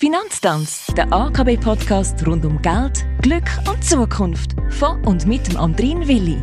Finanztanz, 0.00 0.86
der 0.96 1.12
AKB-Podcast 1.12 2.24
rund 2.24 2.44
um 2.44 2.62
Geld, 2.62 3.04
Glück 3.20 3.50
und 3.68 3.82
Zukunft. 3.82 4.54
Von 4.70 5.04
und 5.04 5.26
mit 5.26 5.48
dem 5.48 5.56
Andrin 5.56 6.06
Willi. 6.06 6.40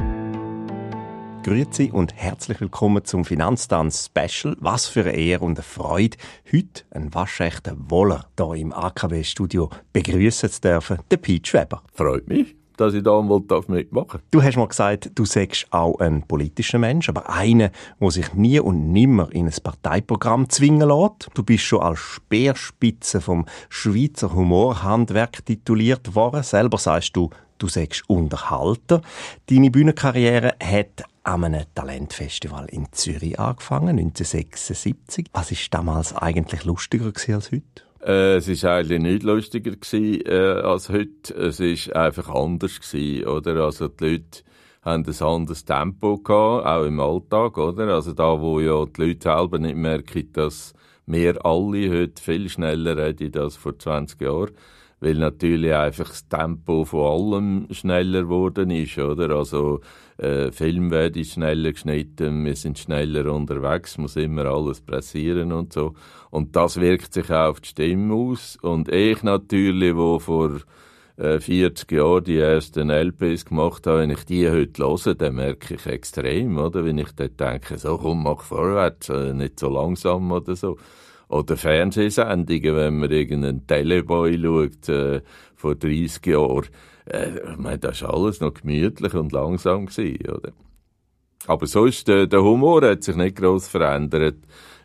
Grüezi 1.41 1.89
und 1.89 2.13
herzlich 2.17 2.59
willkommen 2.59 3.05
zum 3.05 3.23
Finanztanz-Special. 3.23 4.57
Was 4.59 4.87
für 4.87 5.05
eine 5.05 5.15
Ehre 5.15 5.45
und 5.45 5.57
eine 5.57 5.63
Freude, 5.63 6.17
heute 6.51 6.83
einen 6.91 7.13
waschechten 7.13 7.89
Woller 7.89 8.25
hier 8.37 8.55
im 8.55 8.73
AKB-Studio 8.73 9.69
begrüßen 9.93 10.51
zu 10.51 10.59
dürfen, 10.59 10.99
den 11.09 11.21
Pete 11.21 11.49
Schweber. 11.49 11.81
Freut 11.93 12.27
mich 12.27 12.57
dass 12.77 12.93
ich 12.93 13.03
da 13.03 13.21
mitmachen 13.21 14.21
Du 14.31 14.43
hast 14.43 14.57
mal 14.57 14.67
gesagt, 14.67 15.11
du 15.15 15.25
sagst 15.25 15.67
auch 15.71 15.99
ein 15.99 16.23
politischer 16.23 16.79
Mensch, 16.79 17.09
aber 17.09 17.29
einer, 17.29 17.71
der 17.99 18.11
sich 18.11 18.33
nie 18.33 18.59
und 18.59 18.91
nimmer 18.91 19.29
in 19.31 19.47
ein 19.47 19.53
Parteiprogramm 19.63 20.49
zwingen 20.49 20.87
lässt. 20.87 21.29
Du 21.33 21.43
bist 21.43 21.63
schon 21.63 21.81
als 21.81 21.99
Speerspitze 21.99 23.21
vom 23.21 23.45
Schweizer 23.69 24.33
Humorhandwerk 24.33 25.45
tituliert 25.45 26.15
worden. 26.15 26.43
Selber 26.43 26.77
sagst 26.77 27.15
du, 27.15 27.29
du 27.57 27.67
sagst 27.67 28.03
Unterhalter. 28.07 29.01
Deine 29.49 29.71
Bühnenkarriere 29.71 30.55
hat 30.61 31.03
an 31.23 31.43
einem 31.43 31.63
Talentfestival 31.73 32.67
in 32.67 32.87
Zürich 32.91 33.39
angefangen, 33.39 33.97
1976. 33.97 35.27
Was 35.33 35.51
ist 35.51 35.73
damals 35.73 36.15
eigentlich 36.15 36.65
lustiger 36.65 37.05
als 37.05 37.51
heute? 37.51 37.63
Äh, 38.05 38.35
es 38.35 38.63
war 38.63 38.75
eigentlich 38.75 39.01
nicht 39.01 39.23
lustiger 39.23 39.71
gewesen, 39.71 40.21
äh, 40.25 40.61
als 40.61 40.89
heute. 40.89 41.33
Es 41.33 41.59
war 41.59 42.03
einfach 42.03 42.29
anders 42.29 42.79
gewesen, 42.79 43.27
oder? 43.27 43.63
Also 43.63 43.87
die 43.87 44.05
Leute 44.05 44.43
haben 44.83 45.05
ein 45.05 45.25
anderes 45.25 45.65
Tempo 45.65 46.17
gehabt, 46.17 46.67
auch 46.67 46.85
im 46.85 46.99
Alltag, 46.99 47.57
oder? 47.57 47.87
Also 47.95 48.13
da, 48.13 48.39
wo 48.39 48.59
ja 48.59 48.85
die 48.85 49.01
Leute 49.01 49.23
selber 49.23 49.57
nicht 49.57 49.75
merken, 49.75 50.31
dass 50.33 50.73
wir 51.07 51.43
alle 51.45 51.89
heute 51.89 52.21
viel 52.21 52.47
schneller 52.49 52.95
reden 52.97 53.35
als 53.39 53.55
vor 53.55 53.77
20 53.77 54.21
Jahren 54.21 54.51
weil 54.99 55.15
natürlich 55.15 55.73
einfach 55.73 56.09
das 56.09 56.27
Tempo 56.27 56.85
von 56.85 57.33
allem 57.33 57.67
schneller 57.71 58.23
geworden 58.23 58.71
ist, 58.71 58.97
oder? 58.97 59.35
Also, 59.35 59.81
äh, 60.17 60.51
Film 60.51 60.91
wird 60.91 61.17
schneller 61.25 61.71
geschnitten, 61.71 62.45
wir 62.45 62.55
sind 62.55 62.79
schneller 62.79 63.31
unterwegs, 63.33 63.97
muss 63.97 64.15
immer 64.15 64.45
alles 64.45 64.81
pressieren 64.81 65.51
und 65.51 65.73
so. 65.73 65.93
Und 66.29 66.55
das 66.55 66.79
wirkt 66.79 67.13
sich 67.13 67.29
auch 67.31 67.49
auf 67.49 67.61
die 67.61 67.69
Stimme 67.69 68.13
aus. 68.13 68.57
Und 68.61 68.89
ich 68.89 69.23
natürlich, 69.23 69.95
wo 69.95 70.19
vor 70.19 70.51
äh, 71.17 71.39
40 71.39 71.91
Jahren 71.91 72.23
die 72.23 72.37
ersten 72.37 72.89
LPs 72.89 73.45
gemacht 73.45 73.87
habe, 73.87 73.99
wenn 73.99 74.09
ich 74.09 74.25
die 74.25 74.49
heute 74.49 74.83
höre, 74.83 75.15
dann 75.15 75.35
merke 75.35 75.75
ich 75.75 75.85
extrem, 75.85 76.57
oder? 76.57 76.85
Wenn 76.85 76.97
ich 76.97 77.11
dort 77.15 77.39
denke, 77.39 77.77
so 77.77 77.97
komm, 77.97 78.23
mach 78.23 78.41
vorwärts, 78.41 79.09
äh, 79.09 79.33
nicht 79.33 79.59
so 79.59 79.69
langsam 79.69 80.31
oder 80.31 80.55
so. 80.55 80.77
Oder 81.27 81.57
Fernsehsendungen, 81.57 82.75
wenn 82.75 82.99
man 82.99 83.11
irgendeinen 83.11 83.65
Teleboy 83.65 84.39
schaut, 84.39 84.89
äh, 84.89 85.21
vor 85.55 85.75
30 85.75 86.25
Jahren. 86.27 86.67
Äh, 87.05 87.51
ich 87.51 87.57
meine, 87.57 87.79
das 87.79 88.01
war 88.01 88.13
alles 88.13 88.41
noch 88.41 88.53
gemütlich 88.53 89.13
und 89.13 89.31
langsam 89.31 89.85
gewesen, 89.85 90.29
oder? 90.29 90.51
Aber 91.47 91.67
sonst, 91.67 92.09
äh, 92.09 92.27
der 92.27 92.41
Humor 92.41 92.81
hat 92.83 93.03
sich 93.03 93.15
nicht 93.15 93.35
gross 93.35 93.67
verändert. 93.67 94.37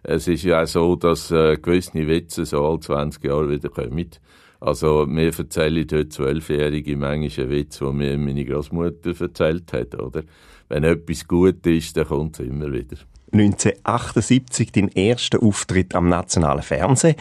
Es 0.02 0.28
ist 0.28 0.44
ja 0.44 0.62
auch 0.62 0.66
so, 0.66 0.96
dass 0.96 1.30
äh, 1.30 1.56
gewisse 1.56 2.06
Witze 2.06 2.44
so 2.44 2.64
alle 2.64 2.80
20 2.80 3.24
Jahre 3.24 3.50
wieder 3.50 3.68
kommen. 3.68 4.10
Also, 4.60 5.06
mir 5.06 5.32
erzählen 5.36 5.86
heute 5.90 6.08
Zwölfjährige 6.08 6.96
manchmal 6.96 7.46
einen 7.46 7.50
Witz, 7.50 7.78
den 7.78 7.96
mir 7.96 8.18
meine 8.18 8.44
Großmutter 8.44 9.18
erzählt 9.18 9.72
hat, 9.72 9.94
oder? 9.98 10.22
Wenn 10.68 10.84
etwas 10.84 11.26
gut 11.26 11.66
ist, 11.66 11.96
dann 11.96 12.06
kommt 12.06 12.38
es 12.38 12.46
immer 12.46 12.70
wieder. 12.70 12.96
1978 13.32 14.72
dein 14.72 14.88
erster 14.88 15.42
Auftritt 15.42 15.94
am 15.94 16.08
nationalen 16.08 16.62
Fernsehen. 16.62 17.16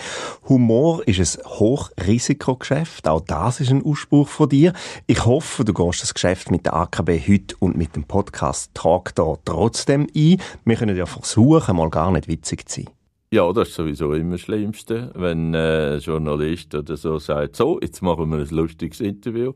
Humor 0.47 1.07
ist 1.07 1.19
ein 1.19 1.45
Hochrisikogeschäft. 1.45 3.07
Auch 3.07 3.21
das 3.21 3.59
ist 3.59 3.71
ein 3.71 3.83
Ausspruch 3.83 4.27
von 4.27 4.49
dir. 4.49 4.73
Ich 5.07 5.25
hoffe, 5.25 5.63
du 5.66 5.73
gehst 5.73 6.01
das 6.01 6.13
Geschäft 6.13 6.51
mit 6.51 6.66
der 6.66 6.73
AKB 6.73 7.19
heute 7.27 7.55
und 7.59 7.77
mit 7.77 7.95
dem 7.95 8.03
Podcast 8.03 8.71
Talk 8.73 9.13
da 9.16 9.35
trotzdem 9.45 10.07
ein. 10.16 10.41
Wir 10.66 10.75
können 10.75 10.97
ja 10.97 11.06
versuchen, 11.06 11.75
mal 11.75 11.89
gar 11.89 12.11
nicht 12.11 12.28
witzig 12.28 12.67
zu 12.67 12.81
sein. 12.81 12.94
Ja, 13.31 13.53
das 13.53 13.69
ist 13.69 13.75
sowieso 13.75 14.13
immer 14.13 14.31
das 14.31 14.41
Schlimmste, 14.41 15.11
wenn 15.13 15.53
ein 15.53 16.00
Journalist 16.00 16.73
oder 16.73 16.97
so 16.97 17.19
sagt, 17.19 17.57
so, 17.57 17.79
jetzt 17.79 18.01
machen 18.01 18.28
wir 18.31 18.39
ein 18.39 18.47
lustiges 18.50 19.01
Interview. 19.01 19.53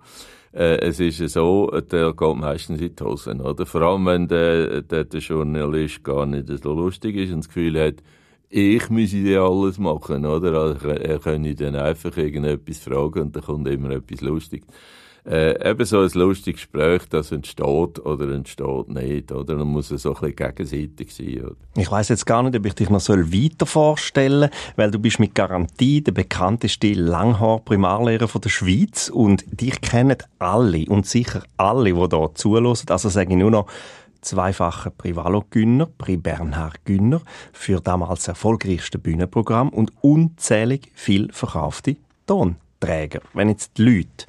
Äh, 0.53 0.78
es 0.88 1.00
ist 1.00 1.34
so, 1.34 1.68
der 1.72 2.14
geht 2.14 2.36
meistens 2.36 2.80
in 2.80 2.96
die 2.96 3.03
Hosen, 3.03 3.41
oder? 3.41 3.66
Vor 3.66 3.81
allem, 3.81 4.06
wenn 4.06 4.28
der, 4.28 4.84
der, 4.84 5.03
der 5.06 5.19
Journalist 5.19 6.03
gar 6.03 6.25
nicht 6.28 6.47
so 6.47 6.74
lustig 6.74 7.16
ist 7.16 7.31
und 7.31 7.40
das 7.40 7.47
Gefühl 7.47 7.80
hat, 7.81 7.96
ich 8.50 8.88
müsse 8.91 9.18
ja 9.18 9.44
alles 9.44 9.80
machen, 9.80 10.25
oder? 10.28 10.53
Also, 10.53 10.90
er 10.90 11.18
könnte 11.18 11.56
dann 11.56 11.75
einfach 11.75 12.16
irgendetwas 12.18 12.80
fragen 12.80 13.22
und 13.22 13.36
dann 13.36 13.44
kommt 13.44 13.68
immer 13.68 13.91
etwas 13.91 14.22
Lustiges 14.22 14.68
äh, 15.25 15.69
eben 15.69 15.85
so 15.85 16.00
ein 16.00 16.09
lustiges 16.13 16.61
Gespräch, 16.61 17.03
das 17.09 17.31
entsteht 17.31 17.66
oder 17.66 18.29
entsteht 18.34 18.89
nicht, 18.89 19.31
oder? 19.31 19.56
Dann 19.56 19.67
muss 19.67 19.91
es 19.91 20.01
so 20.01 20.16
ein 20.16 20.19
bisschen 20.19 20.35
gegenseitig 20.35 21.16
sein, 21.16 21.45
oder? 21.45 21.56
Ich 21.78 21.89
weiss 21.89 22.09
jetzt 22.09 22.25
gar 22.25 22.44
nicht, 22.44 22.57
ob 22.57 22.66
ich 22.66 22.75
dich 22.75 22.89
noch 22.89 23.07
weiter 23.07 23.66
vorstellen 23.66 24.41
soll, 24.41 24.73
weil 24.75 24.91
du 24.91 25.00
bist 25.00 25.19
mit 25.19 25.34
Garantie 25.34 26.01
der 26.01 26.11
bekannteste 26.11 26.94
Langhaar-Primarlehrer 26.94 28.28
der 28.28 28.50
Schweiz 28.50 29.09
und 29.09 29.45
dich 29.47 29.79
kennen 29.81 30.17
alle 30.39 30.85
und 30.88 31.06
sicher 31.06 31.44
alle, 31.57 31.94
die 31.94 31.95
hier 31.95 32.31
zuhören. 32.34 32.75
Also 32.90 33.09
sage 33.09 33.31
ich 33.31 33.38
nur 33.38 33.51
noch, 33.51 33.67
zweifacher 34.23 34.90
Privalo-Günner, 34.90 35.88
Pri 35.97 36.17
Bernhard 36.17 36.85
Günner, 36.85 37.22
für 37.51 37.79
damals 37.79 38.28
erfolgreichste 38.28 38.97
Bühnenprogramm 38.97 39.69
und 39.69 39.91
unzählig 40.01 40.91
viel 40.95 41.31
verkaufte 41.31 41.97
Tonträger. 42.25 43.22
Wenn 43.34 43.50
jetzt 43.50 43.78
die 43.78 43.84
Leute 43.84 44.25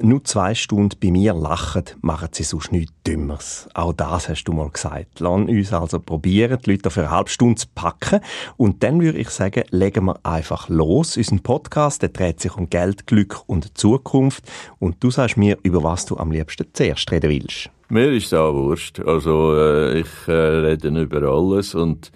nur 0.00 0.24
zwei 0.24 0.54
Stunden 0.54 0.98
bei 1.02 1.10
mir 1.10 1.34
lachen, 1.34 1.84
machen 2.00 2.28
sie 2.32 2.42
sonst 2.42 2.72
nichts 2.72 2.92
Dümmeres. 3.06 3.68
Auch 3.74 3.92
das 3.92 4.28
hast 4.28 4.44
du 4.44 4.52
mal 4.52 4.70
gesagt. 4.70 5.20
Lass 5.20 5.48
uns 5.48 5.72
also 5.72 6.00
probieren, 6.00 6.58
die 6.64 6.72
Leute 6.72 6.90
für 6.90 7.02
eine 7.02 7.10
halbe 7.10 7.30
Stunde 7.30 7.56
zu 7.56 7.66
packen. 7.74 8.20
Und 8.56 8.82
dann 8.82 9.00
würde 9.00 9.18
ich 9.18 9.30
sagen, 9.30 9.64
legen 9.70 10.06
wir 10.06 10.18
einfach 10.24 10.68
los. 10.68 11.16
Unser 11.16 11.38
Podcast 11.38 12.02
der 12.02 12.10
dreht 12.10 12.40
sich 12.40 12.56
um 12.56 12.68
Geld, 12.68 13.06
Glück 13.06 13.42
und 13.46 13.76
Zukunft. 13.78 14.44
Und 14.78 15.02
du 15.02 15.10
sagst 15.10 15.36
mir, 15.36 15.58
über 15.62 15.82
was 15.82 16.06
du 16.06 16.16
am 16.16 16.30
liebsten 16.30 16.66
zuerst 16.72 17.10
reden 17.10 17.30
willst. 17.30 17.70
Mir 17.88 18.12
ist 18.12 18.32
das 18.32 18.40
auch 18.40 18.54
wurscht. 18.54 19.00
Also, 19.00 19.56
äh, 19.56 20.00
ich 20.00 20.08
äh, 20.26 20.32
rede 20.32 20.88
über 20.88 21.22
alles 21.22 21.74
und 21.74 22.10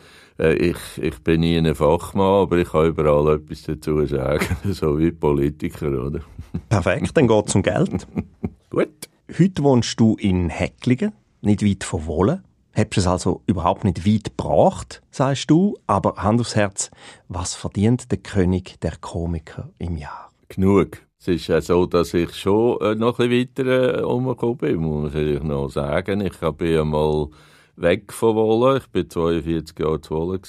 ich, 0.48 0.76
ich 0.96 1.18
bin 1.22 1.40
nie 1.40 1.56
ein 1.58 1.74
Fachmann, 1.74 2.42
aber 2.42 2.58
ich 2.58 2.70
kann 2.70 2.86
überall 2.86 3.36
etwas 3.36 3.62
dazu 3.62 4.04
sagen, 4.06 4.56
so 4.72 4.98
wie 4.98 5.12
Politiker, 5.12 5.88
oder? 6.06 6.20
Perfekt, 6.68 7.16
dann 7.16 7.28
geht 7.28 7.48
es 7.48 7.54
um 7.54 7.62
Geld. 7.62 8.06
Gut. 8.70 9.08
Heute 9.38 9.62
wohnst 9.62 10.00
du 10.00 10.16
in 10.16 10.48
Häcklingen, 10.48 11.12
nicht 11.40 11.64
weit 11.64 11.84
von 11.84 12.06
Wohlen. 12.06 12.42
Hättest 12.72 12.98
es 12.98 13.06
also 13.06 13.42
überhaupt 13.46 13.84
nicht 13.84 14.06
weit 14.06 14.36
gebracht, 14.36 15.02
sagst 15.10 15.50
du, 15.50 15.76
aber 15.86 16.16
Hand 16.16 16.40
aufs 16.40 16.56
Herz, 16.56 16.90
was 17.28 17.54
verdient 17.54 18.10
der 18.10 18.18
König 18.18 18.80
der 18.80 18.96
Komiker 19.00 19.70
im 19.78 19.96
Jahr? 19.96 20.30
Genug. 20.48 20.98
Es 21.18 21.28
ist 21.28 21.48
ja 21.48 21.60
so, 21.60 21.84
dass 21.84 22.14
ich 22.14 22.34
schon 22.34 22.80
äh, 22.80 22.94
noch 22.94 23.18
ein 23.18 23.28
bisschen 23.28 23.66
weiter 23.66 23.98
äh, 23.98 24.02
umgekommen 24.02 24.56
bin, 24.56 24.76
muss 24.76 25.02
man 25.02 25.10
vielleicht 25.10 25.44
noch 25.44 25.68
sagen. 25.68 26.22
Ich 26.22 26.38
bin 26.38 26.78
einmal 26.78 27.28
weg 27.80 28.12
von 28.12 28.36
Wolle. 28.36 28.78
Ich 28.78 28.86
bin 28.88 29.08
42 29.08 29.78
Jahre 29.78 30.00
zu 30.00 30.14
Wolle 30.14 30.40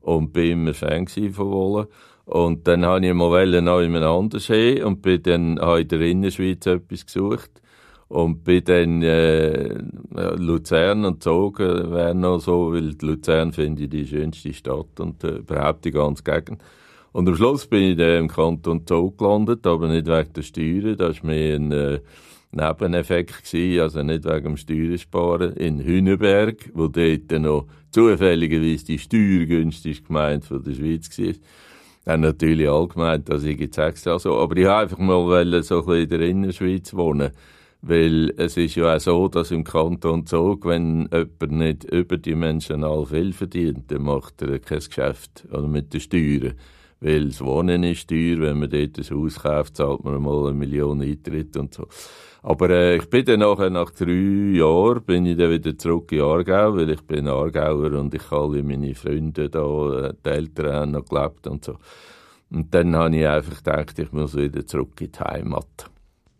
und 0.00 0.32
bin 0.32 0.52
immer 0.52 0.74
Fan 0.74 1.06
von 1.06 1.50
Wolle. 1.50 1.88
Und 2.26 2.66
dann 2.66 2.84
habe 2.84 3.06
ich 3.06 3.12
mal 3.12 3.46
noch 3.60 3.80
in 3.80 3.96
einem 3.96 4.02
anderen 4.02 4.40
See 4.40 4.82
und 4.82 5.02
bin 5.02 5.22
dann 5.22 5.60
habe 5.60 5.82
in 5.82 5.88
der 5.88 6.00
Innerschweiz 6.00 6.66
etwas 6.66 7.04
gesucht 7.04 7.50
und 8.08 8.44
bin 8.44 8.64
dann 8.64 9.02
äh, 9.02 9.78
Luzern 10.36 11.04
und 11.04 11.22
Zug 11.22 11.58
wäre 11.58 12.14
noch 12.14 12.38
so, 12.38 12.72
weil 12.72 12.94
Luzern 13.02 13.52
finde 13.52 13.84
ich 13.84 13.90
die 13.90 14.06
schönste 14.06 14.54
Stadt 14.54 15.00
und 15.00 15.22
äh, 15.24 15.38
überhaupt 15.38 15.84
die 15.84 15.90
ganze 15.90 16.22
Gegend. 16.22 16.62
Und 17.12 17.28
am 17.28 17.36
Schluss 17.36 17.66
bin 17.66 17.82
ich 17.92 17.96
dann 17.96 18.24
im 18.24 18.28
Kanton 18.28 18.86
Zug 18.86 19.18
gelandet, 19.18 19.66
aber 19.66 19.88
nicht 19.88 20.06
wegen 20.06 20.32
der 20.32 20.42
Steuern, 20.42 20.96
das 20.96 21.16
ist 21.16 21.24
mehr 21.24 21.56
ein 21.56 21.72
äh, 21.72 22.00
Nebeneffekt 22.54 23.44
gewesen, 23.44 23.80
also 23.80 24.02
nicht 24.02 24.24
wegen 24.24 24.44
dem 24.44 24.56
Steuersparen, 24.56 25.54
in 25.54 25.80
Hüneberg, 25.80 26.70
wo 26.74 26.88
dort 26.88 27.30
noch 27.32 27.66
zufälligerweise 27.90 28.84
die 28.86 28.98
steuergünstigste 28.98 30.04
Gemeinde 30.04 30.46
von 30.46 30.62
der 30.62 30.74
Schweiz 30.74 31.18
war. 31.18 31.34
Haben 32.06 32.22
natürlich 32.22 32.68
alle 32.68 32.88
gemeint, 32.88 33.28
dass 33.28 33.44
ich 33.44 33.58
jetzt 33.58 33.78
extra 33.78 34.18
so. 34.18 34.38
Aber 34.38 34.56
ich 34.56 34.64
wollte 34.64 34.76
einfach 34.76 34.98
mal 34.98 35.62
so 35.62 35.80
ein 35.80 35.86
bisschen 35.86 36.02
in 36.02 36.08
der 36.08 36.20
Innerschweiz 36.20 36.94
wohnen. 36.94 37.30
Weil 37.86 38.32
es 38.38 38.56
ist 38.56 38.76
ja 38.76 38.94
auch 38.94 39.00
so, 39.00 39.28
dass 39.28 39.50
im 39.50 39.62
Kanton 39.62 40.26
Zug, 40.26 40.66
wenn 40.66 41.08
jemand 41.12 41.52
nicht 41.52 41.84
überdimensional 41.84 43.04
viel 43.04 43.32
verdient, 43.32 43.90
dann 43.90 44.02
macht 44.02 44.40
er 44.42 44.58
kein 44.58 44.78
Geschäft 44.78 45.46
oder 45.50 45.68
mit 45.68 45.92
den 45.92 46.00
Steuern. 46.00 46.54
Weil 47.04 47.26
das 47.26 47.44
Wohnen 47.44 47.82
ist 47.84 48.08
teuer, 48.08 48.40
wenn 48.40 48.60
man 48.60 48.70
dort 48.70 48.98
ein 48.98 49.04
Haus 49.04 49.42
kauft, 49.42 49.76
zahlt 49.76 50.02
man 50.04 50.22
mal 50.22 50.46
eine 50.46 50.54
Million 50.54 51.02
Eintritt 51.02 51.54
und 51.54 51.74
so. 51.74 51.86
Aber 52.42 52.70
äh, 52.70 52.96
ich 52.96 53.10
bin 53.10 53.26
dann 53.26 53.40
nachher, 53.40 53.68
nach 53.68 53.90
drei 53.90 54.56
Jahren, 54.56 55.02
bin 55.02 55.26
ich 55.26 55.36
dann 55.36 55.50
wieder 55.50 55.76
zurück 55.76 56.10
in 56.12 56.22
Aargau, 56.22 56.76
weil 56.76 56.88
ich 56.88 57.02
bin 57.02 57.28
Aargauer 57.28 57.92
und 57.92 58.14
ich 58.14 58.32
alle 58.32 58.62
meine 58.62 58.94
Freunde 58.94 59.50
da, 59.50 60.08
äh, 60.08 60.14
die 60.24 60.28
Eltern 60.30 60.72
haben 60.72 60.90
noch 60.92 61.04
gelebt 61.04 61.46
und 61.46 61.62
so. 61.66 61.76
Und 62.50 62.72
dann 62.72 62.96
habe 62.96 63.14
ich 63.14 63.26
einfach 63.26 63.58
gedacht, 63.58 63.98
ich 63.98 64.10
muss 64.12 64.34
wieder 64.34 64.66
zurück 64.66 64.98
in 65.02 65.12
die 65.12 65.18
Heimat. 65.18 65.90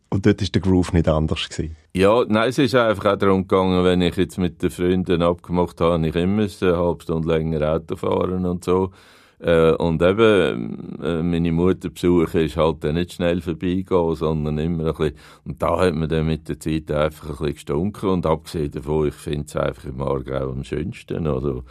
Und 0.08 0.24
dort 0.24 0.40
war 0.40 0.48
der 0.48 0.62
Groove 0.62 0.94
nicht 0.94 1.08
anders? 1.08 1.46
Gewesen. 1.46 1.76
Ja, 1.92 2.24
nein, 2.26 2.48
es 2.48 2.56
ist 2.58 2.74
einfach 2.74 3.12
auch 3.12 3.18
darum 3.18 3.42
gegangen, 3.42 3.84
wenn 3.84 4.00
ich 4.00 4.16
jetzt 4.16 4.38
mit 4.38 4.62
den 4.62 4.70
Freunden 4.70 5.20
abgemacht 5.20 5.78
habe, 5.82 6.08
ich 6.08 6.14
immer 6.14 6.46
eine 6.60 6.76
halbe 6.78 7.02
Stunde 7.02 7.28
länger 7.28 7.74
Auto 7.74 7.96
fahren 7.96 8.46
und 8.46 8.64
so. 8.64 8.92
Äh, 9.40 9.72
und 9.72 10.00
eben, 10.00 10.98
äh, 11.02 11.22
meine 11.22 11.52
Mutter 11.52 11.90
besuchen 11.90 12.40
ist 12.40 12.56
halt 12.56 12.84
dann 12.84 12.94
nicht 12.94 13.12
schnell 13.14 13.40
vorbeigehen, 13.40 14.14
sondern 14.14 14.58
immer 14.58 14.86
ein 14.86 14.94
bisschen, 14.94 15.14
und 15.44 15.60
da 15.60 15.78
hat 15.80 15.94
man 15.94 16.08
dann 16.08 16.26
mit 16.26 16.48
der 16.48 16.60
Zeit 16.60 16.90
einfach 16.90 17.28
ein 17.30 17.36
bisschen 17.36 17.54
gestunken 17.54 18.08
und 18.10 18.26
abgesehen 18.26 18.70
davon, 18.70 19.08
ich 19.08 19.14
finde 19.14 19.46
es 19.46 19.56
einfach 19.56 19.84
im 19.84 20.00
Aargau 20.00 20.50
am 20.50 20.64
schönsten, 20.64 21.26
also, 21.26 21.64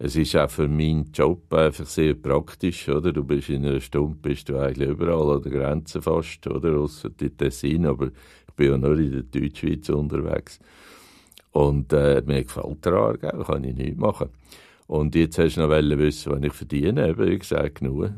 es 0.00 0.14
ist 0.14 0.36
auch 0.36 0.48
für 0.48 0.68
meinen 0.68 1.10
Job 1.12 1.52
einfach 1.52 1.86
sehr 1.86 2.14
praktisch, 2.14 2.88
oder? 2.88 3.12
Du 3.12 3.24
bist 3.24 3.48
in 3.48 3.66
einer 3.66 3.80
Stunde, 3.80 4.16
bist 4.22 4.48
du 4.48 4.56
eigentlich 4.56 4.88
überall 4.88 5.36
an 5.36 5.42
der 5.42 5.50
Grenze 5.50 6.00
fast, 6.00 6.46
oder? 6.46 6.78
Ausser 6.78 7.10
die 7.10 7.30
Tessin, 7.30 7.84
aber 7.84 8.06
ich 8.06 8.54
bin 8.54 8.70
ja 8.70 8.78
nur 8.78 8.96
in 8.96 9.10
der 9.10 9.22
Deutschschweiz 9.22 9.88
unterwegs. 9.88 10.60
Und 11.50 11.92
äh, 11.92 12.22
mir 12.24 12.44
gefällt 12.44 12.84
der 12.84 12.92
Aargau, 12.92 13.42
kann 13.42 13.64
ich 13.64 13.74
nicht 13.74 13.98
machen. 13.98 14.28
Und 14.88 15.14
jetzt 15.14 15.38
hast 15.38 15.56
du 15.56 15.60
noch 15.60 15.70
wissen, 15.70 16.32
was 16.32 16.42
ich 16.42 16.52
verdiene, 16.52 17.08
eben, 17.08 17.26
wie 17.26 17.38
gesagt, 17.38 17.76
genug. 17.76 18.10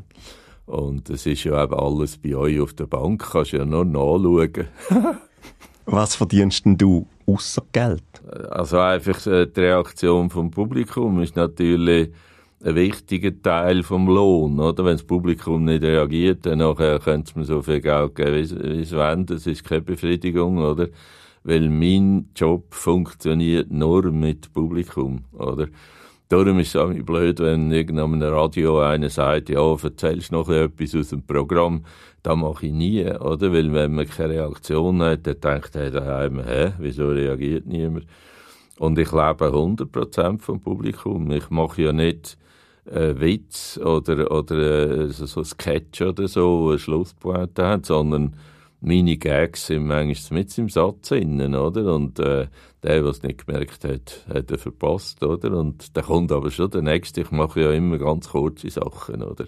Und 0.66 1.10
es 1.10 1.26
ist 1.26 1.42
ja 1.42 1.64
eben 1.64 1.74
alles 1.74 2.16
bei 2.16 2.36
euch 2.36 2.60
auf 2.60 2.72
der 2.74 2.86
Bank, 2.86 3.28
kannst 3.32 3.52
du 3.52 3.56
ja 3.56 3.64
noch 3.64 3.84
nachschauen. 3.84 4.68
Was 5.86 6.14
verdienst 6.14 6.64
denn 6.64 6.78
du 6.78 7.08
außer 7.26 7.62
Geld? 7.72 8.04
Also 8.50 8.78
einfach 8.78 9.26
äh, 9.26 9.46
die 9.46 9.60
Reaktion 9.60 10.30
vom 10.30 10.52
Publikum 10.52 11.20
ist 11.20 11.34
natürlich 11.34 12.12
ein 12.62 12.74
wichtiger 12.76 13.42
Teil 13.42 13.82
vom 13.82 14.06
Lohn, 14.06 14.60
oder? 14.60 14.84
Wenn 14.84 14.92
das 14.92 15.02
Publikum 15.02 15.64
nicht 15.64 15.82
reagiert, 15.82 16.46
dann 16.46 16.58
nachher 16.58 17.00
könnte 17.00 17.30
es 17.30 17.34
mir 17.34 17.44
so 17.44 17.62
viel 17.62 17.80
Geld 17.80 18.14
geben, 18.14 18.34
wie 18.34 18.82
es 18.82 18.92
wollen. 18.92 19.26
Das 19.26 19.48
ist 19.48 19.64
keine 19.64 19.80
Befriedigung, 19.80 20.58
oder? 20.58 20.86
Weil 21.42 21.68
mein 21.68 22.28
Job 22.36 22.72
funktioniert 22.72 23.72
nur 23.72 24.12
mit 24.12 24.52
Publikum, 24.52 25.24
oder? 25.32 25.66
Darum 26.30 26.60
ist 26.60 26.68
es 26.68 26.76
auch 26.76 26.92
blöd, 26.92 27.40
wenn 27.40 27.72
irgendeinem 27.72 28.22
Radio 28.22 28.78
einer 28.78 29.10
sagt, 29.10 29.48
ja, 29.48 29.68
erzählst 29.72 30.30
noch 30.30 30.48
etwas 30.48 30.94
aus 30.94 31.08
dem 31.08 31.26
Programm. 31.26 31.84
Das 32.22 32.36
mache 32.36 32.66
ich 32.66 32.72
nie, 32.72 33.04
oder? 33.04 33.52
Weil 33.52 33.72
wenn 33.74 33.96
man 33.96 34.06
keine 34.06 34.34
Reaktion 34.34 35.02
hat, 35.02 35.26
dann 35.26 35.40
denkt 35.40 35.74
er 35.74 35.90
daheim, 35.90 36.40
hä, 36.44 36.74
wieso 36.78 37.08
reagiert 37.08 37.66
niemand? 37.66 38.06
Und 38.78 38.96
ich 39.00 39.10
lebe 39.10 39.46
100% 39.46 40.38
vom 40.38 40.60
Publikum. 40.60 41.28
Ich 41.32 41.50
mache 41.50 41.82
ja 41.82 41.92
nicht 41.92 42.38
äh, 42.84 43.12
Witz 43.18 43.78
oder, 43.78 44.30
oder 44.30 44.56
äh, 45.00 45.08
so, 45.08 45.26
so 45.26 45.42
Sketch 45.42 46.00
oder 46.00 46.28
so, 46.28 46.70
ein 46.70 46.78
Schlusspointe 46.78 47.66
hat, 47.66 47.86
sondern 47.86 48.36
meine 48.80 49.16
Gags 49.16 49.66
sind 49.66 49.86
manchmal 49.86 50.40
mit 50.40 50.56
im 50.58 50.68
Satz 50.68 51.10
innen, 51.10 51.54
oder? 51.54 51.94
Und 51.94 52.18
äh, 52.18 52.46
der, 52.82 53.02
der 53.02 53.04
es 53.04 53.22
nicht 53.22 53.46
gemerkt 53.46 53.84
hat, 53.84 54.24
hat 54.32 54.50
er 54.50 54.58
verpasst, 54.58 55.22
oder? 55.22 55.56
Und 55.56 55.96
da 55.96 56.02
kommt 56.02 56.32
aber 56.32 56.50
schon 56.50 56.70
der 56.70 56.82
Nächste. 56.82 57.20
Ich 57.20 57.30
mache 57.30 57.60
ja 57.60 57.72
immer 57.72 57.98
ganz 57.98 58.30
kurze 58.30 58.70
Sachen, 58.70 59.22
oder? 59.22 59.46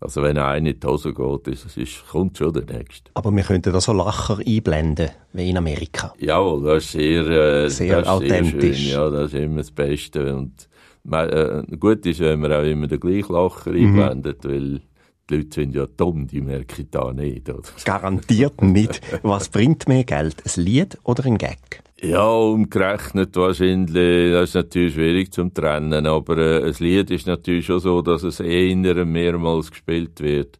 Also 0.00 0.22
wenn 0.22 0.36
einer 0.36 0.58
in 0.68 0.78
die 0.78 0.86
Hose 0.86 1.14
geht, 1.14 1.48
ist, 1.48 1.76
ist, 1.76 2.06
kommt 2.08 2.36
schon 2.36 2.52
der 2.52 2.64
Nächste. 2.64 3.10
Aber 3.14 3.30
wir 3.30 3.42
könnten 3.42 3.72
da 3.72 3.80
so 3.80 3.92
Lacher 3.92 4.38
einblenden, 4.46 5.08
wie 5.32 5.48
in 5.48 5.56
Amerika. 5.56 6.12
Ja, 6.18 6.42
das 6.58 6.84
ist 6.84 6.92
sehr, 6.92 7.26
äh, 7.26 7.70
sehr 7.70 8.00
das 8.00 8.08
authentisch. 8.08 8.60
Sehr 8.60 8.74
schön. 8.74 8.92
Ja, 8.92 9.10
das 9.10 9.32
ist 9.32 9.40
immer 9.40 9.58
das 9.58 9.70
Beste. 9.70 10.36
Und 10.36 10.68
äh, 11.10 11.62
gut 11.78 12.04
ist, 12.04 12.20
wenn 12.20 12.40
man 12.40 12.52
auch 12.52 12.64
immer 12.64 12.88
den 12.88 13.00
gleichen 13.00 13.32
Lacher 13.32 13.70
mhm. 13.70 13.98
einblendet, 13.98 14.44
weil 14.44 14.80
die 15.28 15.36
Leute 15.36 15.54
sind 15.54 15.74
ja 15.74 15.86
dumm, 15.86 16.26
die 16.26 16.40
merken 16.40 16.88
da 16.90 17.12
nicht. 17.12 17.48
Oder? 17.48 17.62
Garantiert 17.84 18.62
nicht. 18.62 19.00
Was 19.22 19.48
bringt 19.48 19.88
mehr 19.88 20.04
Geld, 20.04 20.42
ein 20.44 20.62
Lied 20.62 20.98
oder 21.04 21.24
ein 21.26 21.38
Gag? 21.38 21.82
Ja, 22.00 22.28
umgerechnet 22.28 23.34
wahrscheinlich, 23.36 24.32
das 24.32 24.50
ist 24.50 24.54
natürlich 24.54 24.94
schwierig 24.94 25.32
zum 25.32 25.54
trennen, 25.54 26.06
aber 26.06 26.36
äh, 26.36 26.64
ein 26.64 26.74
Lied 26.78 27.10
ist 27.10 27.26
natürlich 27.26 27.66
schon 27.66 27.80
so, 27.80 28.02
dass 28.02 28.22
es 28.22 28.38
eher 28.38 29.04
mehrmals 29.06 29.70
gespielt 29.70 30.20
wird. 30.20 30.58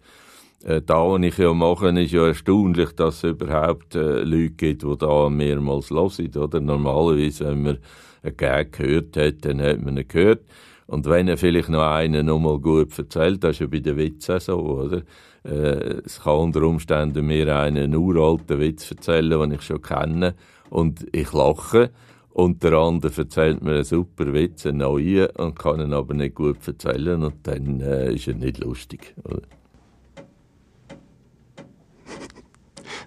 Äh, 0.65 0.81
da, 0.81 0.97
was 0.97 1.23
ich 1.23 1.37
ja 1.37 1.53
mache, 1.53 1.91
ist 2.01 2.13
ja 2.13 2.27
erstaunlich, 2.27 2.93
dass 2.93 3.19
es 3.23 3.31
überhaupt 3.31 3.95
äh, 3.95 4.23
Leute 4.23 4.51
gibt, 4.51 4.83
die 4.83 4.97
da 4.99 5.29
mehrmals 5.29 5.91
hören, 5.91 6.37
oder? 6.37 6.61
Normalerweise, 6.61 7.49
wenn 7.49 7.63
man 7.63 7.79
einen 8.23 8.37
Gag 8.37 8.73
gehört 8.73 9.17
hat, 9.17 9.45
dann 9.45 9.61
hat 9.61 9.81
man 9.83 9.99
ihn 9.99 10.09
gehört. 10.09 10.41
Und 10.87 11.07
wenn 11.07 11.27
er 11.29 11.37
vielleicht 11.37 11.69
noch 11.69 11.83
einen 11.83 12.27
nochmal 12.27 12.59
gut 12.59 12.97
erzählt, 12.97 13.43
das 13.43 13.53
ist 13.53 13.61
ja 13.61 13.67
bei 13.67 13.81
den 13.81 13.97
Witzen 13.97 14.39
so, 14.39 14.59
oder? 14.59 15.03
Äh, 15.45 16.01
es 16.05 16.21
kann 16.23 16.39
unter 16.39 16.63
Umständen 16.63 17.27
mir 17.27 17.57
einen 17.57 17.95
uralten 17.95 18.61
Witz 18.61 18.91
erzählen, 18.91 19.41
den 19.41 19.53
ich 19.53 19.63
schon 19.63 19.83
kenne, 19.83 20.35
und 20.71 21.07
ich 21.13 21.33
lache, 21.33 21.91
und 22.31 22.63
der 22.63 22.75
andere 22.75 23.13
erzählt 23.17 23.63
mir 23.63 23.75
einen 23.75 23.85
super 23.85 24.33
Witz, 24.33 24.67
einen 24.67 24.79
neuen, 24.79 25.29
und 25.37 25.59
kann 25.59 25.81
ihn 25.81 25.93
aber 25.93 26.15
nicht 26.15 26.35
gut 26.35 26.67
erzählen, 26.67 27.23
und 27.23 27.35
dann 27.45 27.81
äh, 27.81 28.13
ist 28.13 28.29
er 28.29 28.35
nicht 28.35 28.59
lustig, 28.59 29.15
oder? 29.25 29.43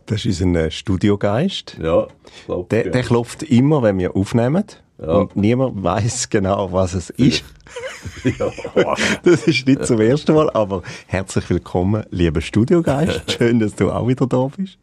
Das 0.05 0.25
ist 0.25 0.41
unser 0.41 0.65
äh, 0.65 0.71
Studiogeist. 0.71 1.77
Ja, 1.79 2.07
klopft, 2.45 2.71
der, 2.71 2.89
der 2.89 3.03
klopft 3.03 3.43
immer, 3.43 3.83
wenn 3.83 3.99
wir 3.99 4.15
aufnehmen. 4.15 4.63
Ja. 5.01 5.13
Und 5.13 5.35
niemand 5.35 5.81
weiß 5.81 6.29
genau, 6.29 6.71
was 6.73 6.93
es 6.93 7.09
ist. 7.11 7.45
ja. 8.23 8.51
Das 9.23 9.47
ist 9.47 9.65
nicht 9.65 9.85
zum 9.85 10.01
ersten 10.01 10.33
Mal, 10.33 10.49
aber 10.49 10.81
herzlich 11.07 11.49
willkommen, 11.49 12.03
lieber 12.09 12.41
Studiogeist. 12.41 13.31
Schön, 13.37 13.59
dass 13.59 13.75
du 13.75 13.91
auch 13.91 14.07
wieder 14.07 14.27
da 14.27 14.49
bist. 14.55 14.77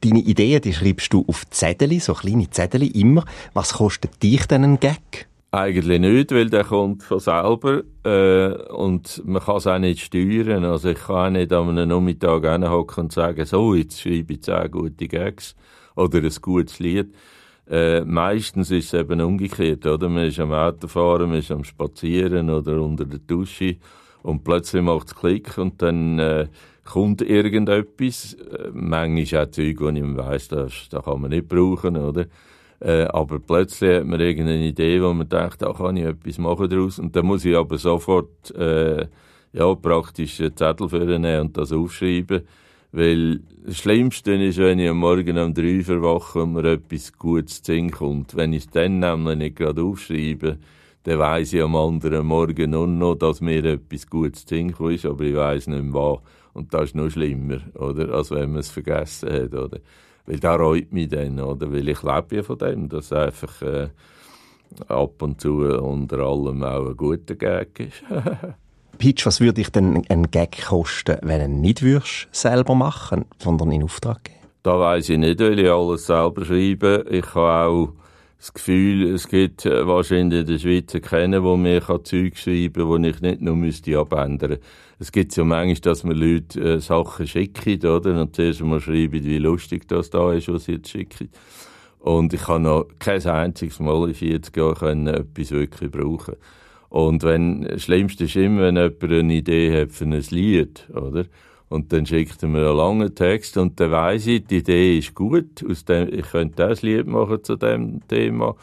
Deine 0.00 0.20
Ideen, 0.20 0.60
die 0.62 0.72
schreibst 0.72 1.12
du 1.12 1.24
auf 1.26 1.48
Zettel, 1.50 1.98
so 2.00 2.14
kleine 2.14 2.48
Zettel 2.50 2.84
immer. 2.96 3.24
Was 3.52 3.74
kostet 3.74 4.22
dich 4.22 4.46
denn 4.46 4.64
ein 4.64 4.80
Gag? 4.80 5.28
Eigentlich 5.50 6.00
nicht, 6.00 6.32
weil 6.32 6.50
der 6.50 6.64
kommt 6.64 7.02
von 7.02 7.18
selber 7.20 7.82
äh, 8.04 8.72
und 8.72 9.22
man 9.26 9.42
kann 9.42 9.56
es 9.56 9.66
auch 9.66 9.78
nicht 9.78 10.00
steuern. 10.00 10.64
Also 10.64 10.90
ich 10.90 10.98
kann 10.98 11.16
auch 11.16 11.30
nicht 11.30 11.52
an 11.52 11.68
einem 11.70 11.88
Nachmittag 11.88 12.44
hinhocken 12.44 13.04
und 13.04 13.12
sagen, 13.12 13.44
so, 13.44 13.74
jetzt 13.74 14.00
schreibe 14.00 14.34
ich 14.34 14.42
zehn 14.42 14.70
gute 14.70 15.08
Gags 15.08 15.54
oder 15.94 16.18
ein 16.18 16.32
gutes 16.40 16.78
Lied 16.78 17.12
äh, 17.70 18.00
meistens 18.04 18.70
ist 18.70 18.92
es 18.92 19.00
eben 19.00 19.20
umgekehrt, 19.20 19.86
oder? 19.86 20.08
Man 20.08 20.26
ist 20.26 20.40
am 20.40 20.52
Autofahren, 20.52 21.30
man 21.30 21.38
ist 21.38 21.50
am 21.50 21.64
Spazieren 21.64 22.50
oder 22.50 22.80
unter 22.80 23.04
der 23.04 23.20
Dusche 23.20 23.76
und 24.22 24.44
plötzlich 24.44 24.82
macht 24.82 25.08
es 25.08 25.14
Klick 25.14 25.56
und 25.58 25.80
dann 25.80 26.18
äh, 26.18 26.48
kommt 26.84 27.22
irgendetwas. 27.22 28.34
Äh, 28.34 28.70
manchmal 28.72 29.46
auch 29.46 29.50
Zeug, 29.50 29.76
wo 29.80 29.88
ich 29.88 30.16
weiss, 30.16 30.48
das, 30.48 30.88
das 30.90 31.04
kann 31.04 31.20
man 31.20 31.30
nicht 31.30 31.48
brauchen, 31.48 31.96
oder? 31.96 32.26
Äh, 32.80 33.04
aber 33.04 33.38
plötzlich 33.38 33.98
hat 33.98 34.06
man 34.06 34.20
irgendeine 34.20 34.66
Idee, 34.66 35.00
wo 35.00 35.12
man 35.12 35.28
denkt, 35.28 35.62
da 35.62 35.72
kann 35.72 35.96
ich 35.96 36.04
etwas 36.04 36.38
machen 36.38 36.68
daraus. 36.68 36.98
Und 36.98 37.14
dann 37.14 37.26
muss 37.26 37.44
ich 37.44 37.56
aber 37.56 37.78
sofort, 37.78 38.50
äh, 38.56 39.06
ja, 39.52 39.74
praktisch 39.74 40.40
einen 40.40 40.56
Zettel 40.56 40.88
für 40.88 41.04
nehmen 41.04 41.40
und 41.42 41.56
das 41.56 41.72
aufschreiben. 41.72 42.42
Weil 42.92 43.40
das 43.64 43.78
Schlimmste 43.78 44.34
ist, 44.34 44.58
wenn 44.58 44.78
ich 44.78 44.90
am 44.90 44.98
Morgen 44.98 45.38
um 45.38 45.54
drei 45.54 45.82
verwache 45.82 46.42
und 46.42 46.52
mir 46.52 46.64
etwas 46.72 47.12
Gutes 47.14 47.62
zu 47.62 47.86
kommt. 47.88 48.36
Wenn 48.36 48.52
ich 48.52 48.64
es 48.64 48.70
dann 48.70 48.98
nämlich 48.98 49.38
nicht 49.38 49.56
gerade 49.56 49.82
aufschreibe, 49.82 50.58
dann 51.04 51.18
weiss 51.18 51.54
ich 51.54 51.62
am 51.62 51.74
anderen 51.74 52.26
Morgen 52.26 52.70
nur 52.70 52.86
noch, 52.86 53.14
dass 53.14 53.40
mir 53.40 53.64
etwas 53.64 54.06
Gutes 54.06 54.44
zu 54.44 54.88
ist, 54.88 55.06
aber 55.06 55.24
ich 55.24 55.34
weiss 55.34 55.66
nicht 55.66 55.82
mehr 55.82 55.94
was. 55.94 56.20
Und 56.52 56.74
das 56.74 56.84
ist 56.84 56.94
noch 56.94 57.08
schlimmer, 57.08 57.60
oder? 57.76 58.12
Als 58.12 58.30
wenn 58.30 58.50
man 58.50 58.60
es 58.60 58.70
vergessen 58.70 59.32
hat, 59.32 59.54
oder? 59.54 59.78
Weil 60.26 60.38
da 60.38 60.54
reut 60.54 60.92
mich 60.92 61.08
dann, 61.08 61.40
oder? 61.40 61.72
Weil 61.72 61.88
ich 61.88 62.02
lebe 62.02 62.36
ja 62.36 62.42
von 62.42 62.58
dem, 62.58 62.90
dass 62.90 63.10
einfach 63.10 63.62
äh, 63.62 63.88
ab 64.86 65.22
und 65.22 65.40
zu 65.40 65.62
unter 65.62 66.18
allem 66.18 66.62
auch 66.62 66.90
ein 66.90 66.96
guter 66.96 67.36
Gag 67.36 67.80
ist. 67.80 68.04
Pitch, 69.02 69.26
was 69.26 69.40
würde 69.40 69.60
ich 69.60 69.70
denn 69.70 70.04
ein 70.08 70.30
Gag 70.30 70.62
kosten, 70.64 71.16
wenn 71.22 71.40
du 71.40 71.44
ihn 71.46 71.60
nicht 71.60 71.82
würdest 71.82 72.28
selber 72.30 72.76
machen, 72.76 73.24
sondern 73.36 73.72
in 73.72 73.82
Auftrag 73.82 74.22
geben? 74.22 74.38
Da 74.62 74.78
weiss 74.78 75.08
ich 75.08 75.18
nicht, 75.18 75.40
weil 75.40 75.58
ich 75.58 75.68
alles 75.68 76.06
selber 76.06 76.44
schreibe. 76.44 77.04
Ich 77.10 77.34
habe 77.34 77.68
auch 77.68 77.92
das 78.38 78.54
Gefühl, 78.54 79.12
es 79.12 79.26
gibt 79.26 79.66
äh, 79.66 79.88
wahrscheinlich 79.88 80.42
in 80.42 80.46
der 80.46 80.58
Schweiz 80.60 80.92
keinen, 81.02 81.42
der 81.42 81.56
mir 81.56 81.80
Zeug 82.04 82.36
schreiben 82.36 82.88
kann, 82.88 83.02
die 83.02 83.08
ich 83.08 83.20
nicht 83.20 83.40
nur 83.40 83.56
müsste 83.56 83.98
abändern 83.98 84.58
Es 85.00 85.10
gibt 85.10 85.34
ja 85.34 85.42
manchmal, 85.42 85.80
dass 85.80 86.04
mir 86.04 86.14
Leute 86.14 86.60
äh, 86.60 86.78
Sachen 86.78 87.26
schicken, 87.26 87.84
oder? 87.84 88.20
Und 88.20 88.36
zuerst 88.36 88.60
einmal 88.60 88.80
schreiben, 88.80 89.24
wie 89.24 89.38
lustig 89.38 89.88
das 89.88 90.10
da 90.10 90.32
ist, 90.32 90.46
was 90.46 90.66
sie 90.66 90.74
jetzt 90.74 90.90
schicken. 90.90 91.28
Und 91.98 92.32
ich 92.34 92.42
kann 92.42 92.62
noch 92.62 92.86
kein 93.00 93.26
einziges 93.26 93.80
Mal 93.80 94.10
in 94.10 94.14
40 94.14 94.56
Jahren 94.56 95.08
etwas 95.08 95.50
wirklich 95.50 95.90
brauchen. 95.90 96.36
Und 96.92 97.22
wenn, 97.22 97.62
das 97.62 97.84
Schlimmste 97.84 98.24
ist 98.24 98.36
immer, 98.36 98.64
wenn 98.64 98.76
jemand 98.76 99.02
eine 99.02 99.32
Idee 99.32 99.80
hat 99.80 99.92
für 99.92 100.04
ein 100.04 100.24
Lied, 100.28 100.86
oder? 100.90 101.24
Und 101.70 101.90
dann 101.90 102.04
schickt 102.04 102.42
er 102.42 102.50
mir 102.50 102.68
einen 102.68 102.76
langen 102.76 103.14
Text 103.14 103.56
und 103.56 103.80
dann 103.80 103.92
weiss 103.92 104.26
ich, 104.26 104.44
die 104.44 104.58
Idee 104.58 104.98
ist 104.98 105.14
gut, 105.14 105.64
aus 105.66 105.86
dem, 105.86 106.12
ich 106.12 106.30
könnte 106.30 106.56
das 106.56 106.82
Lied 106.82 107.06
machen 107.06 107.42
zu 107.42 107.56
dem 107.56 108.06
Thema, 108.08 108.56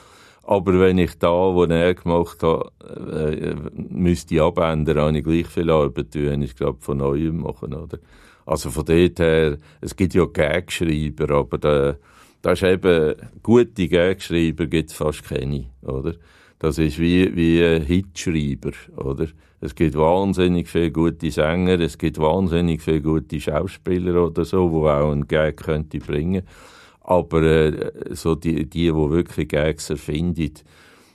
Aber 0.43 0.79
wenn 0.79 1.00
ich 1.00 1.17
da, 1.17 1.31
wo 1.31 1.63
er 1.63 1.95
gemacht 1.95 2.43
hat, 2.43 2.71
äh, 3.12 3.55
müsste 3.74 4.43
abändern, 4.43 5.00
habe 5.00 5.17
ich 5.17 5.24
gleich 5.24 5.48
viel 5.48 5.71
Arbeit, 5.71 6.13
wenn 6.13 6.43
ich 6.43 6.55
gerade 6.55 6.77
von 6.79 7.00
Neuem 7.00 7.41
machen, 7.41 7.74
oder? 7.74 7.98
Also 8.45 8.69
von 8.69 8.86
dort 8.86 9.19
her, 9.19 9.57
es 9.81 9.95
gibt 9.95 10.13
ja 10.13 10.25
Gagschreiber, 10.25 11.31
aber 11.31 11.57
da, 11.57 11.95
da 12.43 12.51
ist 12.51 12.62
eben, 12.62 13.15
gute 13.41 13.88
Gagschreiber 13.88 14.67
gibt 14.67 14.91
es 14.91 14.95
fast 14.95 15.24
keine, 15.24 15.65
oder? 15.81 16.13
Das 16.59 16.77
ist 16.77 16.99
wie, 16.99 17.35
wie 17.35 17.79
Hitschreiber, 17.79 18.71
oder? 18.97 19.27
Es 19.61 19.75
gibt 19.75 19.95
wahnsinnig 19.95 20.69
viele 20.69 20.91
gute 20.91 21.31
Sänger, 21.31 21.79
es 21.79 21.97
gibt 21.97 22.17
wahnsinnig 22.17 22.81
viele 22.81 23.01
gute 23.01 23.41
Schauspieler 23.41 24.25
oder 24.25 24.45
so, 24.45 24.71
wo 24.71 24.87
auch 24.87 25.11
einen 25.11 25.27
Gag 25.27 25.57
könnte 25.57 25.99
bringen. 25.99 26.43
Aber 27.01 27.41
äh, 27.41 27.91
so 28.11 28.35
die, 28.35 28.65
die, 28.69 28.87
die 28.87 28.93
wirklich 28.93 29.49
Gags 29.49 29.89
erfinden, 29.89 30.53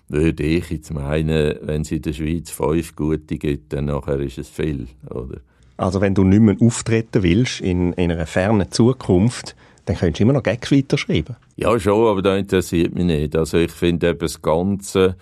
würde 0.08 0.42
ich 0.42 0.70
jetzt 0.70 0.92
meinen, 0.92 1.56
wenn 1.62 1.82
es 1.82 1.92
in 1.92 2.02
der 2.02 2.12
Schweiz 2.12 2.50
fünf 2.50 2.94
gute 2.96 3.38
gibt, 3.38 3.72
dann 3.72 3.86
nachher 3.86 4.20
ist 4.20 4.38
es 4.38 4.48
viel, 4.48 4.88
oder? 5.08 5.38
Also 5.76 6.00
wenn 6.00 6.14
du 6.14 6.24
nicht 6.24 6.40
mehr 6.40 6.56
auftreten 6.60 7.22
willst 7.22 7.60
in, 7.60 7.92
in 7.94 8.12
einer 8.12 8.26
fernen 8.26 8.70
Zukunft, 8.70 9.56
dann 9.86 9.96
könntest 9.96 10.20
du 10.20 10.24
immer 10.24 10.34
noch 10.34 10.42
Gags 10.42 10.70
weiterschreiben. 10.70 11.36
Ja, 11.56 11.78
schon, 11.80 12.06
aber 12.06 12.22
das 12.22 12.38
interessiert 12.38 12.94
mich 12.94 13.04
nicht. 13.04 13.36
Also 13.36 13.58
ich 13.58 13.70
finde 13.70 14.10
eben 14.10 14.18
das 14.18 14.40
Ganze 14.40 15.16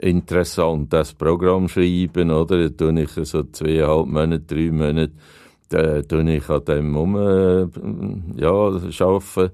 interessant, 0.00 0.92
das 0.92 1.14
Programm 1.14 1.68
schreiben, 1.68 2.30
oder? 2.30 2.68
Da 2.68 2.90
tue 2.90 3.02
ich 3.02 3.10
so 3.10 3.42
zweieinhalb 3.44 4.06
Monate, 4.06 4.40
drei 4.40 4.70
Monate, 4.70 5.12
da 5.68 6.02
tue 6.02 6.36
ich 6.36 6.48
an 6.48 6.64
dem 6.64 6.96
um, 6.96 7.16
äh, 7.16 7.66
ja, 8.36 8.50
arbeiten. 8.50 9.50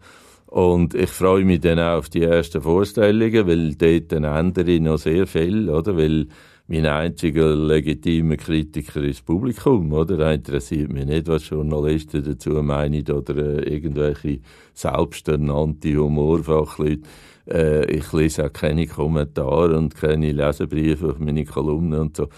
Und 0.47 0.95
ich 0.95 1.11
freue 1.11 1.45
mich 1.45 1.61
dann 1.61 1.81
auch 1.81 1.99
auf 1.99 2.09
die 2.09 2.23
ersten 2.23 2.63
Vorstellungen, 2.63 3.47
weil 3.49 3.75
dort 3.75 4.13
ändere 4.13 4.71
ich 4.71 4.81
noch 4.81 4.99
sehr 4.99 5.27
viel, 5.27 5.69
oder? 5.69 5.97
Weil 5.97 6.29
mein 6.67 6.87
einziger 6.87 7.55
legitimer 7.55 8.37
Kritiker 8.37 9.03
ist 9.03 9.19
das 9.19 9.27
Publikum, 9.27 9.93
oder? 9.93 10.17
Da 10.17 10.33
interessiert 10.33 10.93
mich 10.93 11.07
nicht, 11.07 11.27
was 11.27 11.51
Journalisten 11.51 12.23
dazu 12.23 12.51
meinen 12.63 13.05
oder 13.11 13.37
äh, 13.37 13.75
irgendwelche 13.75 14.41
selbsternannte 14.73 15.97
Humorfachleute. 15.97 17.03
Äh, 17.49 17.87
ich 17.91 18.13
lese 18.13 18.47
auch 18.47 18.53
keine 18.53 18.87
Kommentare 18.87 19.77
und 19.77 19.95
keine 19.95 20.33
Leserbriefe 20.33 21.11
auf 21.11 21.19
meine 21.19 21.45
Kolumnen 21.45 22.01
und 22.01 22.17
so. 22.17 22.29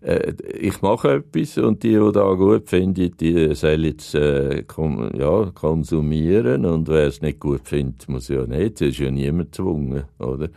Äh, 0.00 0.34
ich 0.58 0.82
mache 0.82 1.16
etwas 1.16 1.58
und 1.58 1.82
die, 1.82 1.98
die 1.98 2.12
da 2.12 2.32
gut 2.34 2.68
finden, 2.68 3.16
die 3.16 3.54
sollen 3.54 3.84
jetzt 3.84 4.14
äh, 4.14 4.64
ja, 5.16 5.50
konsumieren 5.54 6.64
und 6.64 6.88
wer 6.88 7.06
es 7.06 7.22
nicht 7.22 7.40
gut 7.40 7.68
findet, 7.68 8.08
muss 8.08 8.28
ja 8.28 8.46
nicht. 8.46 8.80
Es 8.80 8.88
ist 8.88 8.98
ja 8.98 9.10
niemand 9.10 9.52
gezwungen, 9.52 10.04
oder? 10.18 10.48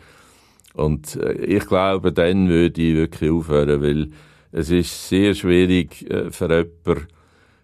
Und 0.74 1.16
äh, 1.16 1.34
ich 1.34 1.66
glaube, 1.68 2.12
dann 2.12 2.50
würde 2.50 2.82
ich 2.82 2.96
wirklich 2.96 3.32
aufhören, 3.32 3.82
weil 3.82 4.10
es 4.52 4.70
ist 4.72 5.10
sehr 5.10 5.34
schwierig 5.36 6.10
äh, 6.10 6.32
für 6.32 6.50
jemanden, 6.50 7.08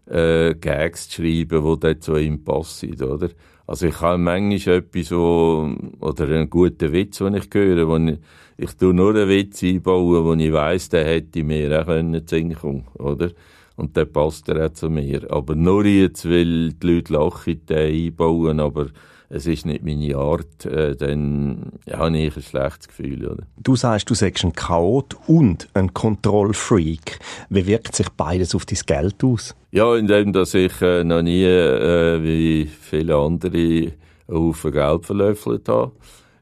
äh, 0.08 0.56
Gags 0.56 1.10
zu 1.10 1.22
schreiben, 1.22 1.64
die 1.64 1.80
dort 1.80 2.04
zu 2.04 2.16
ihm 2.18 2.44
passen, 2.44 3.02
oder? 3.02 3.30
Also 3.68 3.88
ich 3.88 4.00
habe 4.00 4.18
manchmal 4.18 4.78
etwas, 4.78 5.12
wo, 5.12 5.76
oder 6.00 6.26
einen 6.26 6.50
guten 6.50 6.94
Witz, 6.94 7.18
den 7.18 7.34
ich 7.36 7.50
höre, 7.52 7.88
wo 7.88 7.98
ich, 7.98 8.20
ich 8.58 8.74
tue 8.74 8.94
nur 8.94 9.16
einen 9.16 9.28
Witz 9.28 9.64
einbauen, 9.64 10.24
wo 10.24 10.34
ich 10.34 10.54
weiss, 10.54 10.90
der 10.90 11.06
hätte 11.06 11.44
mir 11.44 11.82
auch 11.82 11.86
können 11.88 12.28
singen 12.28 12.86
oder? 13.00 13.32
Und 13.76 13.98
der 13.98 14.06
passt 14.06 14.48
er 14.50 14.68
auch 14.68 14.74
zu 14.74 14.90
mir. 14.90 15.30
Aber 15.32 15.56
nur 15.56 15.86
jetzt, 15.86 16.26
weil 16.26 16.74
die 16.74 16.88
Leute 16.88 17.14
lachen, 17.14 17.66
den 17.66 18.08
einbauen, 18.08 18.60
aber 18.60 18.88
es 19.30 19.48
ist 19.48 19.66
nicht 19.66 19.84
meine 19.84 20.16
Art, 20.16 20.66
äh, 20.66 20.96
dann 20.96 21.72
habe 21.92 22.18
ich 22.18 22.36
ein 22.36 22.42
schlechtes 22.42 22.88
Gefühl. 22.88 23.26
Oder? 23.26 23.44
Du 23.58 23.76
sagst, 23.76 24.10
du 24.10 24.14
sagst 24.14 24.44
ein 24.44 24.54
Chaot 24.54 25.16
und 25.28 25.68
ein 25.74 25.94
Kontrollfreak. 25.94 27.20
Wie 27.50 27.66
wirkt 27.66 27.96
sich 27.96 28.10
beides 28.10 28.54
auf 28.56 28.66
dein 28.66 28.80
Geld 28.86 29.24
aus? 29.24 29.56
Ja, 29.72 29.96
indem 29.96 30.32
dass 30.32 30.54
ich 30.54 30.82
äh, 30.82 31.04
noch 31.04 31.22
nie, 31.22 31.44
äh, 31.44 32.22
wie 32.24 32.66
viele 32.66 33.16
andere, 33.16 33.94
auf 34.28 34.64
Geld 34.64 35.06
verlöffelt 35.06 35.70
habe. 35.70 35.92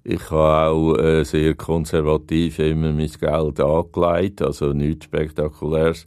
Ich 0.05 0.31
habe 0.31 0.71
auch 0.71 0.97
äh, 0.97 1.23
sehr 1.23 1.55
konservativ 1.55 2.59
immer 2.59 2.91
mein 2.91 3.09
Geld 3.09 3.59
angelegt, 3.59 4.41
also 4.41 4.73
nichts 4.73 5.05
Spektakuläres. 5.05 6.05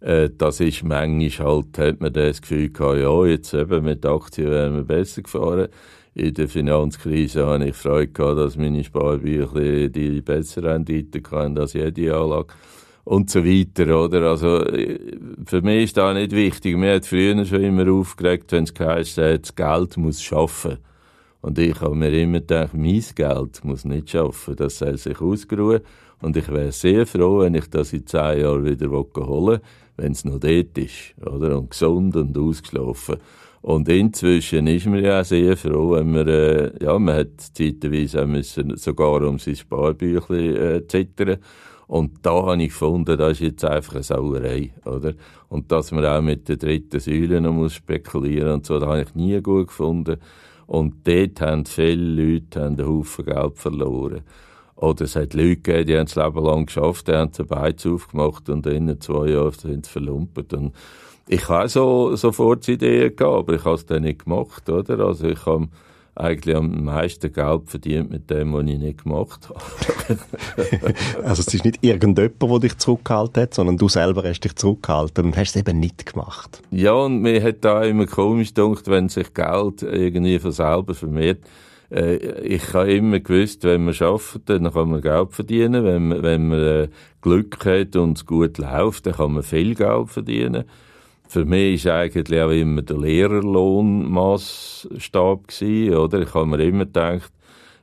Äh, 0.00 0.30
das 0.36 0.60
ist 0.60 0.84
manchmal 0.84 1.46
halt, 1.46 1.78
hat 1.78 2.00
man 2.00 2.12
das 2.12 2.40
Gefühl 2.40 2.70
gehabt, 2.70 2.98
ja, 2.98 3.26
jetzt 3.26 3.54
eben 3.54 3.84
mit 3.84 4.04
Aktien 4.04 4.50
wären 4.50 4.74
wir 4.76 4.84
besser 4.84 5.22
gefahren 5.22 5.68
in 6.18 6.34
der 6.34 6.48
Finanzkrise 6.48 7.46
habe 7.46 7.68
ich 7.68 7.76
Freude 7.76 8.08
gehabt, 8.08 8.38
dass 8.38 8.56
meine 8.56 8.82
Sparbücher 8.82 9.88
die 9.88 10.20
bessere 10.20 10.74
Rendite 10.74 11.22
hatten 11.30 11.56
als 11.56 11.74
jede 11.74 12.16
Anlage 12.16 12.54
und 13.04 13.30
so 13.30 13.44
weiter, 13.44 14.04
oder? 14.04 14.22
Also, 14.30 14.64
für 15.46 15.62
mich 15.62 15.84
ist 15.84 15.96
das 15.96 16.14
nicht 16.14 16.32
wichtig. 16.32 16.76
Mir 16.76 16.96
hat 16.96 17.06
früher 17.06 17.44
schon 17.44 17.62
immer 17.62 17.90
aufgeregt, 17.90 18.50
wenn 18.50 18.64
es 18.64 18.74
geheißen 18.74 19.24
hat, 19.24 19.42
das 19.42 19.54
Geld 19.54 19.96
muss 19.96 20.20
schaffen. 20.20 20.78
Und 21.40 21.58
ich 21.58 21.80
habe 21.80 21.94
mir 21.94 22.12
immer 22.12 22.40
gedacht, 22.40 22.74
mein 22.74 23.04
Geld 23.14 23.64
muss 23.64 23.84
nicht 23.84 24.10
schaffen, 24.10 24.56
das 24.56 24.78
soll 24.78 24.98
sich 24.98 25.20
ausgeruhen. 25.20 25.80
Und 26.20 26.36
ich 26.36 26.48
wäre 26.48 26.72
sehr 26.72 27.06
froh, 27.06 27.40
wenn 27.40 27.54
ich 27.54 27.70
das 27.70 27.92
in 27.92 28.06
zehn 28.06 28.40
Jahren 28.40 28.64
wieder 28.64 28.90
holen 28.90 29.06
will, 29.16 29.60
wenn 29.96 30.12
es 30.12 30.24
noch 30.24 30.40
dort 30.40 30.76
ist, 30.76 31.14
oder? 31.24 31.56
Und 31.56 31.70
gesund 31.70 32.16
und 32.16 32.36
ausgeschlafen. 32.36 33.18
Und 33.68 33.86
inzwischen 33.90 34.66
ist 34.66 34.86
man 34.86 35.04
ja 35.04 35.20
auch 35.20 35.24
sehr 35.26 35.54
froh, 35.54 35.90
wenn 35.90 36.10
man, 36.10 36.26
äh, 36.26 36.72
ja, 36.82 36.98
man 36.98 37.16
hat 37.16 37.38
zeitweise 37.52 38.26
müssen 38.26 38.74
sogar 38.78 39.20
um 39.20 39.38
sein 39.38 39.56
Sparbüchlein 39.56 40.56
äh, 40.56 40.86
zittern. 40.88 41.36
Und 41.86 42.24
da 42.24 42.46
habe 42.46 42.62
ich 42.62 42.70
gefunden, 42.70 43.18
das 43.18 43.32
ist 43.32 43.40
jetzt 43.40 43.64
einfach 43.66 43.96
eine 43.96 44.02
Sauerei, 44.02 44.70
oder? 44.86 45.12
Und 45.50 45.70
dass 45.70 45.92
man 45.92 46.06
auch 46.06 46.22
mit 46.22 46.48
der 46.48 46.56
dritten 46.56 46.98
Säule 46.98 47.42
noch 47.42 47.52
muss 47.52 47.74
spekulieren 47.74 48.52
und 48.52 48.64
so, 48.64 48.78
das 48.78 48.88
habe 48.88 49.02
ich 49.02 49.14
nie 49.14 49.38
gut 49.42 49.66
gefunden. 49.66 50.16
Und 50.66 51.06
dort 51.06 51.38
haben 51.42 51.66
viele 51.66 52.22
Leute 52.22 52.64
einen 52.64 52.86
Haufen 52.86 53.26
Geld 53.26 53.58
verloren. 53.58 54.22
Oder 54.78 55.06
es 55.06 55.16
hat 55.16 55.34
Leute 55.34 55.56
gegeben, 55.56 55.86
die 55.86 55.96
haben 55.96 56.06
das 56.06 56.14
Leben 56.14 56.44
lang 56.44 56.66
geschafft, 56.66 57.08
die 57.08 57.12
haben 57.12 57.32
sie 57.32 57.44
Beiz 57.44 57.84
aufgemacht 57.84 58.48
und 58.48 58.64
in 58.66 59.00
zwei 59.00 59.28
Jahren 59.30 59.52
sind 59.52 59.86
sie 59.86 59.90
verlumpert. 59.92 60.52
Und 60.54 60.72
ich 61.26 61.48
habe 61.48 61.68
so 61.68 62.14
sofort 62.14 62.66
Ideen 62.68 63.14
gehabt, 63.16 63.38
aber 63.38 63.54
ich 63.54 63.64
habe 63.64 63.74
es 63.74 63.86
dann 63.86 64.02
nicht 64.02 64.24
gemacht, 64.24 64.68
oder? 64.70 65.00
Also 65.00 65.26
ich 65.26 65.44
habe 65.46 65.68
eigentlich 66.14 66.56
am 66.56 66.84
meisten 66.84 67.32
Geld 67.32 67.62
verdient 67.66 68.10
mit 68.10 68.30
dem, 68.30 68.52
was 68.52 68.66
ich 68.66 68.78
nicht 68.78 69.04
gemacht 69.04 69.48
habe. 69.48 70.18
also 71.24 71.40
es 71.40 71.54
ist 71.54 71.64
nicht 71.64 71.78
irgendjemand, 71.80 72.40
der 72.40 72.58
dich 72.60 72.78
zurückgehalten 72.78 73.42
hat, 73.42 73.54
sondern 73.54 73.78
du 73.78 73.88
selber 73.88 74.22
hast 74.24 74.40
dich 74.40 74.54
zurückgehalten 74.54 75.26
und 75.26 75.36
hast 75.36 75.50
es 75.50 75.56
eben 75.56 75.80
nicht 75.80 76.06
gemacht. 76.06 76.62
Ja, 76.70 76.92
und 76.92 77.20
mir 77.20 77.42
hat 77.42 77.64
da 77.64 77.82
immer 77.82 78.06
komisch 78.06 78.54
gedacht, 78.54 78.88
wenn 78.88 79.08
sich 79.08 79.34
Geld 79.34 79.82
irgendwie 79.82 80.38
von 80.38 80.52
selber 80.52 80.94
vermehrt. 80.94 81.40
Äh, 81.90 82.16
ich 82.42 82.74
habe 82.74 82.92
immer 82.92 83.20
gewusst, 83.20 83.64
wenn 83.64 83.84
man 83.84 83.94
arbeitet, 83.94 84.48
dann 84.48 84.72
kann 84.72 84.90
man 84.90 85.00
Geld 85.00 85.32
verdienen. 85.32 85.84
Wenn 85.84 86.08
man, 86.08 86.22
wenn 86.22 86.48
man 86.48 86.58
äh, 86.58 86.88
Glück 87.20 87.64
hat 87.64 87.96
und 87.96 88.18
es 88.18 88.26
gut 88.26 88.58
läuft, 88.58 89.06
dann 89.06 89.14
kann 89.14 89.32
man 89.32 89.42
viel 89.42 89.74
Geld 89.74 90.10
verdienen. 90.10 90.64
Für 91.28 91.44
mich 91.44 91.74
ist 91.74 91.86
eigentlich 91.86 92.40
auch 92.40 92.50
immer 92.50 92.82
der 92.82 92.98
Lehrerlohnmaßstab 92.98 95.48
gewesen, 95.48 95.94
oder? 95.94 96.22
Ich 96.22 96.32
habe 96.32 96.46
mir 96.46 96.60
immer 96.60 96.86
gedacht, 96.86 97.32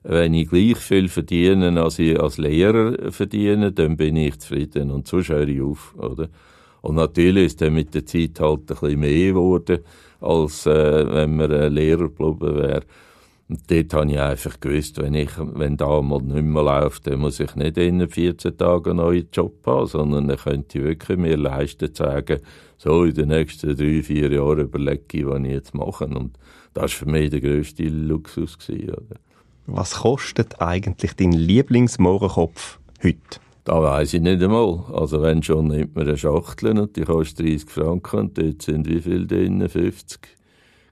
wenn 0.01 0.33
ich 0.33 0.49
gleich 0.49 0.77
viel 0.77 1.09
verdiene, 1.09 1.79
als 1.81 1.99
ich 1.99 2.19
als 2.19 2.37
Lehrer 2.37 3.11
verdiene, 3.11 3.71
dann 3.71 3.97
bin 3.97 4.15
ich 4.17 4.39
zufrieden 4.39 4.91
und 4.91 5.07
so 5.07 5.19
höre 5.19 5.47
ich 5.47 5.61
auf, 5.61 5.95
oder? 5.97 6.29
Und 6.81 6.95
natürlich 6.95 7.45
ist 7.47 7.61
dann 7.61 7.73
mit 7.73 7.95
der 7.95 8.05
Zeit 8.05 8.39
halt 8.39 8.61
ein 8.61 8.65
bisschen 8.65 8.99
mehr 8.99 9.29
geworden, 9.29 9.79
als 10.21 10.67
äh, 10.67 11.11
wenn 11.11 11.35
man 11.35 11.51
ein 11.51 11.73
Lehrer 11.73 12.09
geblieben 12.09 12.55
wäre. 12.55 12.83
Und 13.47 13.69
dort 13.69 13.93
habe 13.93 14.11
ich 14.11 14.19
einfach 14.19 14.59
gewusst, 14.59 14.99
wenn, 14.99 15.13
ich, 15.13 15.29
wenn 15.37 15.77
da 15.77 16.01
mal 16.01 16.21
nicht 16.21 16.43
mehr 16.43 16.63
läuft, 16.63 17.05
dann 17.05 17.19
muss 17.19 17.39
ich 17.39 17.55
nicht 17.55 17.77
in 17.77 18.07
14 18.07 18.57
Tagen 18.57 18.91
einen 18.91 18.97
neuen 18.97 19.27
Job 19.31 19.65
haben, 19.67 19.85
sondern 19.85 20.27
dann 20.27 20.37
könnte 20.37 20.79
ich 20.79 20.83
wirklich 20.83 21.17
mir 21.19 21.37
leisten 21.37 21.93
zu 21.93 22.03
sagen, 22.03 22.39
so 22.77 23.03
in 23.03 23.13
den 23.13 23.29
nächsten 23.29 23.75
drei, 23.75 24.01
vier 24.01 24.31
Jahren 24.31 24.61
überlege 24.61 25.03
ich, 25.11 25.25
was 25.27 25.39
ich 25.41 25.51
jetzt 25.51 25.75
mache. 25.75 26.05
Und 26.07 26.37
das 26.73 26.83
war 26.83 26.89
für 26.89 27.05
mich 27.05 27.29
der 27.29 27.41
grösste 27.41 27.83
Luxus. 27.83 28.57
Gewesen, 28.57 28.89
oder? 28.89 29.19
Was 29.67 29.95
kostet 29.95 30.59
eigentlich 30.59 31.13
dein 31.13 31.31
Lieblingsmorgenkopf 31.31 32.79
heute? 33.03 33.39
Da 33.63 33.81
weiss 33.81 34.13
ich 34.13 34.21
nicht 34.21 34.41
einmal. 34.41 34.83
Also 34.91 35.21
wenn 35.21 35.43
schon, 35.43 35.67
nimmt 35.67 35.95
man 35.95 36.07
eine 36.07 36.17
Schachtel 36.17 36.77
und 36.77 36.95
die 36.95 37.01
kostet 37.01 37.45
30 37.45 37.69
Franken 37.69 38.19
und 38.19 38.37
dort 38.37 38.61
sind 38.63 38.87
wie 38.87 39.01
viel 39.01 39.27
drin? 39.27 39.67
50 39.67 40.19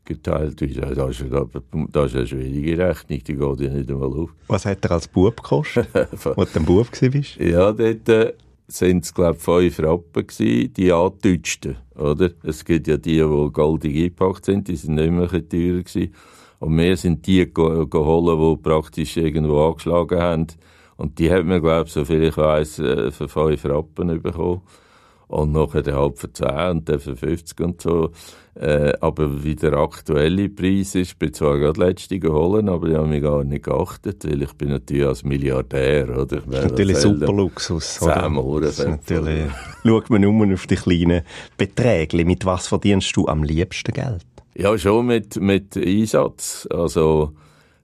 geteilt. 0.05 0.61
Das 0.61 0.69
ist, 0.69 0.79
das 0.79 2.05
ist 2.05 2.15
eine 2.15 2.27
schwierige 2.27 2.77
Rechnung, 2.77 3.23
die 3.23 3.35
geht 3.35 3.59
ja 3.61 3.69
nicht 3.69 3.89
einmal 3.89 4.11
auf. 4.11 4.29
Was 4.47 4.65
hat 4.65 4.83
er 4.85 4.91
als 4.91 5.07
Bub 5.07 5.41
gekostet, 5.41 5.87
als 5.93 6.23
du 6.23 6.59
ein 6.59 6.65
Bub 6.65 6.87
warst? 6.91 7.35
Ja, 7.37 7.71
dort 7.71 8.09
äh, 8.09 8.33
sind 8.67 9.05
es, 9.05 9.13
glaube 9.13 9.37
ich, 9.37 9.43
fünf 9.43 9.79
Rappen 9.79 10.27
gewesen, 10.27 10.73
die 10.73 10.91
angedeutschten, 10.91 11.77
oder? 11.95 12.31
Es 12.43 12.63
gibt 12.65 12.87
ja 12.87 12.97
die, 12.97 13.17
die 13.17 13.49
goldig 13.51 13.95
eingepackt 13.95 14.45
sind, 14.45 14.67
die 14.67 14.75
sind 14.75 14.95
nicht 14.95 15.11
mehr 15.11 15.27
teurer 15.27 15.83
gewesen. 15.83 16.13
Und 16.59 16.77
wir 16.77 16.95
sind 16.95 17.27
die 17.27 17.53
geholt, 17.53 17.91
die 17.93 18.63
praktisch 18.63 19.17
irgendwo 19.17 19.67
angeschlagen 19.67 20.19
haben. 20.19 20.47
Und 20.95 21.19
die 21.19 21.31
hat 21.31 21.45
man, 21.45 21.61
glaube 21.61 21.87
ich, 21.87 21.93
so 21.93 22.05
viel 22.05 22.23
ich 22.23 22.37
weiss, 22.37 22.79
äh, 22.79 23.11
für 23.11 23.27
5 23.27 23.65
Rappen 23.65 24.21
bekommen. 24.21 24.61
Und 25.27 25.51
nachher 25.51 25.83
halb 25.93 26.19
für 26.19 26.31
10 26.31 26.69
und 26.69 26.87
der 26.87 26.99
für 26.99 27.15
50 27.15 27.59
und 27.59 27.81
so. 27.81 28.11
Äh, 28.55 28.93
aber 29.01 29.43
wie 29.43 29.55
der 29.55 29.73
aktuelle 29.73 30.47
Preis 30.47 30.93
ist, 30.93 31.17
bin 31.17 31.33
zwar 31.33 31.57
gerade 31.57 31.79
letzte 31.79 32.19
geholt, 32.19 32.69
aber 32.69 32.87
ich 32.87 32.95
habe 32.95 33.07
mich 33.07 33.23
gar 33.23 33.43
nicht 33.43 33.65
geachtet, 33.65 34.25
weil 34.25 34.43
ich 34.43 34.53
bin 34.53 34.69
natürlich 34.69 35.07
als 35.07 35.23
Milliardär, 35.23 36.15
oder? 36.15 36.37
Ich 36.37 36.43
das 36.45 36.65
ist 36.65 36.69
natürlich 36.69 36.97
super 36.97 37.33
Luxus, 37.33 37.99
oder? 38.01 38.29
Das 38.61 38.77
ist 38.77 38.87
natürlich, 38.87 39.49
schaut 39.83 40.09
man 40.11 40.21
nur 40.21 40.53
auf 40.53 40.67
die 40.67 40.75
kleinen 40.75 41.23
Beträge. 41.57 42.23
Mit 42.25 42.45
was 42.45 42.67
verdienst 42.67 43.15
du 43.15 43.27
am 43.27 43.43
liebsten 43.43 43.91
Geld? 43.91 44.25
Ja, 44.55 44.77
schon 44.77 45.07
mit, 45.07 45.37
mit 45.37 45.75
Einsatz. 45.75 46.67
Also, 46.69 47.33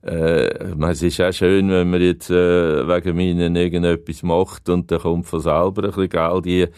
äh, 0.03 0.49
es 0.91 1.01
ist 1.01 1.19
auch 1.19 1.33
schön, 1.33 1.71
wenn 1.71 1.89
man 1.89 1.99
jetzt 1.99 2.29
äh, 2.29 2.87
wegen 2.87 3.15
meinen 3.15 3.55
irgendetwas 3.55 4.21
macht 4.21 4.69
und 4.69 4.91
dann 4.91 4.99
kommt 4.99 5.25
von 5.25 5.41
selber 5.41 5.83
ein 5.83 5.89
bisschen 5.89 6.09
Geld 6.09 6.45
hier. 6.45 6.69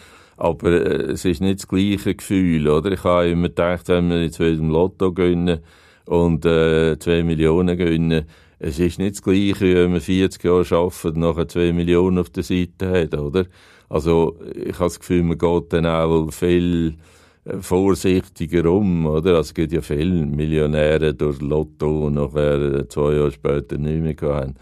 Aber 0.42 0.72
äh, 0.72 1.12
es 1.12 1.24
ist 1.24 1.40
nicht 1.40 1.60
das 1.60 1.68
gleiche 1.68 2.16
Gefühl, 2.16 2.66
oder? 2.66 2.90
Ich 2.90 3.04
habe 3.04 3.28
immer 3.28 3.48
gedacht, 3.48 3.88
wenn 3.88 4.10
wir 4.10 4.24
jetzt 4.24 4.40
wieder 4.40 4.50
im 4.50 4.70
Lotto 4.70 5.12
gewinnen 5.12 5.60
und 6.04 6.44
äh, 6.44 6.98
2 6.98 7.22
Millionen 7.22 7.76
gewinnen, 7.78 8.24
es 8.58 8.80
ist 8.80 8.98
nicht 8.98 9.14
das 9.14 9.22
Gleiche, 9.22 9.72
wenn 9.76 9.92
man 9.92 10.00
40 10.00 10.42
Jahre 10.42 10.76
arbeitet 10.76 11.04
und 11.04 11.16
nachher 11.18 11.46
2 11.46 11.72
Millionen 11.72 12.18
auf 12.18 12.30
der 12.30 12.42
Seite 12.42 12.90
hat, 12.90 13.14
oder? 13.14 13.44
Also, 13.88 14.36
ich 14.52 14.74
habe 14.74 14.86
das 14.86 14.98
Gefühl, 14.98 15.22
man 15.22 15.38
geht 15.38 15.72
dann 15.74 15.86
auch 15.86 16.32
viel 16.32 16.96
äh, 17.44 17.58
vorsichtiger 17.58 18.68
um, 18.68 19.06
oder? 19.06 19.36
Also, 19.36 19.50
es 19.50 19.54
gibt 19.54 19.72
ja 19.72 19.80
viele 19.80 20.26
Millionäre 20.26 21.14
durch 21.14 21.40
Lotto 21.40 22.06
und 22.06 22.14
nachher 22.14 22.80
äh, 22.80 22.88
zwei 22.88 23.14
Jahre 23.14 23.30
später 23.30 23.78
nicht 23.78 24.02
mehr 24.02 24.14
gehabt 24.14 24.58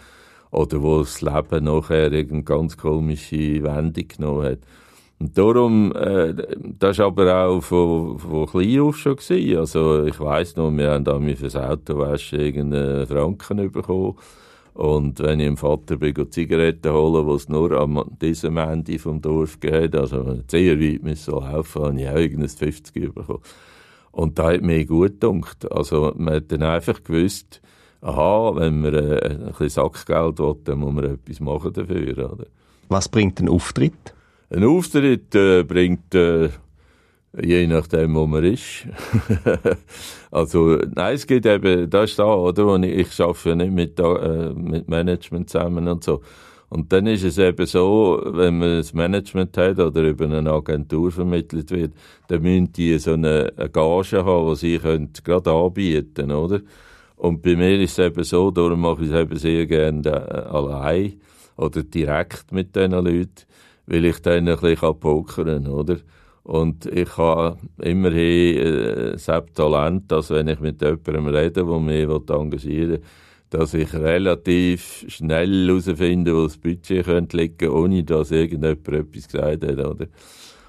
Oder 0.51 0.83
wo 0.83 0.99
das 0.99 1.23
Leben 1.23 1.65
nachher 1.65 2.13
eine 2.13 2.43
ganz 2.43 2.77
komische 2.77 3.63
Wendung 3.63 4.09
genommen 4.09 4.45
hat. 4.45 4.59
Und 5.21 5.37
darum, 5.37 5.93
äh, 5.95 6.35
das 6.79 6.99
war 6.99 7.07
aber 7.09 7.45
auch 7.45 7.61
von, 7.61 8.19
von 8.19 8.47
klein 8.47 8.81
auf 8.81 8.97
schon 8.97 9.17
gewesen. 9.17 9.59
Also, 9.59 10.07
ich 10.07 10.19
weiss 10.19 10.57
noch, 10.57 10.71
wir 10.71 10.93
haben 10.93 11.05
da 11.05 11.21
fürs 11.21 11.57
Autowaschen 11.57 12.41
irgendeinen 12.41 13.07
Franken 13.07 13.71
bekommen. 13.71 14.17
Und 14.73 15.21
wenn 15.21 15.41
ich 15.41 15.47
dem 15.47 15.57
Vater 15.59 15.97
bin, 15.97 16.15
Zigaretten 16.31 16.93
holen, 16.93 17.27
die 17.27 17.35
es 17.35 17.51
nur 17.51 17.73
an 17.73 18.03
diesem 18.23 18.57
Ende 18.57 18.99
vom 18.99 19.21
Dorf 19.21 19.61
geht, 19.61 19.95
also 19.95 20.39
sehr 20.49 20.81
weit 20.81 21.03
müssen 21.03 21.35
laufen, 21.35 21.83
habe 21.83 22.01
ich 22.01 22.09
auch 22.09 22.17
irgendein 22.17 22.49
50 22.49 23.15
bekommen. 23.15 23.41
Und 24.13 24.39
da 24.39 24.53
hat 24.53 24.63
mir 24.63 24.87
gut 24.87 25.21
gedacht. 25.21 25.71
Also, 25.71 26.15
man 26.17 26.37
hat 26.37 26.51
dann 26.51 26.63
einfach 26.63 27.05
gewusst, 27.05 27.61
aha, 28.01 28.53
wenn 28.57 28.81
man 28.81 28.95
äh, 28.95 29.21
ein 29.23 29.39
bisschen 29.49 29.69
Sackgeld 29.69 30.39
will, 30.39 30.57
dann 30.65 30.79
muss 30.79 30.95
man 30.95 31.05
etwas 31.05 31.41
machen 31.41 31.75
dafür, 31.75 32.33
oder? 32.33 32.47
Was 32.89 33.11
bringt 33.11 33.39
ein 33.39 33.51
Auftritt? 33.51 34.15
Ein 34.53 34.65
Auftritt 34.65 35.33
äh, 35.37 35.63
bringt, 35.63 36.13
äh, 36.13 36.49
je 37.41 37.69
nachdem, 37.69 38.17
wo 38.17 38.27
man 38.27 38.43
ist. 38.43 38.85
also, 40.33 40.77
nein, 40.93 41.15
es 41.15 41.25
geht 41.25 41.47
eben, 41.47 41.89
das 41.89 42.11
ist 42.11 42.19
da, 42.19 42.35
oder, 42.35 42.67
wo 42.67 42.77
ich, 42.79 43.13
ich 43.13 43.21
arbeite 43.21 43.55
nicht 43.55 43.71
mit, 43.73 44.01
äh, 44.01 44.53
mit 44.53 44.89
Management 44.89 45.51
zusammen 45.51 45.87
und 45.87 46.03
so. 46.03 46.21
Und 46.69 46.93
dann 46.93 47.07
ist 47.07 47.23
es 47.23 47.39
eben 47.39 47.65
so, 47.65 48.21
wenn 48.27 48.59
man 48.59 48.79
das 48.79 48.93
Management 48.93 49.57
hat 49.57 49.79
oder 49.79 50.03
über 50.03 50.25
eine 50.25 50.51
Agentur 50.51 51.13
vermittelt 51.13 51.71
wird, 51.71 51.93
dann 52.27 52.43
müssen 52.43 52.73
die 52.73 52.99
so 52.99 53.13
eine, 53.13 53.53
eine 53.57 53.71
Gage 53.71 54.25
haben, 54.25 54.51
die 54.51 54.57
sie 54.57 54.79
können 54.79 55.13
gerade 55.23 55.53
anbieten, 55.53 56.33
oder? 56.33 56.61
Und 57.15 57.43
bei 57.43 57.55
mir 57.55 57.79
ist 57.79 57.99
es 57.99 58.05
eben 58.05 58.25
so, 58.25 58.51
darum 58.51 58.81
mache 58.81 59.05
ich 59.05 59.11
es 59.11 59.15
eben 59.15 59.37
sehr 59.37 59.67
gerne 59.67 60.09
äh, 60.09 60.49
allein 60.49 61.21
oder 61.57 61.85
direkt 61.85 62.51
mit 62.51 62.75
diesen 62.75 62.93
Leuten 62.93 63.50
weil 63.87 64.05
ich 64.05 64.21
dann 64.21 64.49
ein 64.49 64.57
bisschen 64.59 65.01
pokern 65.01 65.65
kann, 65.65 65.67
oder? 65.67 65.97
Und 66.43 66.87
ich 66.87 67.17
habe 67.17 67.59
immerhin 67.81 68.57
äh, 68.57 69.19
selbst 69.19 69.57
Talent, 69.57 70.11
dass 70.11 70.31
wenn 70.31 70.49
ich 70.49 70.61
mit 70.61 70.81
jemandem 70.81 71.27
rede, 71.27 71.65
der 71.65 71.79
mich 71.79 72.09
engagieren 72.09 72.91
will, 72.93 73.03
dass 73.51 73.75
ich 73.75 73.93
relativ 73.93 75.05
schnell 75.09 75.67
herausfinde, 75.67 76.35
wo 76.35 76.45
das 76.45 76.57
Budget 76.57 77.05
könnte 77.05 77.37
liegen 77.37 77.69
ohne 77.69 78.05
dass 78.05 78.31
irgendjemand 78.31 78.89
etwas 78.89 79.29
gesagt 79.29 79.65
hat, 79.65 79.79
oder? 79.79 80.07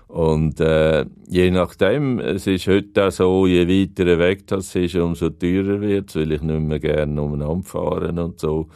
Und 0.07 0.59
äh, 0.59 1.05
je 1.29 1.51
nachdem, 1.51 2.19
es 2.19 2.45
ist 2.45 2.67
heute 2.67 3.07
auch 3.07 3.11
so, 3.11 3.47
je 3.47 3.65
weiter 3.65 4.19
weg 4.19 4.45
das 4.47 4.75
ist, 4.75 4.95
umso 4.95 5.29
teurer 5.29 5.79
wird 5.79 6.13
weil 6.15 6.33
ich 6.33 6.41
nicht 6.41 6.59
mehr 6.59 6.79
gerne 6.79 7.21
umeinander 7.21 7.63
fahren 7.63 8.19
und 8.19 8.39
so. 8.39 8.67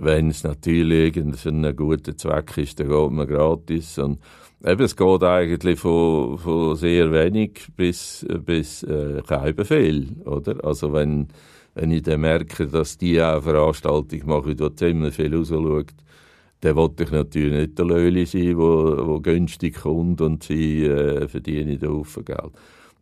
Wenn 0.00 0.30
es 0.30 0.44
natürlich 0.44 1.14
für 1.14 1.48
einen 1.48 1.74
guten 1.74 2.16
Zweck 2.16 2.56
ist, 2.56 2.78
dann 2.78 2.88
geht 2.88 3.10
man 3.10 3.26
gratis. 3.26 3.98
Und 3.98 4.18
eben, 4.64 4.82
es 4.82 4.96
geht 4.96 5.22
eigentlich 5.22 5.80
von, 5.80 6.38
von 6.38 6.76
sehr 6.76 7.10
wenig 7.12 7.66
bis, 7.76 8.24
bis 8.44 8.82
äh, 8.84 9.22
kein 9.26 9.54
Befehl, 9.56 10.08
oder? 10.24 10.64
Also 10.64 10.92
wenn, 10.92 11.28
wenn 11.74 11.90
ich 11.90 12.02
dann 12.02 12.20
merke, 12.20 12.66
dass 12.66 12.98
die 12.98 13.20
auch 13.20 13.32
eine 13.32 13.42
Veranstaltung 13.42 14.26
machen, 14.26 14.56
die 14.56 14.74
ziemlich 14.74 15.14
viel 15.14 15.34
rausschaut, 15.34 15.94
dann 16.60 16.76
wollte 16.76 17.04
ich 17.04 17.10
natürlich 17.10 17.52
nicht 17.52 17.78
der 17.78 17.84
Löli 17.84 18.26
sein, 18.26 18.56
wo, 18.56 18.96
wo 19.06 19.20
günstig 19.20 19.76
kommt 19.82 20.20
und 20.20 20.42
sie 20.42 20.84
äh, 20.84 21.28
verdienen 21.28 21.78
da 21.78 21.88
Haufen 21.88 22.24
Geld. 22.24 22.52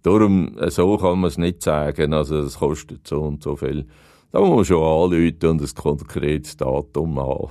Darum, 0.03 0.59
äh, 0.59 0.71
so 0.71 0.97
kann 0.99 1.21
man 1.21 1.29
es 1.29 1.39
nicht 1.39 1.63
sagen, 1.63 2.13
also 2.13 2.39
es 2.39 2.59
kostet 2.59 3.07
so 3.07 3.23
und 3.23 3.43
so 3.43 3.57
viel. 3.57 3.87
Da 4.33 4.41
muss 4.41 4.51
man 4.51 4.65
schon 4.65 4.83
anrufen 4.83 5.49
und 5.49 5.62
ein 5.62 5.75
konkretes 5.75 6.57
Datum 6.57 7.19
haben. 7.19 7.51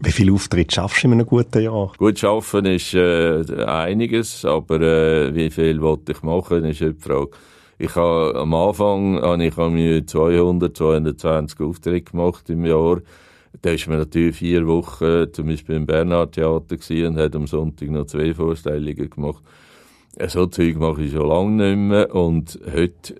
Wie 0.00 0.10
viele 0.12 0.32
Auftritte 0.32 0.74
schaffst 0.74 1.04
du 1.04 1.08
in 1.08 1.14
einem 1.14 1.26
guten 1.26 1.62
Jahr? 1.62 1.92
Gut 1.96 2.18
schaffen 2.18 2.66
ist 2.66 2.92
äh, 2.94 3.64
einiges, 3.64 4.44
aber 4.44 4.80
äh, 4.80 5.34
wie 5.34 5.50
viel 5.50 5.80
wollte 5.80 6.12
ich 6.12 6.22
machen, 6.22 6.64
ist 6.64 6.80
die 6.80 6.92
Frage. 6.94 7.30
Ich 7.78 7.94
habe 7.94 8.34
am 8.36 8.52
Anfang 8.54 9.20
habe 9.22 9.44
ich 9.44 9.56
mir 9.56 10.06
200, 10.06 10.76
220 10.76 11.60
Aufträge 11.60 12.10
gemacht 12.10 12.50
im 12.50 12.64
Jahr. 12.64 13.00
Da 13.60 13.70
ist 13.70 13.86
man 13.86 13.98
natürlich 13.98 14.36
vier 14.36 14.66
Wochen 14.66 15.32
zum 15.32 15.46
Beispiel 15.46 15.76
im 15.76 15.86
Bernhard 15.86 16.32
Theater 16.32 16.76
und 17.06 17.18
hat 17.18 17.36
am 17.36 17.46
Sonntag 17.46 17.90
noch 17.90 18.06
zwei 18.06 18.34
Vorstellungen 18.34 19.10
gemacht. 19.10 19.42
So 20.26 20.46
Zeug 20.46 20.76
mache 20.76 21.02
ich 21.02 21.12
schon 21.12 21.28
lange 21.28 21.50
nicht 21.50 21.76
mehr 21.76 22.14
und 22.14 22.58
heute 22.74 23.14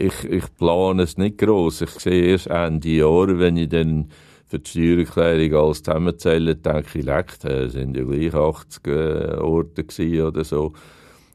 ich, 0.00 0.24
ich 0.24 0.44
plane 0.56 1.02
es 1.02 1.18
nicht 1.18 1.38
groß. 1.38 1.82
Ich 1.82 1.90
sehe 1.90 2.24
erst 2.24 2.46
Ende 2.48 2.88
Jahr, 2.88 3.38
wenn 3.38 3.56
ich 3.56 3.68
dann 3.68 4.08
für 4.46 4.58
die 4.58 4.70
Steuererklärung 4.70 5.66
alles 5.66 5.82
zusammenzähle, 5.82 6.56
denke 6.56 6.98
ich, 6.98 7.04
leckt, 7.04 7.44
es 7.44 7.74
sind 7.74 7.96
ja 7.96 8.02
gleich 8.02 8.34
80 8.34 8.86
äh, 8.86 9.36
Orte 9.36 10.26
oder 10.26 10.44
so. 10.44 10.72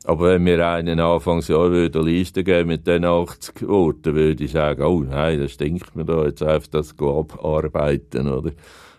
Aber 0.03 0.33
wenn 0.33 0.43
mir 0.43 0.67
einen 0.67 0.99
Anfangsjahr 0.99 1.67
eine 1.67 1.87
Liste 1.87 2.43
geben 2.43 2.67
mit 2.67 2.85
den 2.85 3.05
80 3.05 3.67
Orten, 3.67 4.13
würde 4.13 4.43
ich 4.43 4.51
sagen, 4.51 4.83
oh 4.83 5.01
nein, 5.01 5.39
das 5.39 5.53
stinkt 5.53 5.95
mir 5.95 6.05
da 6.05 6.25
jetzt 6.25 6.43
einfach 6.43 6.67
das 6.67 6.93
abarbeiten, 6.99 8.27
oder? 8.27 8.51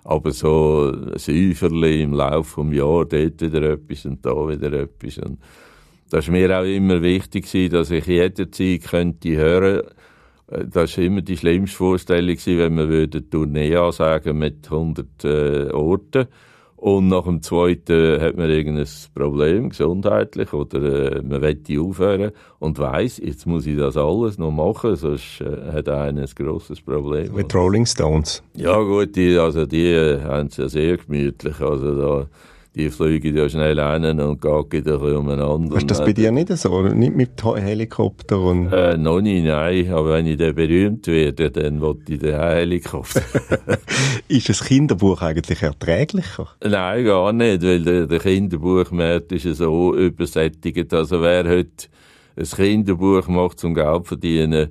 Aber 0.02 0.32
so 0.32 0.92
ein 0.92 1.18
Säuferli 1.18 2.02
im 2.02 2.12
Laufe 2.12 2.64
des 2.64 2.74
Jahres, 2.74 3.08
dort 3.10 3.40
wieder 3.40 3.62
etwas 3.72 4.04
und 4.06 4.24
da 4.24 4.48
wieder 4.48 4.72
etwas. 4.72 5.18
Und 5.18 5.38
das 6.10 6.28
war 6.28 6.32
mir 6.32 6.58
auch 6.58 6.64
immer 6.64 7.02
wichtig, 7.02 7.70
dass 7.70 7.90
ich 7.90 8.06
jederzeit 8.06 8.82
könnte 8.82 9.36
hören 9.36 9.82
das 10.48 10.96
war 10.96 11.04
immer 11.04 11.22
die 11.22 11.36
schlimmste 11.36 11.76
Vorstellung, 11.76 12.36
wenn 12.46 12.76
wir 12.88 13.08
eine 13.12 13.30
Tournee 13.30 13.74
ansagen 13.74 14.38
mit 14.38 14.70
100 14.70 15.24
äh, 15.24 15.70
Orten 15.72 16.28
und 16.76 17.08
nach 17.08 17.24
dem 17.24 17.42
zweiten 17.42 18.20
hat 18.20 18.36
man 18.36 18.50
irgendein 18.50 18.86
Problem, 19.14 19.70
gesundheitlich, 19.70 20.52
oder 20.52 21.16
äh, 21.16 21.22
man 21.22 21.40
will 21.42 21.80
aufhören 21.80 22.32
und 22.58 22.78
weiss, 22.78 23.18
jetzt 23.18 23.46
muss 23.46 23.66
ich 23.66 23.76
das 23.76 23.96
alles 23.96 24.38
noch 24.38 24.52
machen, 24.52 24.94
sonst 24.94 25.40
äh, 25.40 25.72
hat 25.72 25.88
einer 25.88 26.22
ein 26.22 26.28
grosses 26.36 26.80
Problem. 26.80 27.34
Mit 27.34 27.54
Rolling 27.54 27.86
Stones? 27.86 28.42
Ja 28.54 28.78
gut, 28.80 29.16
die, 29.16 29.36
also 29.36 29.66
die 29.66 29.86
äh, 29.86 30.20
haben 30.20 30.48
es 30.48 30.58
ja 30.58 30.68
sehr 30.68 30.98
gemütlich, 30.98 31.60
also 31.60 31.96
da 31.98 32.26
die 32.76 32.90
fliegen 32.90 33.34
ja 33.34 33.48
schnell 33.48 33.80
hin 33.80 34.20
und 34.20 34.40
gehen 34.42 34.68
bisschen 34.68 35.16
umeinander. 35.16 35.76
Ist 35.78 35.90
das 35.90 36.04
bei 36.04 36.12
dir 36.12 36.30
nicht 36.30 36.50
so? 36.58 36.82
Nicht 36.82 37.16
mit 37.16 37.42
Helikopter? 37.42 38.38
Und 38.38 38.70
äh, 38.70 38.98
noch 38.98 39.22
nicht, 39.22 39.44
nein. 39.46 39.90
Aber 39.90 40.12
wenn 40.12 40.26
ich 40.26 40.36
dann 40.36 40.54
berühmt 40.54 41.06
werde, 41.06 41.50
dann 41.50 41.80
wollte 41.80 42.12
ich 42.12 42.20
den 42.20 42.38
Helikopter. 42.38 43.22
ist 44.28 44.50
das 44.50 44.62
Kinderbuch 44.62 45.22
eigentlich 45.22 45.62
erträglicher? 45.62 46.48
Nein, 46.62 47.06
gar 47.06 47.32
nicht, 47.32 47.62
weil 47.62 47.82
der, 47.82 48.06
der 48.06 48.18
Kinderbuchmarkt 48.18 49.32
ist 49.32 49.56
so 49.56 49.96
übersättigt. 49.96 50.92
Also 50.92 51.22
wer 51.22 51.48
heute 51.48 51.86
ein 52.36 52.44
Kinderbuch 52.44 53.26
macht 53.28 53.58
zum 53.58 53.74
Geld 53.74 54.06
verdienen, 54.06 54.68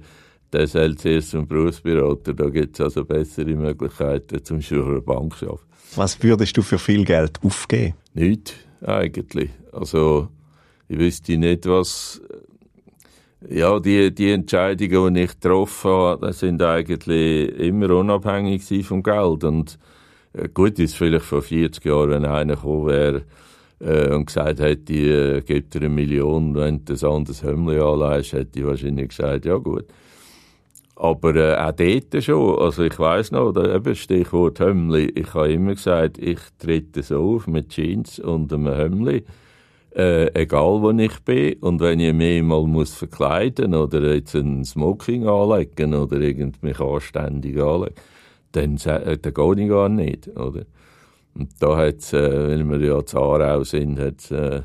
der 0.53 0.67
soll 0.67 0.95
zuerst 0.95 1.31
zum 1.31 1.47
Berufsberater. 1.47 2.35
Da 2.35 2.49
gibt 2.49 2.75
es 2.75 2.81
also 2.81 3.03
bessere 3.03 3.55
Möglichkeiten 3.55 4.43
zum 4.43 4.61
Schuher 4.61 5.01
Bank 5.01 5.41
arbeiten. 5.41 5.74
Was 5.95 6.21
würdest 6.21 6.57
du 6.57 6.61
für 6.61 6.79
viel 6.79 7.05
Geld 7.05 7.39
aufgeben? 7.43 7.93
Nicht, 8.13 8.53
eigentlich. 8.81 9.49
Also, 9.71 10.29
ich 10.87 10.97
wüsste 10.97 11.37
nicht, 11.37 11.65
was, 11.67 12.21
ja, 13.49 13.79
die, 13.79 14.13
die 14.13 14.31
Entscheidungen, 14.31 15.13
die 15.13 15.21
ich 15.21 15.39
getroffen 15.39 15.91
habe, 15.91 16.33
sind 16.33 16.61
eigentlich 16.61 17.57
immer 17.59 17.89
unabhängig 17.91 18.85
vom 18.85 19.03
Geld. 19.03 19.43
Und 19.43 19.77
Äh, 20.35 20.49
gut 20.53 20.79
ist 20.79 20.95
vielleicht 20.95 21.25
vor 21.25 21.41
40 21.41 21.85
Jahren, 21.85 22.09
wenn 22.09 22.25
einer 22.25 22.55
gekommen 22.55 22.87
wäre 22.87 23.21
äh, 23.79 24.13
und 24.13 24.25
gesagt 24.27 24.59
hätte, 24.59 24.93
äh, 24.93 25.41
gib 25.45 25.71
dir 25.71 25.79
eine 25.79 25.89
Million, 25.89 26.55
wenn 26.55 26.83
du 26.83 26.93
ein 26.93 27.11
anderes 27.11 27.43
Hömmli 27.43 27.79
anleihst, 27.79 28.33
hätte 28.33 28.59
ich 28.59 28.65
wahrscheinlich 28.65 29.09
gesagt, 29.09 29.45
ja 29.45 29.55
gut. 29.55 29.85
Aber 30.95 31.35
äh, 31.35 31.55
auch 31.57 31.73
dort 31.73 32.23
schon, 32.23 32.59
also 32.59 32.83
ich 32.83 32.97
weiss 32.97 33.31
noch, 33.31 33.55
eben 33.55 33.95
Stichwort 33.95 34.59
Hömmli, 34.59 35.07
ich 35.15 35.33
habe 35.33 35.51
immer 35.51 35.73
gesagt, 35.73 36.17
ich 36.17 36.39
trete 36.57 37.03
so 37.03 37.35
auf 37.35 37.47
mit 37.47 37.69
Jeans 37.69 38.19
und 38.19 38.53
einem 38.53 38.67
Hömmli, 38.67 39.25
äh, 39.93 40.27
egal 40.33 40.81
wo 40.81 40.91
ich 40.91 41.19
bin, 41.19 41.55
und 41.59 41.81
wenn 41.81 41.99
ich 41.99 42.13
mich 42.13 42.41
mal 42.41 42.65
muss 42.65 42.93
verkleiden 42.93 43.73
oder 43.75 44.13
jetzt 44.13 44.35
ein 44.35 44.63
Smoking 44.63 45.27
anlegen 45.27 45.93
oder 45.93 46.17
mich 46.61 46.79
anständig 46.79 47.61
anlegen, 47.61 47.95
dann, 48.53 48.77
äh, 48.85 49.17
dann 49.17 49.33
gehe 49.33 49.63
ich 49.63 49.69
gar 49.69 49.89
nicht, 49.89 50.29
oder? 50.29 50.63
Und 51.37 51.49
da 51.59 51.75
hat 51.75 51.97
es, 51.97 52.13
äh, 52.13 52.47
wenn 52.47 52.69
wir 52.69 52.79
ja 52.79 53.05
zu 53.05 53.63
sind, 53.63 53.99
hat 53.99 54.19
es 54.19 54.31
äh, 54.31 54.61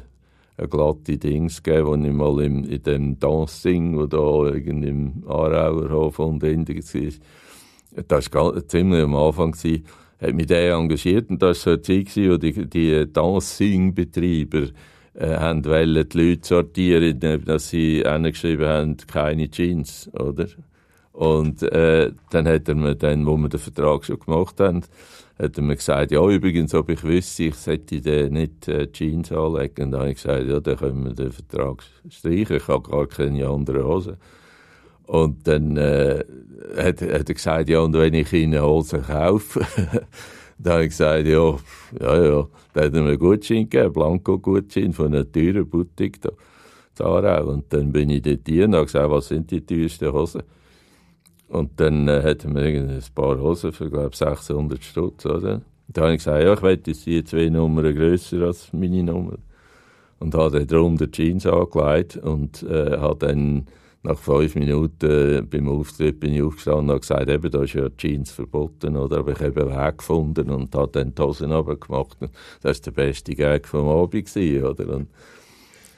glatte 0.68 1.18
Dings 1.18 1.62
gegeben, 1.62 1.86
wo 1.86 1.94
ich 1.94 2.12
mal 2.12 2.44
im, 2.44 2.64
in 2.64 2.82
dem 2.82 3.18
Dancing, 3.18 3.96
wo 3.96 4.06
da 4.06 4.52
irgendwie 4.54 4.88
im 4.88 5.24
Aarauer 5.26 5.90
Hof 5.90 6.18
und 6.18 6.42
Ende 6.42 6.74
war, 6.74 8.04
das 8.06 8.32
war 8.32 8.68
ziemlich 8.68 9.02
am 9.02 9.14
Anfang, 9.14 9.52
gewesen, 9.52 9.84
hat 10.20 10.34
mich 10.34 10.46
der 10.46 10.74
engagiert 10.74 11.30
und 11.30 11.40
das 11.42 11.66
war 11.66 11.78
so 11.78 11.92
eine 11.92 12.04
Zeit, 12.04 12.16
wo 12.16 12.36
die, 12.36 12.66
die 12.66 13.12
Dancing-Betreiber 13.12 14.68
äh, 15.14 15.54
die 15.60 16.18
Leute 16.18 16.40
sortieren, 16.42 17.44
dass 17.44 17.70
sie 17.70 18.02
geschrieben 18.02 18.66
haben, 18.66 18.96
keine 19.06 19.50
Jeans, 19.50 20.10
oder? 20.14 20.46
Und 21.12 21.62
äh, 21.62 22.12
dann 22.30 22.46
hat 22.46 22.68
er 22.68 22.74
mir 22.74 22.94
dann, 22.94 23.26
wo 23.26 23.36
wir 23.36 23.48
den 23.48 23.60
Vertrag 23.60 24.04
schon 24.04 24.20
gemacht 24.20 24.60
haben, 24.60 24.82
hat 25.40 25.56
er 25.56 25.62
mir 25.62 25.76
gesagt, 25.76 26.10
ja, 26.12 26.28
übrigens, 26.28 26.74
ob 26.74 26.90
ich 26.90 27.02
wüsste, 27.02 27.44
ich 27.44 27.54
sollte 27.54 28.00
den 28.00 28.34
nicht 28.34 28.68
äh, 28.68 28.90
Jeans 28.92 29.32
anlegen. 29.32 29.84
Und 29.84 29.90
dann 29.92 30.00
habe 30.00 30.10
ich 30.10 30.16
gesagt, 30.16 30.46
ja, 30.46 30.60
dann 30.60 30.76
können 30.76 31.04
wir 31.04 31.14
den 31.14 31.32
Vertrag 31.32 31.82
streichen, 32.08 32.56
ich 32.56 32.68
habe 32.68 32.90
gar 32.90 33.06
keine 33.06 33.48
andere 33.48 33.84
Hose. 33.84 34.18
Und 35.06 35.46
dann 35.48 35.76
äh, 35.76 36.22
hat, 36.76 37.00
hat 37.00 37.28
er 37.28 37.34
gesagt, 37.34 37.68
ja, 37.70 37.80
und 37.80 37.94
wenn 37.94 38.14
ich 38.14 38.32
Ihnen 38.32 38.62
Hose 38.62 38.98
kaufe, 39.00 39.60
dann 40.58 40.72
habe 40.72 40.84
ich 40.84 40.90
gesagt, 40.90 41.26
ja, 41.26 41.56
ja, 42.00 42.24
ja, 42.24 42.48
dann 42.74 42.84
hat 42.84 42.94
er 42.94 43.02
mir 43.02 43.08
einen 43.08 43.18
Gutschein 43.18 43.68
gegeben, 43.68 43.94
Blanko-Gutschein 43.94 44.92
von 44.92 45.06
einer 45.06 45.30
teuren 45.30 45.68
Boutique 45.68 46.20
da, 46.20 46.30
Zarau. 46.94 47.50
Und 47.50 47.72
dann 47.72 47.92
bin 47.92 48.10
ich 48.10 48.22
dort 48.22 48.46
hier 48.46 48.66
und 48.66 48.74
habe 48.74 48.84
gesagt, 48.84 49.10
was 49.10 49.28
sind 49.28 49.50
die 49.50 49.64
teuersten 49.64 50.12
Hosen? 50.12 50.42
Und 51.50 51.80
dann 51.80 52.06
äh, 52.06 52.22
hatten 52.22 52.54
wir 52.54 52.62
ein 52.62 53.02
paar 53.12 53.38
Hosen 53.40 53.72
für, 53.72 53.90
glaube 53.90 54.10
ich, 54.12 54.18
600 54.18 54.84
Stutz, 54.84 55.26
oder? 55.26 55.60
Da 55.88 56.02
habe 56.02 56.12
ich 56.12 56.18
gesagt, 56.18 56.44
ja, 56.44 56.52
ich 56.52 56.62
wette, 56.62 56.92
die 56.92 57.24
zwei 57.24 57.48
Nummern 57.48 57.92
grösser 57.92 58.42
als 58.42 58.72
meine 58.72 59.02
Nummer. 59.02 59.36
Und 60.20 60.34
habe 60.36 60.60
dann 60.60 60.68
darum 60.68 60.96
die 60.96 61.10
Jeans 61.10 61.46
angelegt 61.46 62.18
und 62.18 62.62
äh, 62.62 62.96
habe 62.98 63.26
dann 63.26 63.66
nach 64.04 64.16
fünf 64.16 64.54
Minuten 64.54 65.10
äh, 65.10 65.42
beim 65.42 65.68
Auftritt 65.68 66.20
bin 66.20 66.34
ich 66.34 66.42
aufgestanden 66.42 66.84
und 66.84 66.90
habe 66.90 67.00
gesagt, 67.00 67.28
eben, 67.28 67.50
da 67.50 67.62
ist 67.64 67.74
ja 67.74 67.88
Jeans 67.96 68.30
verboten, 68.30 68.96
oder? 68.96 69.18
Aber 69.18 69.32
ich 69.32 69.40
habe 69.40 69.62
einen 69.62 69.76
Weg 69.76 69.98
gefunden 69.98 70.50
und 70.50 70.72
habe 70.76 70.92
dann 70.92 71.16
die 71.16 71.20
Hosen 71.20 71.50
runtergemacht. 71.50 72.16
Das 72.62 72.78
war 72.78 72.84
der 72.84 72.90
beste 72.92 73.34
Gag 73.34 73.66
vom 73.66 73.88
Abend, 73.88 74.36
oder? 74.36 74.94
Und 74.94 75.08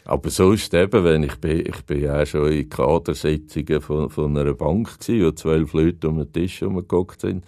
aber 0.04 0.30
sonst 0.30 0.74
eben, 0.74 1.04
wenn 1.04 1.22
ich 1.22 1.36
bin, 1.36 1.60
ich 1.60 1.82
bin 1.82 2.02
ja 2.02 2.26
schon 2.26 2.50
in 2.50 2.68
Kadersitzungen 2.68 3.80
von, 3.80 4.10
von 4.10 4.36
einer 4.36 4.54
Bank 4.54 4.98
gewesen, 4.98 5.26
wo 5.26 5.30
zwölf 5.32 5.72
Leute 5.72 6.08
um 6.08 6.18
den 6.18 6.32
Tisch 6.32 6.60
herumgeguckt 6.60 7.20
sind, 7.20 7.44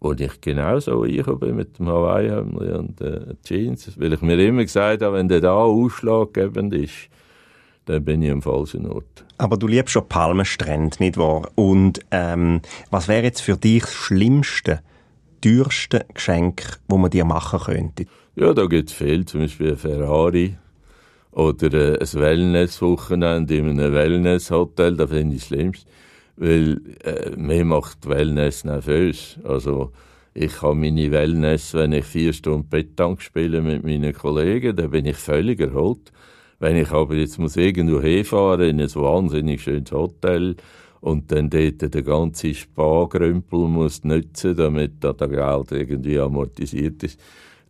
wo 0.00 0.12
ich 0.12 0.40
genau 0.40 0.78
so 0.78 1.00
bin 1.00 1.56
mit 1.56 1.78
dem 1.78 1.88
Hawaii-Hemd 1.88 2.56
und 2.56 3.00
äh, 3.00 3.34
Jeans. 3.44 3.92
Weil 4.00 4.14
ich 4.14 4.22
mir 4.22 4.38
immer 4.38 4.62
gesagt 4.62 5.02
habe, 5.02 5.16
wenn 5.16 5.28
der 5.28 5.40
da 5.40 5.54
ausschlaggebend 5.54 6.72
ist, 6.74 7.08
dann 7.84 8.04
bin 8.04 8.22
ich 8.22 8.30
am 8.30 8.42
falschen 8.42 8.86
Ort. 8.86 9.24
Aber 9.36 9.56
du 9.56 9.66
liebst 9.66 9.92
schon 9.92 10.08
Palmenstrände, 10.08 10.96
nicht 11.00 11.16
wahr? 11.16 11.50
Und 11.56 12.00
ähm, 12.10 12.60
was 12.90 13.08
wäre 13.08 13.24
jetzt 13.24 13.40
für 13.40 13.56
dich 13.56 13.82
das 13.82 13.94
schlimmste, 13.94 14.80
teuerste 15.42 16.06
Geschenk, 16.14 16.78
das 16.88 16.98
man 16.98 17.10
dir 17.10 17.24
machen 17.24 17.60
könnte? 17.60 18.06
Ja, 18.34 18.54
da 18.54 18.66
gibt 18.66 18.90
es 18.90 18.94
viel, 18.94 19.24
zum 19.26 19.40
Beispiel 19.40 19.70
ein 19.70 19.76
Ferrari 19.76 20.56
oder 21.32 21.72
äh, 21.72 21.98
ein 22.00 22.20
Wellness-Wochenende 22.20 23.56
in 23.56 23.68
einem 23.68 23.92
Wellness-Hotel, 23.92 24.96
das 24.96 25.10
finde 25.10 25.36
ich 25.36 25.42
das 25.42 25.48
Schlimmste. 25.48 25.86
Weil 26.36 26.80
äh, 27.04 27.30
mir 27.36 27.64
macht 27.64 28.08
Wellness 28.08 28.64
nervös. 28.64 29.38
Also 29.44 29.92
ich 30.34 30.62
habe 30.62 30.76
meine 30.76 31.10
Wellness, 31.10 31.74
wenn 31.74 31.92
ich 31.92 32.04
vier 32.04 32.32
Stunden 32.32 32.68
Betttank 32.68 33.20
spiele 33.22 33.60
mit 33.60 33.84
meinen 33.84 34.12
Kollegen, 34.12 34.76
dann 34.76 34.90
bin 34.90 35.06
ich 35.06 35.16
völlig 35.16 35.60
erholt. 35.60 36.12
Wenn 36.60 36.76
ich 36.76 36.90
aber 36.90 37.14
jetzt 37.14 37.38
muss 37.38 37.56
irgendwo 37.56 38.00
hinfahren 38.00 38.68
in 38.68 38.80
ein 38.80 38.94
wahnsinnig 38.94 39.62
schönes 39.62 39.92
Hotel 39.92 40.56
und 41.00 41.30
dann 41.30 41.50
dort 41.50 41.94
den 41.94 42.04
ganzen 42.04 42.54
Spargrümpel 42.54 43.60
muss 43.68 44.04
nutzen, 44.04 44.56
damit 44.56 45.02
da 45.02 45.12
der 45.12 45.28
Geld 45.28 45.72
irgendwie 45.72 46.18
amortisiert 46.18 47.02
ist, 47.02 47.20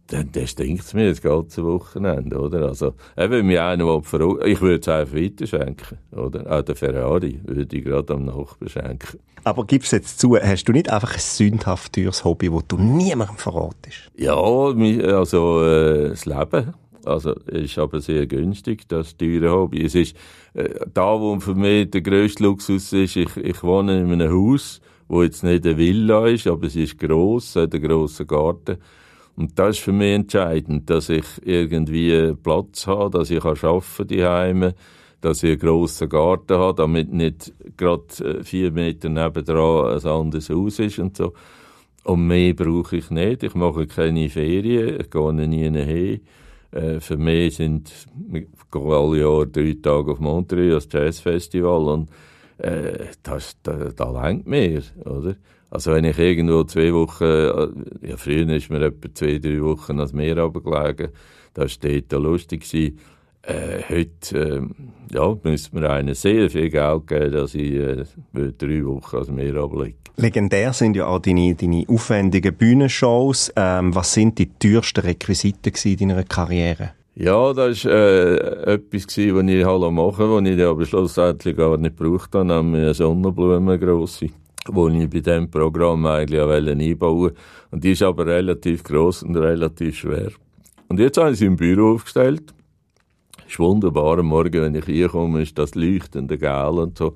dann, 0.09 0.33
dann 0.33 0.47
stinkt 0.47 0.83
es 0.83 0.95
mir 0.95 1.11
das 1.11 1.23
ganze 1.23 1.65
Wochenende, 1.65 2.39
oder? 2.39 2.69
Also, 2.69 2.95
eben, 3.17 3.47
mir 3.47 3.65
einer, 3.65 3.85
der 3.85 4.47
ich 4.47 4.61
würde 4.61 4.81
es 4.81 4.89
einfach 4.89 5.15
weiter 5.15 5.47
schenken, 5.47 5.99
oder? 6.13 6.51
Auch 6.51 6.63
der 6.63 6.75
Ferrari 6.75 7.41
würde 7.45 7.77
ich 7.77 7.85
gerade 7.85 8.15
am 8.15 8.25
Nachbarn 8.25 8.69
schenken. 8.69 9.19
Aber 9.45 9.65
gib's 9.67 9.91
jetzt 9.91 10.19
zu, 10.19 10.37
hast 10.37 10.65
du 10.65 10.73
nicht 10.73 10.91
einfach 10.91 11.15
ein 11.15 11.21
sündhaft 11.21 11.93
teures 11.93 12.25
Hobby, 12.25 12.51
das 12.51 12.67
du 12.69 12.79
niemandem 12.79 13.37
verratest? 13.37 14.11
Ja, 14.17 14.35
also, 14.37 15.63
äh, 15.63 16.09
das 16.11 16.27
Leben. 16.27 16.75
Also, 17.05 17.33
ist 17.47 17.79
aber 17.79 18.01
sehr 18.01 18.27
günstig, 18.27 18.89
das 18.89 19.17
teure 19.17 19.51
Hobby. 19.51 19.85
Es 19.85 19.95
ist, 19.95 20.17
äh, 20.55 20.69
da, 20.93 21.21
wo 21.21 21.39
für 21.39 21.55
mich 21.55 21.91
der 21.91 22.01
grösste 22.01 22.43
Luxus 22.43 22.93
ist, 22.93 23.17
ich, 23.17 23.37
ich 23.37 23.63
wohne 23.63 24.01
in 24.01 24.13
einem 24.13 24.33
Haus, 24.33 24.81
wo 25.07 25.23
jetzt 25.23 25.45
nicht 25.45 25.65
eine 25.67 25.77
Villa 25.77 26.27
ist, 26.27 26.47
aber 26.47 26.67
es 26.67 26.77
ist 26.77 26.99
gross, 26.99 27.57
hat 27.57 27.75
einen 27.75 27.83
grossen 27.83 28.27
Garten. 28.27 28.79
Und 29.39 29.57
das 29.57 29.77
ist 29.77 29.85
für 29.85 29.93
mich 29.93 30.17
entscheidend, 30.17 30.91
dass 30.91 31.09
ich 31.09 31.25
irgendwie 31.45 32.35
Platz 32.43 32.89
habe, 32.89 33.17
dass 33.17 33.31
ich 33.31 33.45
arbeiten 33.45 33.97
kann 33.97 34.09
daheim, 34.09 34.73
dass 35.21 35.45
ich 35.45 35.51
einen 35.51 35.61
grossen 35.61 36.09
Garten 36.09 36.59
habe, 36.59 36.75
damit 36.75 37.13
nicht 37.13 37.55
gerade 37.77 38.03
äh, 38.19 38.43
vier 38.43 38.73
Meter 38.73 39.09
nebendran 39.09 39.97
ein 39.97 40.05
anderes 40.05 40.51
Haus 40.51 40.81
ist 40.81 40.99
und 40.99 41.17
so. 41.17 41.35
Und 42.03 42.27
mehr 42.27 42.53
brauche 42.53 42.97
ich 42.97 43.11
nicht. 43.13 43.45
Ich 43.45 43.55
mache 43.55 43.87
keine 43.87 44.29
Ferien, 44.29 44.99
ich 45.01 45.09
gehe 45.09 45.33
nie 45.33 45.71
hin. 45.71 46.21
Äh, 46.73 46.99
für 46.99 47.17
mich 47.17 47.57
sind, 47.57 47.93
ich 48.33 48.49
gehe 48.73 48.97
alle 48.97 49.21
Jahre 49.21 49.47
drei 49.47 49.77
Tage 49.81 50.11
auf 50.11 50.19
Montreux, 50.19 50.75
als 50.75 50.89
Jazzfestival 50.93 51.87
und 51.87 52.11
äh, 52.59 53.07
das, 53.23 53.57
da, 53.63 53.91
da 53.95 54.11
lenkt 54.11 54.49
mir, 54.49 54.83
oder? 55.05 55.37
Also 55.71 55.93
wenn 55.93 56.05
ich 56.05 56.19
irgendwo 56.19 56.65
zwei 56.65 56.93
Wochen, 56.95 57.25
äh, 57.25 58.09
ja 58.09 58.17
früher 58.17 58.49
ist 58.49 58.71
mir 58.71 58.81
etwa 58.81 59.15
zwei, 59.15 59.39
drei 59.39 59.61
Wochen 59.63 59.99
ans 59.99 60.13
Meer 60.13 60.39
runtergelegen, 60.39 61.11
das 61.55 61.79
war 61.83 61.91
dort 61.91 62.23
lustig. 62.23 62.63
Gewesen. 62.63 62.99
Äh, 63.43 63.83
heute 63.89 64.39
äh, 64.39 65.15
ja, 65.15 65.37
müsste 65.43 65.77
mir 65.77 65.91
einen 65.91 66.15
sehr 66.15 66.51
viel 66.51 66.69
Geld 66.71 67.07
geben, 67.07 67.33
dass 67.33 67.55
ich 67.55 67.73
äh, 67.73 68.05
drei 68.33 68.85
Wochen 68.85 69.17
ans 69.17 69.31
Meer 69.31 69.57
runterlege. 69.57 69.97
Legendär 70.17 70.73
sind 70.73 70.97
ja 70.97 71.07
auch 71.07 71.21
deine, 71.21 71.55
deine 71.55 71.85
aufwendigen 71.89 72.55
Bühnenshows. 72.55 73.53
Ähm, 73.55 73.95
was 73.95 74.15
sind 74.15 74.39
die 74.39 74.51
teuersten 74.59 75.01
Requisiten 75.01 75.73
in 75.85 76.09
deiner 76.09 76.25
Karriere? 76.25 76.91
Ja, 77.15 77.53
das 77.53 77.85
war 77.85 77.93
äh, 77.93 78.75
etwas, 78.75 79.07
was 79.07 79.17
ich 79.19 79.65
machen 79.65 79.95
wollte, 79.95 80.19
was 80.19 80.49
ich 80.49 80.63
aber 80.63 80.87
schlussendlich 80.87 81.57
gar 81.57 81.77
nicht 81.77 81.97
gebraucht 81.97 82.35
habe, 82.35 82.45
nämlich 82.45 82.83
eine 82.83 82.95
Sonnenblumengrosse 82.95 84.31
die 84.69 85.03
ich 85.05 85.11
bei 85.11 85.21
diesem 85.21 85.51
Programm 85.51 86.07
eigentlich 86.07 86.41
auch 86.41 86.51
einbauen. 86.51 87.33
Und 87.71 87.85
die 87.85 87.93
ist 87.93 88.03
aber 88.03 88.27
relativ 88.27 88.85
gross 88.85 89.23
und 89.23 89.37
relativ 89.37 89.97
schwer. 89.97 90.31
Und 90.89 91.01
jetzt 91.01 91.19
habe 91.19 91.33
ich 91.33 91.39
sie 91.39 91.47
im 91.47 91.57
Büro 91.57 91.95
aufgestellt. 91.95 92.55
Ist 93.47 93.59
wunderbar. 93.59 94.19
Am 94.19 94.27
Morgen, 94.27 94.63
wenn 94.63 94.75
ich 94.75 94.85
hier 94.87 95.09
komme, 95.09 95.43
ist 95.43 95.59
das 95.59 95.75
leuchtende 95.75 96.39
Gel 96.39 96.79
und 96.79 96.99
so. 96.99 97.15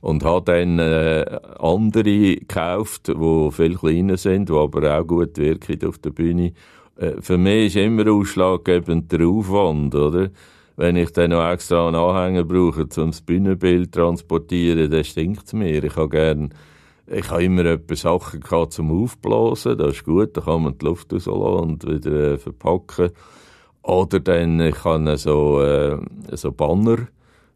Und 0.00 0.24
habe 0.24 0.44
dann 0.44 0.78
äh, 0.80 1.38
andere 1.60 2.36
gekauft, 2.36 3.08
die 3.08 3.50
viel 3.52 3.76
kleiner 3.76 4.16
sind, 4.16 4.48
die 4.48 4.52
aber 4.52 4.98
auch 4.98 5.06
gut 5.06 5.38
wirken 5.38 5.88
auf 5.88 5.98
der 5.98 6.10
Bühne. 6.10 6.52
Äh, 6.96 7.20
für 7.20 7.38
mich 7.38 7.66
ist 7.66 7.76
immer 7.76 8.10
ausschlaggebend 8.10 9.12
der 9.12 9.26
Aufwand, 9.26 9.94
oder? 9.94 10.30
Wenn 10.76 10.96
ich 10.96 11.12
dann 11.12 11.30
noch 11.30 11.48
extra 11.48 11.86
einen 11.86 11.96
Anhänger 11.96 12.44
brauche, 12.44 12.82
um 12.82 13.10
das 13.10 13.20
Bühnenbild 13.20 13.94
zu 13.94 14.00
transportieren, 14.00 14.90
dann 14.90 15.04
stinkt 15.04 15.46
es 15.46 15.52
mir. 15.52 15.84
Ich 15.84 15.96
habe 15.96 16.08
gerne 16.08 16.48
ich 17.12 17.30
habe 17.30 17.44
immer 17.44 17.64
etwas 17.66 18.00
Sachen 18.00 18.40
gehabt 18.40 18.72
zum 18.72 18.90
Aufblasen, 19.02 19.76
das 19.76 19.96
ist 19.96 20.04
gut, 20.04 20.36
da 20.36 20.40
kann 20.40 20.62
man 20.62 20.78
die 20.78 20.84
Luft 20.84 21.12
rauslassen 21.12 21.40
und 21.40 21.86
wieder 21.86 22.32
äh, 22.32 22.38
verpacken. 22.38 23.10
Oder 23.82 24.20
dann, 24.20 24.60
ich 24.60 24.84
habe 24.84 25.16
so, 25.18 25.60
äh, 25.60 25.98
so 26.32 26.52
Banner, 26.52 27.08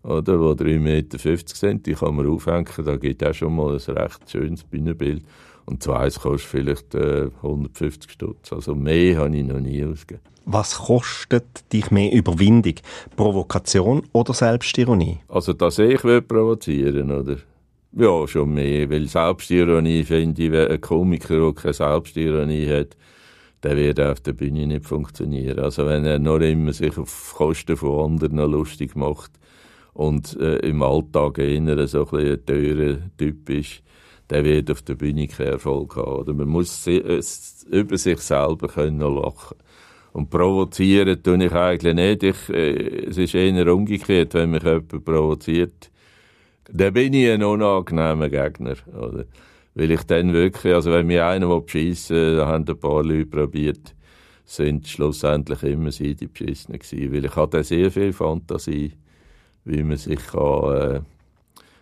oder, 0.02 0.54
die 0.54 0.64
3,50 0.64 0.78
Meter 0.78 1.18
sind, 1.18 1.86
die 1.86 1.94
kann 1.94 2.14
man 2.14 2.28
aufhängen, 2.28 2.66
da 2.84 2.96
gibt 2.96 3.24
auch 3.24 3.34
schon 3.34 3.56
mal 3.56 3.72
ein 3.72 3.96
recht 3.96 4.30
schönes 4.30 4.62
Bühnenbild. 4.62 5.24
Und 5.64 5.82
zweites 5.82 6.20
kostet 6.20 6.48
vielleicht 6.48 6.94
äh, 6.94 7.28
150 7.42 8.10
Stutz. 8.10 8.52
Also 8.52 8.74
mehr 8.74 9.18
habe 9.18 9.36
ich 9.36 9.44
noch 9.44 9.58
nie 9.58 9.84
ausgegeben. 9.84 10.22
Was 10.44 10.76
kostet 10.78 11.72
dich 11.72 11.90
mehr 11.90 12.12
Überwindung? 12.12 12.74
Provokation 13.16 14.04
oder 14.12 14.32
Selbstironie? 14.32 15.18
Also, 15.26 15.54
dass 15.54 15.80
ich 15.80 16.04
will 16.04 16.22
provozieren, 16.22 17.10
oder? 17.10 17.38
Ja, 17.92 18.26
schon 18.26 18.54
mehr, 18.54 18.90
weil 18.90 19.06
Selbstironie 19.06 20.04
finde 20.04 20.42
ich, 20.42 20.52
wenn 20.52 20.70
ein 20.70 20.80
Komiker, 20.80 21.38
der 21.38 21.52
keine 21.54 21.72
Selbstironie 21.72 22.68
hat, 22.68 22.96
der 23.62 23.76
wird 23.76 24.00
auf 24.00 24.20
der 24.20 24.32
Bühne 24.32 24.66
nicht 24.66 24.84
funktionieren. 24.84 25.58
Also 25.58 25.86
wenn 25.86 26.04
er 26.04 26.18
noch 26.18 26.38
immer 26.38 26.72
sich 26.72 26.96
auf 26.98 27.34
Kosten 27.34 27.76
von 27.76 28.12
anderen 28.12 28.50
lustig 28.50 28.94
macht 28.96 29.32
und 29.94 30.38
äh, 30.40 30.58
im 30.58 30.82
Alltag 30.82 31.38
eher 31.38 31.86
so 31.88 32.06
ein, 32.06 32.10
bisschen 32.10 32.46
teurer 32.46 32.98
Typ 33.16 33.48
ist, 33.50 33.82
der 34.28 34.44
wird 34.44 34.70
auf 34.70 34.82
der 34.82 34.94
Bühne 34.94 35.26
keinen 35.26 35.52
Erfolg 35.52 35.96
haben. 35.96 36.20
Oder 36.20 36.34
man 36.34 36.48
muss 36.48 36.86
äh, 36.86 37.20
über 37.70 37.98
sich 37.98 38.20
selber 38.20 38.68
können 38.68 39.00
lachen 39.00 39.56
und 40.12 40.30
provozieren 40.30 41.22
tue 41.22 41.44
ich 41.44 41.52
eigentlich 41.52 41.94
nicht. 41.94 42.22
Ich, 42.22 42.48
äh, 42.50 43.06
es 43.08 43.18
ist 43.18 43.34
eher 43.34 43.72
umgekehrt, 43.72 44.34
wenn 44.34 44.50
mich 44.50 44.62
jemand 44.62 45.04
provoziert, 45.04 45.90
dann 46.72 46.92
bin 46.92 47.12
ich 47.12 47.30
ein 47.30 47.42
unangenehmer 47.42 48.28
Gegner. 48.28 48.74
Oder? 48.88 49.24
Weil 49.74 49.90
ich 49.90 50.02
dann 50.04 50.32
wirklich, 50.32 50.74
also 50.74 50.92
wenn 50.92 51.06
mir 51.06 51.26
einer 51.26 51.60
beschissen 51.60 52.36
da 52.36 52.46
haben 52.46 52.64
ein 52.66 52.78
paar 52.78 53.04
Leute 53.04 53.26
probiert, 53.26 53.94
sind 54.44 54.86
schlussendlich 54.86 55.62
immer 55.64 55.92
sie 55.92 56.14
die 56.14 56.28
Beschissenen 56.28 56.78
gewesen. 56.78 57.12
Weil 57.12 57.24
ich 57.24 57.36
hatte 57.36 57.62
sehr 57.62 57.90
viel 57.90 58.12
Fantasie, 58.12 58.92
wie 59.64 59.82
man 59.82 59.96
sich 59.96 60.24
kann, 60.26 60.76
äh, 60.76 61.00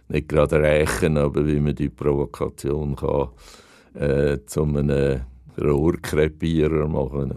nicht 0.08 0.28
gerade 0.28 0.60
rächen, 0.60 1.16
aber 1.18 1.46
wie 1.46 1.60
man 1.60 1.74
die 1.74 1.88
Provokation 1.88 2.96
kann, 2.96 3.28
äh, 3.94 4.38
zu 4.46 4.62
einem 4.64 5.20
Rohrkrepierer 5.58 6.88
machen. 6.88 7.34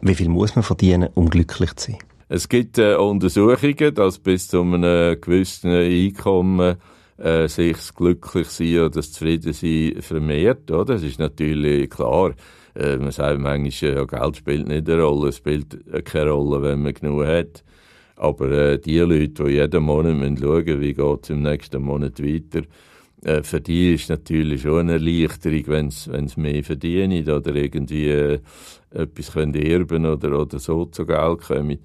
wie 0.00 0.14
viel 0.14 0.28
muss 0.28 0.56
man 0.56 0.62
verdienen, 0.62 1.08
um 1.14 1.30
glücklich 1.30 1.74
zu 1.76 1.92
sein? 1.92 1.98
Es 2.28 2.48
gibt 2.48 2.78
äh, 2.78 2.96
Untersuchungen, 2.96 3.94
dass 3.94 4.18
bis 4.18 4.48
zu 4.48 4.62
einem 4.62 5.20
gewissen 5.20 5.70
Einkommen 5.70 6.76
äh, 7.18 7.46
sich 7.46 7.76
das 7.76 7.94
Glücklichsein 7.94 8.80
oder 8.80 8.90
das 8.90 9.12
Zufriedensein 9.12 10.02
vermehrt. 10.02 10.68
Oder? 10.72 10.94
Das 10.94 11.04
ist 11.04 11.20
natürlich 11.20 11.88
klar. 11.88 12.34
Äh, 12.74 12.96
man 12.96 13.12
sagt 13.12 13.38
manchmal, 13.38 13.94
ja, 13.94 14.04
Geld 14.04 14.36
spielt 14.38 14.66
nicht 14.66 14.90
eine 14.90 15.02
Rolle. 15.02 15.28
Es 15.28 15.36
spielt 15.36 15.78
keine 16.04 16.30
Rolle, 16.30 16.62
wenn 16.62 16.82
man 16.82 16.94
genug 16.94 17.26
hat. 17.26 17.62
Aber 18.16 18.50
äh, 18.50 18.78
die 18.80 18.98
Leute, 18.98 19.44
die 19.44 19.52
jeden 19.52 19.84
Monat 19.84 20.16
müssen 20.16 20.38
schauen 20.38 20.80
wie 20.80 20.94
geht 20.94 21.22
es 21.22 21.30
im 21.30 21.42
nächsten 21.42 21.80
Monat 21.80 22.20
weiter, 22.20 22.62
äh, 23.22 23.44
für 23.44 23.60
die 23.60 23.94
ist 23.94 24.08
natürlich 24.08 24.62
schon 24.62 24.80
eine 24.80 24.94
Erleichterung, 24.94 25.62
wenn 25.68 25.90
sie 25.90 26.40
mehr 26.40 26.64
verdienen 26.64 27.30
oder 27.30 27.54
irgendwie 27.54 28.08
äh, 28.08 28.40
etwas 28.90 29.32
können 29.32 29.54
erben 29.54 30.06
oder, 30.06 30.40
oder 30.40 30.58
so 30.58 30.86
zu 30.86 31.06
Geld 31.06 31.40
kommen. 31.42 31.78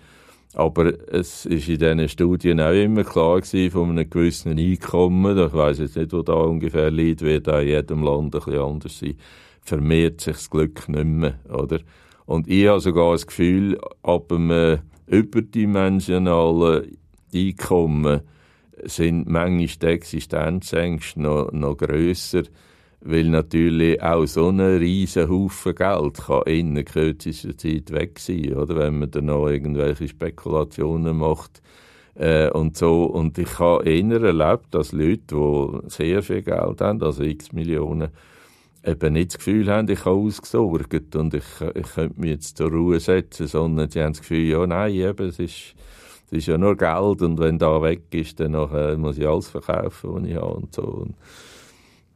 Aber 0.54 0.94
es 1.10 1.46
ist 1.46 1.70
in 1.70 1.80
diesen 1.80 2.10
Studien 2.10 2.60
auch 2.60 2.74
immer 2.74 3.04
klar 3.04 3.40
gewesen, 3.40 3.72
von 3.72 3.92
einem 3.92 4.10
gewissen 4.10 4.58
Einkommen, 4.58 5.38
ich 5.38 5.54
weiss 5.54 5.80
jetzt 5.80 5.96
nicht, 5.96 6.12
wo 6.12 6.24
da 6.24 6.34
ungefähr 6.34 6.92
liegt, 6.92 7.22
wird 7.22 7.48
auch 7.48 7.60
in 7.60 7.68
jedem 7.68 8.04
Land 8.04 8.36
ein 8.36 8.42
bisschen 8.42 8.60
anders 8.60 9.00
sein, 9.00 9.16
vermehrt 9.62 10.20
sich 10.20 10.36
das 10.36 10.50
Glück 10.50 10.90
nicht 10.90 11.06
mehr, 11.06 11.40
oder? 11.50 11.80
Und 12.26 12.48
ich 12.50 12.68
habe 12.68 12.82
sogar 12.82 13.14
das 13.14 13.28
Gefühl, 13.28 13.80
ab 14.04 14.32
einem 14.32 14.80
überdimensionalen 15.08 16.98
Einkommen 17.34 18.22
sind 18.84 19.30
manchmal 19.30 19.68
die 19.68 19.86
Existenzängste 19.86 21.22
noch, 21.22 21.52
noch 21.52 21.78
grösser, 21.78 22.44
weil 23.02 23.26
natürlich 23.26 24.02
auch 24.02 24.26
so 24.26 24.50
ein 24.50 24.60
riesen 24.60 25.30
Haufen 25.30 25.76
Geld 25.76 26.18
kann 26.18 26.44
in 26.46 26.86
kürzester 26.86 27.58
Zeit 27.58 27.92
weg 27.92 28.20
sein, 28.20 28.54
oder? 28.54 28.76
Wenn 28.76 29.00
man 29.00 29.12
dann 29.12 29.26
noch 29.26 29.48
irgendwelche 29.48 30.08
Spekulationen 30.08 31.18
macht, 31.18 31.62
äh, 32.16 32.50
und 32.50 32.78
so. 32.78 33.06
Und 33.06 33.38
ich 33.38 33.60
habe 33.60 33.84
eher 33.84 34.22
erlebt, 34.22 34.68
dass 34.72 34.92
Leute, 34.92 35.22
die 35.32 35.90
sehr 35.90 36.22
viel 36.22 36.42
Geld 36.42 36.82
haben, 36.82 37.02
also 37.02 37.24
x 37.24 37.52
Millionen, 37.52 38.10
eben 38.84 39.14
nicht 39.14 39.32
das 39.32 39.38
Gefühl 39.38 39.70
haben, 39.70 39.90
ich 39.90 40.06
habe 40.06 40.16
ausgesorgt 40.16 41.16
und 41.16 41.34
ich, 41.34 41.44
ich 41.76 41.94
könnte 41.94 42.20
mich 42.20 42.32
jetzt 42.32 42.58
zur 42.58 42.72
Ruhe 42.72 43.00
setzen, 43.00 43.48
sondern 43.48 43.90
sie 43.90 44.02
haben 44.02 44.14
das 44.14 44.22
Gefühl, 44.22 44.50
ja, 44.50 44.66
nein, 44.66 44.94
eben, 44.94 45.28
es 45.28 45.40
ist, 45.40 45.76
es 46.28 46.32
ist 46.32 46.48
ja 46.48 46.58
nur 46.58 46.76
Geld 46.76 47.22
und 47.22 47.40
wenn 47.40 47.60
da 47.60 47.82
weg 47.82 48.04
ist, 48.12 48.40
dann 48.40 48.54
muss 49.00 49.18
ich 49.18 49.28
alles 49.28 49.50
verkaufen, 49.50 50.14
was 50.14 50.24
ich 50.24 50.36
habe 50.36 50.54
und 50.54 50.74
so. 50.74 50.82
Und 50.82 51.16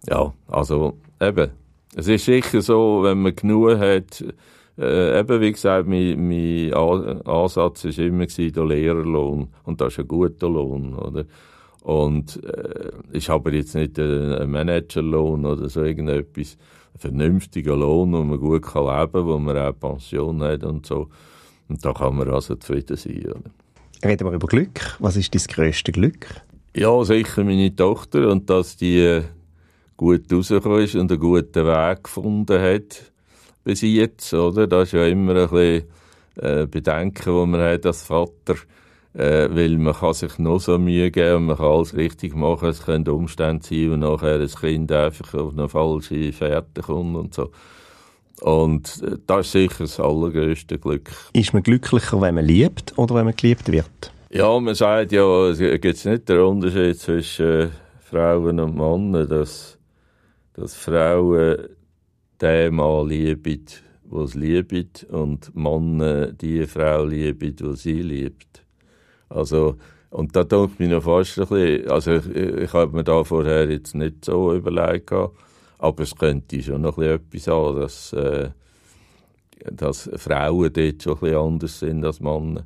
ja, 0.10 0.34
also 0.48 0.98
eben, 1.22 1.52
es 1.96 2.08
ist 2.08 2.26
sicher 2.26 2.62
so, 2.62 3.02
wenn 3.04 3.22
man 3.22 3.36
genug 3.36 3.78
hat, 3.78 4.24
äh, 4.78 5.20
eben 5.20 5.42
wie 5.42 5.52
gesagt, 5.52 5.88
mein, 5.88 6.28
mein 6.28 6.74
Ansatz 6.74 7.86
war 7.86 8.06
immer 8.06 8.26
der 8.26 8.66
Lehrerlohn 8.66 9.48
und 9.64 9.82
das 9.82 9.94
ist 9.94 10.00
ein 10.00 10.08
guter 10.08 10.50
Lohn, 10.50 10.94
oder? 10.96 11.26
Und 11.82 12.44
äh, 12.44 12.90
ich 13.14 13.30
habe 13.30 13.52
jetzt 13.52 13.76
nicht 13.76 14.00
einen 14.00 14.50
Managerlohn 14.50 15.46
oder 15.46 15.70
so 15.70 15.84
irgendetwas, 15.84 16.58
einen 16.94 17.00
vernünftigen 17.00 17.80
Lohn, 17.80 18.12
wo 18.12 18.24
man 18.24 18.40
gut 18.40 18.64
kann 18.64 18.86
leben 18.86 19.12
kann, 19.14 19.26
wo 19.28 19.38
man 19.38 19.58
auch 19.58 19.80
Pension 19.80 20.42
hat 20.42 20.64
und 20.64 20.86
so. 20.86 21.10
Und 21.70 21.84
da 21.86 21.94
kann 21.94 22.16
man 22.16 22.30
also 22.30 22.56
zufrieden 22.56 22.98
sein. 22.98 23.26
Oder? 23.26 24.10
Reden 24.10 24.28
wir 24.28 24.34
über 24.34 24.48
Glück. 24.48 24.98
Was 25.00 25.16
ist 25.16 25.34
dein 25.34 25.44
grösstes 25.44 25.94
Glück? 25.94 26.42
Ja, 26.76 27.04
sicher 27.04 27.44
meine 27.44 27.74
Tochter 27.76 28.30
und 28.30 28.50
dass 28.50 28.76
die 28.76 29.22
gut 29.98 30.32
rausgekommen 30.32 30.82
ist 30.82 30.96
und 30.96 31.12
einen 31.12 31.20
guten 31.20 31.66
Weg 31.66 32.04
gefunden 32.04 32.62
hat 32.62 33.12
bis 33.64 33.82
jetzt, 33.82 34.34
oder? 34.34 34.68
Das 34.68 34.90
ist 34.90 34.94
ja 34.94 35.06
immer 35.08 35.36
ein 35.36 35.50
bisschen 35.50 35.84
äh, 36.36 36.68
Bedenken, 36.68 37.34
wo 37.34 37.46
man 37.46 37.62
hat 37.62 37.86
als 37.86 38.04
Vater, 38.04 38.56
äh, 39.14 39.48
weil 39.50 39.78
man 39.78 39.94
kann 39.94 40.14
sich 40.14 40.38
noch 40.38 40.60
so 40.60 40.78
Mühe 40.78 41.12
geben 41.12 41.38
und 41.38 41.46
man 41.48 41.58
kann 41.58 41.66
alles 41.66 41.96
richtig 41.96 42.36
machen. 42.36 42.70
Es 42.70 42.86
können 42.86 43.08
Umstände 43.08 43.66
sein, 43.66 43.92
wo 43.92 43.96
nachher 43.96 44.40
ein 44.40 44.48
Kind 44.48 44.92
einfach 44.92 45.34
auf 45.34 45.54
eine 45.54 45.68
falsche 45.68 46.32
Fährte 46.32 46.82
kommt 46.82 47.16
und 47.16 47.34
so. 47.34 47.52
Und 48.42 49.02
äh, 49.02 49.18
das 49.26 49.48
ist 49.48 49.52
sicher 49.54 49.84
das 49.84 50.00
allergrößte 50.00 50.78
Glück. 50.78 51.10
Ist 51.34 51.54
man 51.54 51.64
glücklicher, 51.64 52.22
wenn 52.22 52.36
man 52.36 52.46
liebt 52.46 52.98
oder 52.98 53.16
wenn 53.16 53.26
man 53.26 53.36
geliebt 53.36 53.72
wird? 53.72 54.12
Ja, 54.30 54.60
man 54.60 54.76
sagt 54.76 55.12
ja, 55.12 55.48
es 55.48 55.60
gibt 55.60 56.06
nicht 56.06 56.30
den 56.30 56.40
Unterschied 56.40 57.00
zwischen 57.00 57.46
äh, 57.46 57.68
Frauen 58.02 58.60
und 58.60 58.76
Männern, 58.76 59.30
dass 59.30 59.75
dass 60.56 60.76
Frauen 60.76 61.70
den 62.42 62.76
Mann 62.76 63.08
lieben, 63.10 63.66
sie 64.28 64.40
lieben, 64.40 64.90
und 65.10 65.56
Männer 65.56 66.32
die 66.32 66.66
Frau 66.66 67.06
lieben, 67.06 67.56
die 67.56 67.76
sie 67.76 68.02
liebt. 68.02 68.64
Also, 69.30 69.78
und 70.12 70.36
da 70.36 70.44
denkt 70.44 70.80
mich 70.80 70.90
noch 70.90 71.04
fast 71.04 71.40
ein 71.40 71.48
bisschen, 71.48 71.90
also 71.90 72.14
ich, 72.14 72.28
ich 72.28 72.74
habe 72.74 72.96
mir 72.96 73.04
da 73.04 73.24
vorher 73.24 73.70
jetzt 73.70 73.96
nicht 73.96 74.24
so 74.24 74.54
überlegt, 74.54 75.12
aber 75.12 76.04
es 76.04 76.16
könnte 76.16 76.62
schon 76.62 76.82
noch 76.82 76.98
ein 76.98 77.20
bisschen 77.30 77.54
etwas 77.76 78.10
sein, 78.10 78.14
dass, 78.14 78.14
äh, 78.14 78.50
dass 79.72 80.10
Frauen 80.16 80.72
dort 80.72 81.04
schon 81.04 81.14
ein 81.16 81.20
bisschen 81.20 81.38
anders 81.38 81.80
sind 81.80 82.06
als 82.06 82.20
Männer. 82.22 82.66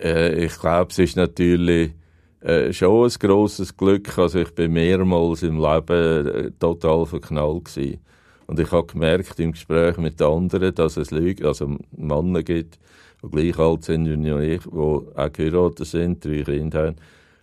Äh, 0.00 0.44
ich 0.44 0.58
glaube, 0.58 0.90
es 0.90 0.98
ist 0.98 1.16
natürlich 1.16 1.92
äh, 2.40 2.72
schon 2.72 3.04
ein 3.04 3.18
grosses 3.18 3.76
Glück. 3.76 4.16
Also 4.18 4.40
ich 4.40 4.54
bin 4.54 4.72
mehrmals 4.72 5.42
im 5.42 5.60
Leben 5.60 6.26
äh, 6.26 6.50
total 6.58 7.06
verknallt 7.06 7.66
gewesen. 7.66 8.00
Und 8.46 8.58
ich 8.58 8.72
habe 8.72 8.86
gemerkt 8.86 9.38
im 9.40 9.52
Gespräch 9.52 9.98
mit 9.98 10.22
anderen, 10.22 10.74
dass 10.74 10.96
es 10.96 11.10
Leute, 11.10 11.46
also 11.46 11.76
Männer 11.96 12.42
gibt, 12.42 12.78
die 13.22 13.28
gleich 13.28 13.58
alt 13.58 13.84
sind 13.84 14.06
wie 14.06 14.54
ich, 14.54 14.62
die 14.62 14.68
auch 14.70 15.32
geheiratet 15.32 15.86
sind, 15.86 16.24
drei 16.24 16.42
Kinder 16.42 16.86
haben, 16.86 16.96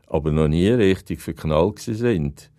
aber 0.08 0.32
noch 0.32 0.48
nie 0.48 0.70
richtig 0.70 1.22
verknallt 1.22 1.80
sind. 1.80 2.50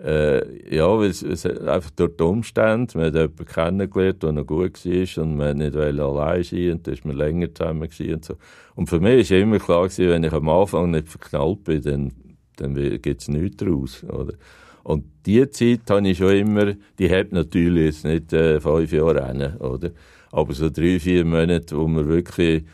Äh, 0.00 0.74
ja, 0.74 0.88
weil 0.98 1.10
es, 1.10 1.46
einfach 1.46 1.90
durch 1.90 2.16
die 2.16 2.24
Umstände, 2.24 2.98
man 2.98 3.06
hat 3.06 3.14
jemanden 3.14 3.46
kennengelernt, 3.46 4.22
der 4.22 4.32
noch 4.32 4.46
gut 4.46 4.84
war 4.84 5.22
und 5.24 5.36
man 5.36 5.58
nicht 5.58 5.76
allein 5.76 6.42
sein 6.42 6.72
und 6.72 6.86
da 6.86 6.92
ist 6.92 7.04
man 7.04 7.16
länger 7.16 7.54
zusammen 7.54 7.88
und 8.12 8.24
so. 8.24 8.34
Und 8.74 8.88
für 8.88 8.98
mich 8.98 9.30
war 9.30 9.38
immer 9.38 9.58
klar 9.58 9.84
gewesen, 9.84 10.10
wenn 10.10 10.24
ich 10.24 10.32
am 10.32 10.48
Anfang 10.48 10.90
nicht 10.90 11.08
verknallt 11.08 11.62
bin, 11.62 11.82
dann, 11.82 12.12
dann 12.56 12.74
gibt 12.74 13.22
es 13.22 13.28
nichts 13.28 13.58
daraus, 13.58 14.04
oder? 14.04 14.34
Und 14.82 15.04
diese 15.24 15.50
Zeit 15.50 15.88
habe 15.88 16.06
ich 16.08 16.18
schon 16.18 16.36
immer, 16.36 16.74
die 16.98 17.10
hat 17.10 17.32
natürlich 17.32 17.84
jetzt 17.86 18.04
nicht 18.04 18.32
äh, 18.32 18.60
fünf 18.60 18.92
Jahre 18.92 19.28
rennen, 19.28 19.56
oder? 19.58 19.90
Aber 20.30 20.52
so 20.52 20.68
drei, 20.68 20.98
vier 20.98 21.24
Monate, 21.24 21.76
wo 21.76 21.86
man 21.86 22.06
wirklich 22.06 22.64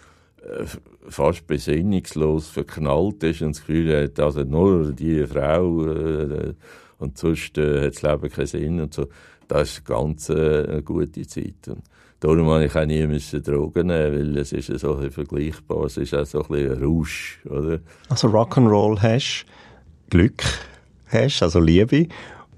äh, 0.43 0.65
fast 1.09 1.47
besinnungslos 1.47 2.49
verknallt 2.49 3.23
ist 3.23 3.43
und 3.43 3.55
das 3.55 3.61
Gefühl 3.65 4.05
hat, 4.05 4.19
also 4.19 4.43
nur 4.43 4.93
die 4.93 5.25
Frau 5.27 5.87
äh, 5.87 6.55
und 7.01 7.19
sonst 7.19 7.59
äh, 7.59 7.87
hat 7.87 7.95
das 7.95 8.03
Leben 8.03 8.31
keinen 8.31 8.47
Sinn 8.47 8.81
und 8.81 8.95
so. 8.95 9.09
Das 9.49 9.71
ist 9.71 9.85
ganz 9.85 10.29
äh, 10.29 10.67
eine 10.69 10.83
gute 10.83 11.27
Zeit. 11.27 11.67
Und 11.67 11.83
darum 12.21 12.49
habe 12.51 12.67
ich 12.67 12.77
auch 12.77 12.87
nie 12.87 13.05
müssen 13.07 13.43
Drogen 13.43 13.89
nehmen, 13.89 14.13
weil 14.13 14.39
es 14.39 14.53
ist 14.53 14.67
so 14.79 14.97
ein 14.97 15.11
vergleichbar, 15.11 15.87
es 15.87 15.97
ist 15.97 16.15
auch 16.15 16.27
so 16.27 16.43
ein 16.43 16.49
bisschen 16.49 16.77
ein 16.77 16.85
Rausch, 16.85 17.41
oder? 17.47 17.81
Also 18.09 18.29
Rock'n'Roll 18.29 19.01
hast, 19.01 19.47
Glück 20.11 20.45
hast, 21.07 21.43
also 21.43 21.59
Liebe 21.59 22.07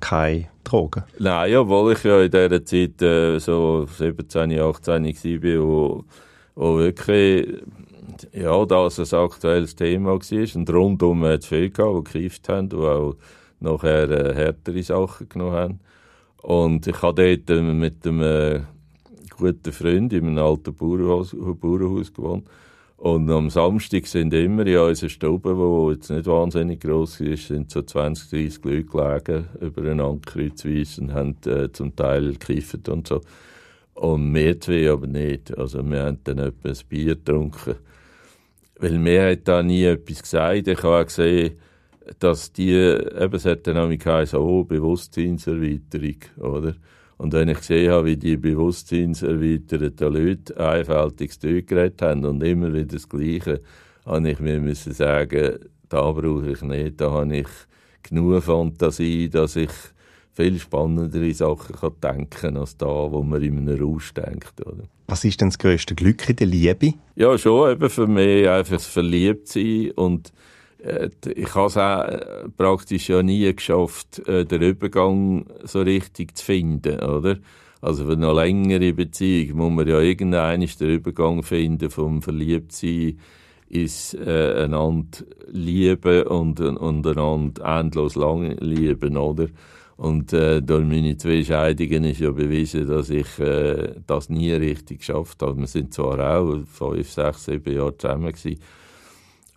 keine 0.01 0.49
Drogen? 0.65 1.05
Nein, 1.19 1.57
obwohl 1.57 1.93
ich 1.93 2.05
ja 2.05 2.21
in 2.21 2.31
dieser 2.31 2.65
Zeit 2.65 3.01
äh, 3.01 3.39
so 3.39 3.87
17, 3.87 4.59
18 4.59 5.05
war, 5.05 5.63
wo, 5.63 6.05
wo 6.57 6.79
wirklich 6.79 7.63
ja, 8.33 8.65
das 8.67 8.99
ein 8.99 9.19
aktuelles 9.19 9.77
Thema 9.77 10.11
war. 10.11 10.57
Und 10.57 10.71
rundum 10.71 11.25
hat 11.25 11.41
es 11.41 11.47
viele 11.47 11.71
gehabt, 11.71 12.09
die 12.09 12.13
gekifft 12.13 12.49
haben, 12.49 12.69
die 12.69 12.77
auch 12.77 13.15
nachher 13.63 14.11
äh, 14.11 14.35
härtere 14.35 14.83
Sachen 14.83 15.29
genommen 15.29 15.53
haben. 15.53 15.81
Und 16.43 16.87
ich 16.87 17.01
habe 17.03 17.37
dort 17.37 17.51
äh, 17.51 17.63
mit 17.63 18.07
einem 18.07 18.23
äh, 18.23 18.61
guten 19.37 19.73
Freund 19.73 20.13
in 20.13 20.27
einem 20.27 20.39
alten 20.39 20.75
Bauernhaus, 20.75 21.35
Bauernhaus 21.35 22.13
gewohnt. 22.13 22.49
Und 23.03 23.29
am 23.31 23.51
Samstag 23.51 24.07
sind 24.07 24.33
immer 24.33 24.65
in 24.65 24.79
unserer 24.79 25.11
Stube, 25.11 25.55
die 25.55 25.95
jetzt 25.95 26.11
nicht 26.11 26.27
wahnsinnig 26.27 26.81
gross 26.81 27.19
ist, 27.19 27.49
sind 27.49 27.69
so 27.69 27.83
20, 27.83 28.31
30 28.31 28.65
Leute 28.65 28.85
gelegen, 28.85 29.49
übereinander 29.61 30.21
kreuzweise 30.25 31.01
und 31.01 31.13
haben 31.13 31.37
äh, 31.47 31.73
zum 31.73 31.97
Teil 31.97 32.35
gekifft 32.35 32.89
und 32.89 33.09
so. 33.09 33.21
Und 33.95 34.33
wir 34.33 34.61
zwei 34.61 34.91
aber 34.91 35.09
nicht. 35.09 35.57
Also 35.59 35.85
wir 35.85 36.05
haben 36.05 36.19
dann 36.23 36.39
etwa 36.39 36.69
ein 36.69 36.79
Bier 36.89 37.17
getrunken. 37.17 37.75
Weil 38.79 38.99
mir 38.99 39.31
hat 39.33 39.49
da 39.49 39.63
nie 39.65 39.85
etwas 39.85 40.23
gesagt. 40.23 40.69
Ich 40.69 40.83
habe 40.83 41.01
auch 41.01 41.05
gesehen, 41.05 41.59
dass 42.19 42.53
die, 42.53 42.73
eben, 42.73 43.35
es 43.35 43.45
hat 43.45 43.67
dann 43.67 43.77
auch 43.77 43.89
geheißen, 43.89 44.39
oh, 44.39 44.65
Bewusstseinserweiterung, 44.65 46.17
oder? 46.39 46.75
Und 47.19 47.33
wenn 47.35 47.49
ich 47.49 47.59
gesehen 47.59 47.93
habe, 47.93 48.07
wie 48.07 48.17
die 48.17 48.37
bewusstseinserweiterten 48.37 50.13
Leute 50.13 50.59
einfältiges 50.59 51.39
durchgeredet 51.39 52.03
haben 52.03 52.25
und 52.25 52.43
immer 52.43 52.73
wieder 52.73 52.87
das 52.87 53.09
Gleiche, 53.09 53.61
habe 54.05 54.31
ich 54.31 54.41
mir 54.41 54.61
müssen 54.61 54.93
sagen, 54.93 55.59
da 55.89 56.11
brauche 56.11 56.51
ich 56.51 56.63
nicht, 56.63 57.01
da 57.01 57.13
habe 57.13 57.37
ich 57.37 57.49
genug 58.03 58.43
Fantasie, 58.43 59.29
dass 59.29 59.57
ich 59.57 59.71
viel 60.33 60.59
spannendere 60.59 61.33
Sachen 61.35 61.77
kann 61.77 61.93
denken 62.03 62.57
als 62.57 62.77
da, 62.77 62.87
wo 62.87 63.23
man 63.23 63.43
in 63.43 63.59
einem 63.59 63.81
Rausch 63.81 64.15
denkt. 64.15 64.61
Oder? 64.67 64.85
Was 65.07 65.25
ist 65.25 65.41
denn 65.41 65.49
das 65.49 65.59
grösste 65.59 65.95
Glück 65.95 66.29
in 66.29 66.37
der 66.37 66.47
Liebe? 66.47 66.95
Ja, 67.17 67.37
schon 67.37 67.71
eben 67.71 67.91
für 67.91 68.07
mich 68.07 68.49
einfach 68.49 68.77
das 68.77 68.87
Verliebtsein 68.87 69.91
und 69.93 70.33
ich 71.35 71.55
habe 71.55 71.67
es 71.67 71.77
auch 71.77 72.05
äh, 72.05 72.49
praktisch 72.57 73.09
ja 73.09 73.23
nie 73.23 73.55
geschafft, 73.55 74.27
äh, 74.27 74.45
den 74.45 74.63
Übergang 74.63 75.47
so 75.65 75.81
richtig 75.81 76.37
zu 76.37 76.45
finden, 76.45 77.01
oder? 77.01 77.37
Also 77.81 78.05
für 78.07 78.13
eine 78.13 78.33
längere 78.33 78.93
Beziehung 78.93 79.59
muss 79.59 79.73
man 79.73 79.89
ja 79.89 80.01
irgendeinen 80.01 80.69
den 80.79 80.91
Übergang 80.91 81.43
finden 81.43 81.91
vom 81.91 82.23
Verliebtsein 82.23 83.19
ins 83.69 84.15
äh, 84.15 84.65
einander 84.65 85.19
lieben 85.51 86.25
und, 86.25 86.61
und 86.61 87.07
einander 87.07 87.79
endlos 87.79 88.17
lang 88.17 88.57
lieben, 88.59 89.17
oder? 89.17 89.49
Und 89.97 90.33
äh, 90.33 90.61
durch 90.61 90.85
meine 90.85 91.17
zwei 91.17 91.45
Scheidungen 91.45 92.05
ist 92.05 92.21
ja 92.21 92.31
bewiesen, 92.31 92.89
dass 92.89 93.09
ich 93.09 93.39
äh, 93.39 93.95
das 94.07 94.29
nie 94.29 94.53
richtig 94.53 94.99
geschafft 94.99 95.43
habe. 95.43 95.59
Wir 95.59 95.67
sind 95.67 95.95
zwar 95.95 96.39
auch 96.39 96.61
fünf, 96.67 97.11
sechs, 97.11 97.45
sieben 97.45 97.75
Jahre 97.75 97.97
zusammen 97.97 98.33
gewesen, 98.33 98.61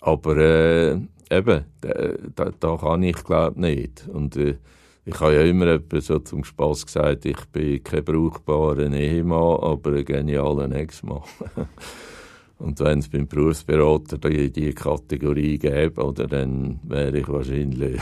aber 0.02 0.38
äh, 0.38 0.98
eben, 1.32 1.66
da, 1.82 2.52
da, 2.60 2.78
kann 2.78 3.04
ich 3.04 3.24
glaube 3.24 3.60
nicht. 3.60 4.08
Und 4.08 4.36
äh, 4.38 4.58
ich 5.06 5.20
habe 5.20 5.36
ja 5.36 5.42
immer 5.42 5.80
so 6.00 6.20
zum 6.20 6.44
Spass 6.44 6.86
gesagt, 6.86 7.26
ich 7.26 7.40
bin 7.52 7.84
kein 7.84 8.04
brauchbarer 8.04 8.92
Ehemann, 8.92 9.60
aber 9.62 9.94
ein 9.94 10.06
genialer 10.06 10.72
Ex-Mann. 10.72 11.22
Und 12.58 12.80
wenn 12.80 13.00
es 13.00 13.10
beim 13.10 13.28
Berufsberater 13.28 14.18
die, 14.18 14.50
die 14.52 14.74
Kategorie 14.74 15.58
gäbe, 15.58 16.02
oder, 16.02 16.26
dann 16.26 16.80
wäre 16.84 17.18
ich 17.20 17.28
wahrscheinlich 17.28 18.00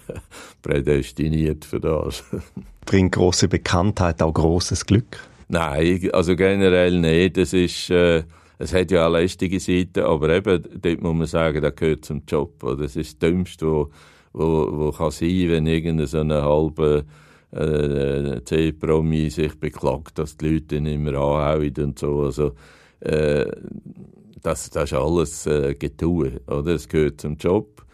prädestiniert 0.62 1.64
für 1.64 1.80
das. 1.80 2.24
Bringt 2.86 3.12
große 3.12 3.48
Bekanntheit 3.48 4.20
auch 4.20 4.34
großes 4.34 4.84
Glück? 4.84 5.20
Nein, 5.48 6.10
also 6.12 6.34
generell 6.34 7.00
nicht. 7.00 7.36
Das 7.36 7.52
ist, 7.52 7.88
äh, 7.90 8.24
es 8.58 8.72
hat 8.72 8.90
ja 8.90 9.06
auch 9.06 9.12
lästige 9.12 9.60
Seiten, 9.60 10.00
aber 10.04 10.30
eben, 10.30 10.62
dort 10.80 11.02
muss 11.02 11.14
man 11.14 11.26
sagen, 11.26 11.62
das 11.62 11.74
gehört 11.74 12.04
zum 12.04 12.22
Job. 12.26 12.62
Oder? 12.62 12.82
Das 12.82 12.96
ist 12.96 13.22
das 13.22 13.30
Dümmste, 13.30 13.66
wo, 13.66 13.90
wo, 14.32 14.68
wo 14.72 14.90
kann 14.92 15.10
wenn 15.20 15.66
irgendeine 15.66 16.06
so 16.06 16.20
eine 16.20 16.42
halbe 16.42 17.04
äh, 17.52 18.42
C-Promi 18.44 19.30
sich 19.30 19.58
beklagt, 19.58 20.18
dass 20.18 20.36
die 20.36 20.54
Leute 20.54 20.76
ihn 20.76 20.86
immer 20.86 21.14
anhauen 21.14 21.74
und 21.78 21.98
so. 21.98 22.22
Also, 22.22 22.52
äh, 23.00 23.46
das, 24.42 24.70
das 24.70 24.92
ist 24.92 24.98
alles 24.98 25.46
äh, 25.46 25.74
Getue, 25.74 26.40
oder? 26.46 26.74
Es 26.74 26.88
gehört 26.88 27.20
zum 27.20 27.36
Job. 27.36 27.84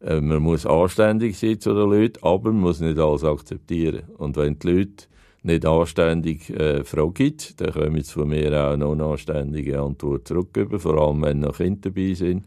Äh, 0.00 0.20
man 0.20 0.42
muss 0.42 0.66
anständig 0.66 1.38
sein 1.38 1.60
zu 1.60 1.74
den 1.74 1.90
Leuten, 1.90 2.22
aber 2.22 2.50
man 2.52 2.62
muss 2.62 2.80
nicht 2.80 2.98
alles 2.98 3.24
akzeptieren. 3.24 4.04
Und 4.16 4.36
wenn 4.36 4.58
die 4.58 4.68
Leute 4.68 5.06
nicht 5.42 5.66
anständig 5.66 6.50
äh, 6.50 6.84
fragen, 6.84 7.36
dann 7.56 7.72
kommen 7.72 7.96
jetzt 7.96 8.12
von 8.12 8.28
mir 8.28 8.52
auch 8.52 8.76
noch 8.76 8.92
eine 8.92 9.04
anständige 9.04 9.80
Antwort 9.80 10.26
zurück, 10.26 10.58
vor 10.78 10.98
allem 10.98 11.22
wenn 11.22 11.40
noch 11.40 11.56
Kinder 11.56 11.90
dabei 11.90 12.14
sind, 12.14 12.44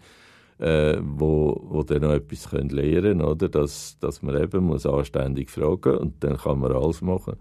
äh, 0.59 0.97
wo, 1.01 1.59
wo 1.69 1.83
dann 1.83 2.01
noch 2.01 2.13
etwas 2.13 2.49
können 2.49 2.69
lernen 2.69 3.21
oder? 3.21 3.49
Dass, 3.49 3.97
dass 3.99 4.21
man 4.21 4.41
eben 4.41 4.65
muss 4.65 4.85
anständig 4.85 5.49
fragen 5.49 5.97
und 5.97 6.23
dann 6.23 6.37
kann 6.37 6.59
man 6.59 6.71
alles 6.71 7.01
machen. 7.01 7.35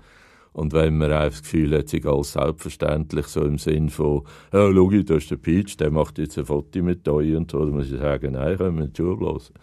Und 0.53 0.73
wenn 0.73 0.99
man 0.99 1.13
einfach 1.13 1.39
das 1.39 1.43
Gefühl 1.43 1.79
hat, 1.79 1.89
sich 1.89 2.05
alles 2.07 2.33
selbstverständlich, 2.33 3.27
so 3.27 3.43
im 3.43 3.59
Sinn 3.59 3.89
von, 3.89 4.23
ja, 4.53 4.73
schau, 4.73 4.91
da 4.91 5.15
ist 5.15 5.31
der 5.31 5.37
Peach, 5.37 5.77
der 5.77 5.91
macht 5.91 6.19
jetzt 6.19 6.39
ein 6.39 6.47
Foto 6.47 6.83
mit 6.83 7.09
euch 7.09 7.37
und 7.37 7.51
so, 7.51 7.65
dann 7.65 7.75
muss 7.75 7.91
ich 7.91 8.01
sagen, 8.01 8.33
nein, 8.33 8.57
können 8.57 8.77
wir 8.77 8.85
nicht 8.85 8.97
zublasen. 8.97 9.55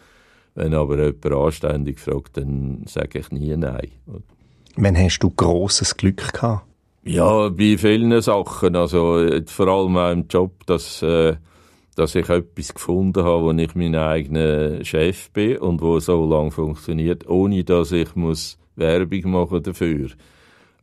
Wenn 0.56 0.74
aber 0.74 0.98
jemand 0.98 1.26
anständig 1.26 2.00
fragt, 2.00 2.38
dann 2.38 2.84
sage 2.88 3.20
ich 3.20 3.32
nie 3.32 3.56
nein. 3.58 3.92
Wann 4.80 4.96
hast 4.96 5.20
du 5.20 5.32
grosses 5.32 5.98
Glück 5.98 6.34
gehabt? 6.34 6.64
Ja, 7.04 7.50
bei 7.50 7.78
vielen 7.80 8.22
Sachen. 8.22 8.76
Also, 8.76 9.28
vor 9.48 9.68
allem 9.68 9.98
auch 9.98 10.12
im 10.12 10.28
Job, 10.28 10.68
dass, 10.68 11.02
äh, 11.02 11.36
dass 11.96 12.14
ich 12.14 12.30
etwas 12.30 12.76
gefunden 12.76 13.24
habe, 13.24 13.44
wo 13.44 13.52
ich 13.54 13.74
mein 13.74 13.96
eigener 13.96 14.86
Chef 14.86 15.32
bin 15.32 15.58
und 15.58 15.82
wo 15.82 16.00
so 16.00 16.30
lange 16.30 16.52
funktioniert, 16.52 17.28
ohne 17.28 17.64
dass 17.64 17.92
ich 17.92 18.16
muss 18.16 18.60
Werbung 18.76 19.32
machen 19.32 19.64
dafür. 19.64 20.10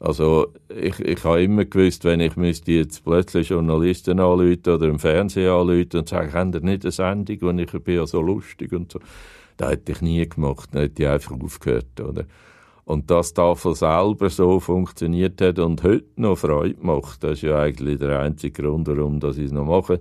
Also 0.01 0.49
ich, 0.69 0.99
ich 0.99 1.23
habe 1.23 1.45
immer 1.45 1.65
gewusst, 1.65 2.05
wenn 2.05 2.19
ich 2.19 2.37
müsste 2.37 2.73
jetzt 2.73 3.05
plötzlich 3.05 3.51
Journalisten 3.51 4.19
anrufen 4.19 4.69
oder 4.75 4.89
im 4.89 4.99
Fernsehen 4.99 5.51
anrufen 5.51 6.01
und 6.01 6.09
sagen, 6.09 6.33
haben 6.33 6.53
ihr 6.53 6.61
nicht 6.61 6.85
eine 6.85 6.91
Sendung, 6.91 7.39
und 7.49 7.59
ich 7.61 7.71
bin 7.71 7.95
ja 7.95 8.07
so 8.07 8.21
lustig 8.21 8.73
und 8.73 8.91
so. 8.91 8.99
Das 9.57 9.71
hätte 9.71 9.93
ich 9.93 10.03
nie 10.03 10.29
gemacht, 10.29 10.71
dann 10.73 10.83
hätte 10.83 11.05
ich 11.05 11.09
einfach 11.09 11.41
aufgehört, 11.41 12.01
oder? 12.01 12.25
Und 12.85 13.11
dass 13.11 13.33
das 13.33 13.61
von 13.61 13.75
selber 13.75 14.29
so 14.29 14.61
funktioniert 14.61 15.41
hat 15.41 15.59
und 15.59 15.83
heute 15.83 16.05
noch 16.17 16.37
Freude 16.37 16.77
macht, 16.81 17.25
das 17.25 17.33
ist 17.33 17.43
ja 17.43 17.59
eigentlich 17.59 17.99
der 17.99 18.21
einzige 18.21 18.63
Grund, 18.63 18.89
warum 18.89 19.21
ich 19.23 19.39
es 19.39 19.53
noch 19.53 19.65
mache. 19.65 20.01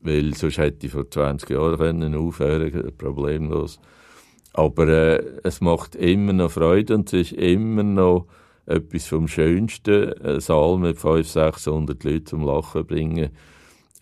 Weil 0.00 0.34
sonst 0.34 0.58
hätte 0.58 0.86
ich 0.86 0.92
vor 0.92 1.10
20 1.10 1.50
Jahren 1.50 1.78
können 1.78 2.14
aufhören 2.14 2.92
problemlos. 2.96 3.80
Aber 4.52 4.86
äh, 4.86 5.24
es 5.42 5.60
macht 5.60 5.96
immer 5.96 6.32
noch 6.32 6.52
Freude 6.52 6.94
und 6.94 7.12
es 7.12 7.32
ist 7.32 7.32
immer 7.32 7.82
noch 7.82 8.26
etwas 8.66 9.06
vom 9.06 9.26
Schönsten, 9.26 10.12
einen 10.22 10.40
Saal 10.40 10.78
mit 10.78 10.98
500, 10.98 11.26
600 11.26 12.04
Leuten 12.04 12.26
zum 12.26 12.44
Lachen 12.44 12.86
bringen. 12.86 13.30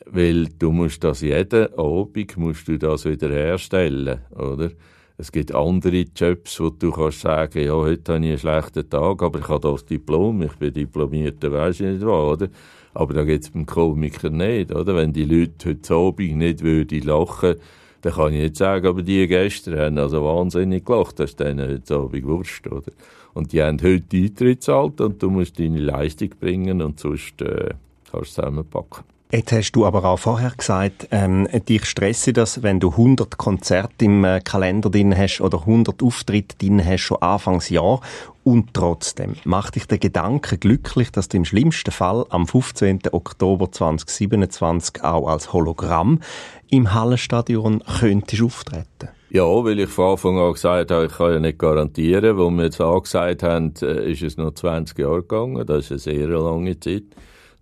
Weil 0.07 0.49
du 0.59 0.73
musst 0.73 1.03
das 1.05 1.23
jeden 1.23 1.73
Abend 1.79 2.37
musst 2.37 2.69
du 2.69 2.79
das 2.79 3.05
wieder 3.05 3.31
herstellen, 3.31 4.21
oder? 4.33 4.71
Es 5.19 5.31
gibt 5.31 5.55
andere 5.55 6.05
Jobs, 6.17 6.59
wo 6.59 6.71
du 6.71 6.91
kannst 6.91 7.21
sagen, 7.21 7.65
ja, 7.65 7.75
heute 7.75 8.15
habe 8.15 8.25
ich 8.25 8.31
einen 8.31 8.39
schlechten 8.39 8.89
Tag, 8.89 9.23
aber 9.23 9.41
ich 9.41 9.49
habe 9.49 9.61
das 9.71 9.85
Diplom, 9.85 10.43
ich 10.43 10.55
bin 10.55 10.73
diplomierter, 10.73 11.53
weiß 11.53 11.81
ich 11.81 11.87
nicht 11.87 12.03
was, 12.03 12.41
oder? 12.41 12.49
Aber 12.95 13.15
da 13.15 13.25
geht 13.25 13.43
es 13.43 13.51
beim 13.51 13.67
Komiker 13.67 14.31
nicht, 14.31 14.73
oder? 14.73 14.97
Wenn 14.97 15.13
die 15.13 15.25
Leute 15.25 15.71
heute 15.71 15.95
Abend 15.95 16.37
nicht 16.37 16.63
würden 16.63 17.03
lachen, 17.03 17.57
dann 18.01 18.13
kann 18.13 18.33
ich 18.33 18.41
nicht 18.41 18.57
sagen, 18.57 18.87
aber 18.87 19.03
die 19.03 19.27
gestern 19.29 19.79
haben 19.79 19.99
also 19.99 20.25
wahnsinnig 20.25 20.85
gelacht, 20.85 21.21
das 21.21 21.31
ist 21.31 21.41
denen 21.41 21.71
heute 21.71 21.95
Abend 21.95 22.27
Wurst, 22.27 22.67
oder? 22.67 22.91
Und 23.35 23.53
die 23.53 23.63
haben 23.63 23.81
heute 23.83 24.17
Eintritt 24.17 24.69
und 24.69 25.23
du 25.23 25.31
musst 25.31 25.59
deine 25.59 25.79
Leistung 25.79 26.31
bringen 26.41 26.83
und 26.83 26.99
sonst 26.99 27.41
äh, 27.43 27.71
kannst 28.11 28.37
du 28.37 28.43
zusammenpacken. 28.43 29.12
Jetzt 29.35 29.51
hast 29.51 29.73
du 29.73 29.87
aber 29.87 30.05
auch 30.05 30.19
vorher 30.19 30.53
gesagt, 30.55 31.09
ähm, 31.11 31.49
dich 31.67 31.87
stresse 31.87 32.35
das, 32.35 32.63
wenn 32.63 32.81
du 32.81 32.91
100 32.91 33.39
Konzerte 33.39 34.05
im 34.05 34.23
äh, 34.25 34.43
Kalender 34.45 34.91
drin 34.91 35.17
hast 35.17 35.41
oder 35.41 35.61
100 35.61 36.03
Auftritte 36.03 36.59
drin 36.59 36.85
hast, 36.85 37.01
schon 37.01 37.23
Anfangsjahr. 37.23 38.03
Und 38.45 38.75
trotzdem 38.75 39.37
macht 39.45 39.77
dich 39.77 39.87
der 39.87 39.97
Gedanke 39.97 40.59
glücklich, 40.59 41.13
dass 41.13 41.29
du 41.29 41.39
im 41.39 41.47
schlimmsten 41.47 41.93
Fall 41.93 42.27
am 42.29 42.47
15. 42.47 43.01
Oktober 43.13 43.73
2027 43.73 45.03
auch 45.03 45.27
als 45.29 45.55
Hologramm 45.55 46.21
im 46.69 46.93
Hallenstadion 46.93 47.83
könntest 48.01 48.43
auftreten. 48.43 49.09
Ja, 49.31 49.45
weil 49.45 49.79
ich 49.79 49.89
von 49.89 50.11
Anfang 50.11 50.39
an 50.39 50.53
gesagt 50.53 50.91
habe, 50.91 51.07
ich 51.07 51.13
kann 51.13 51.33
ja 51.33 51.41
nicht 51.41 51.59
garantieren. 51.59 52.37
Wo 52.37 52.51
wir 52.51 52.65
jetzt 52.65 52.83
angesagt 52.83 53.43
haben, 53.45 53.73
äh, 53.81 54.13
ist 54.13 54.21
es 54.21 54.37
noch 54.37 54.53
20 54.53 54.99
Jahre 54.99 55.23
gegangen. 55.23 55.67
Das 55.67 55.91
ist 55.91 56.07
eine 56.07 56.19
sehr 56.19 56.29
lange 56.29 56.79
Zeit. 56.79 57.05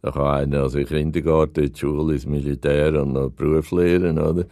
Da 0.02 0.10
kann 0.10 0.26
einer 0.26 0.62
also 0.62 0.78
in 0.78 0.86
Kindergarten, 0.86 1.64
in 1.64 1.72
die 1.72 1.78
Schule, 1.78 2.14
ins 2.14 2.26
Militär 2.26 3.02
und 3.02 3.12
noch 3.12 3.30
Beruf 3.30 3.70
lernen, 3.72 4.18
oder? 4.18 4.46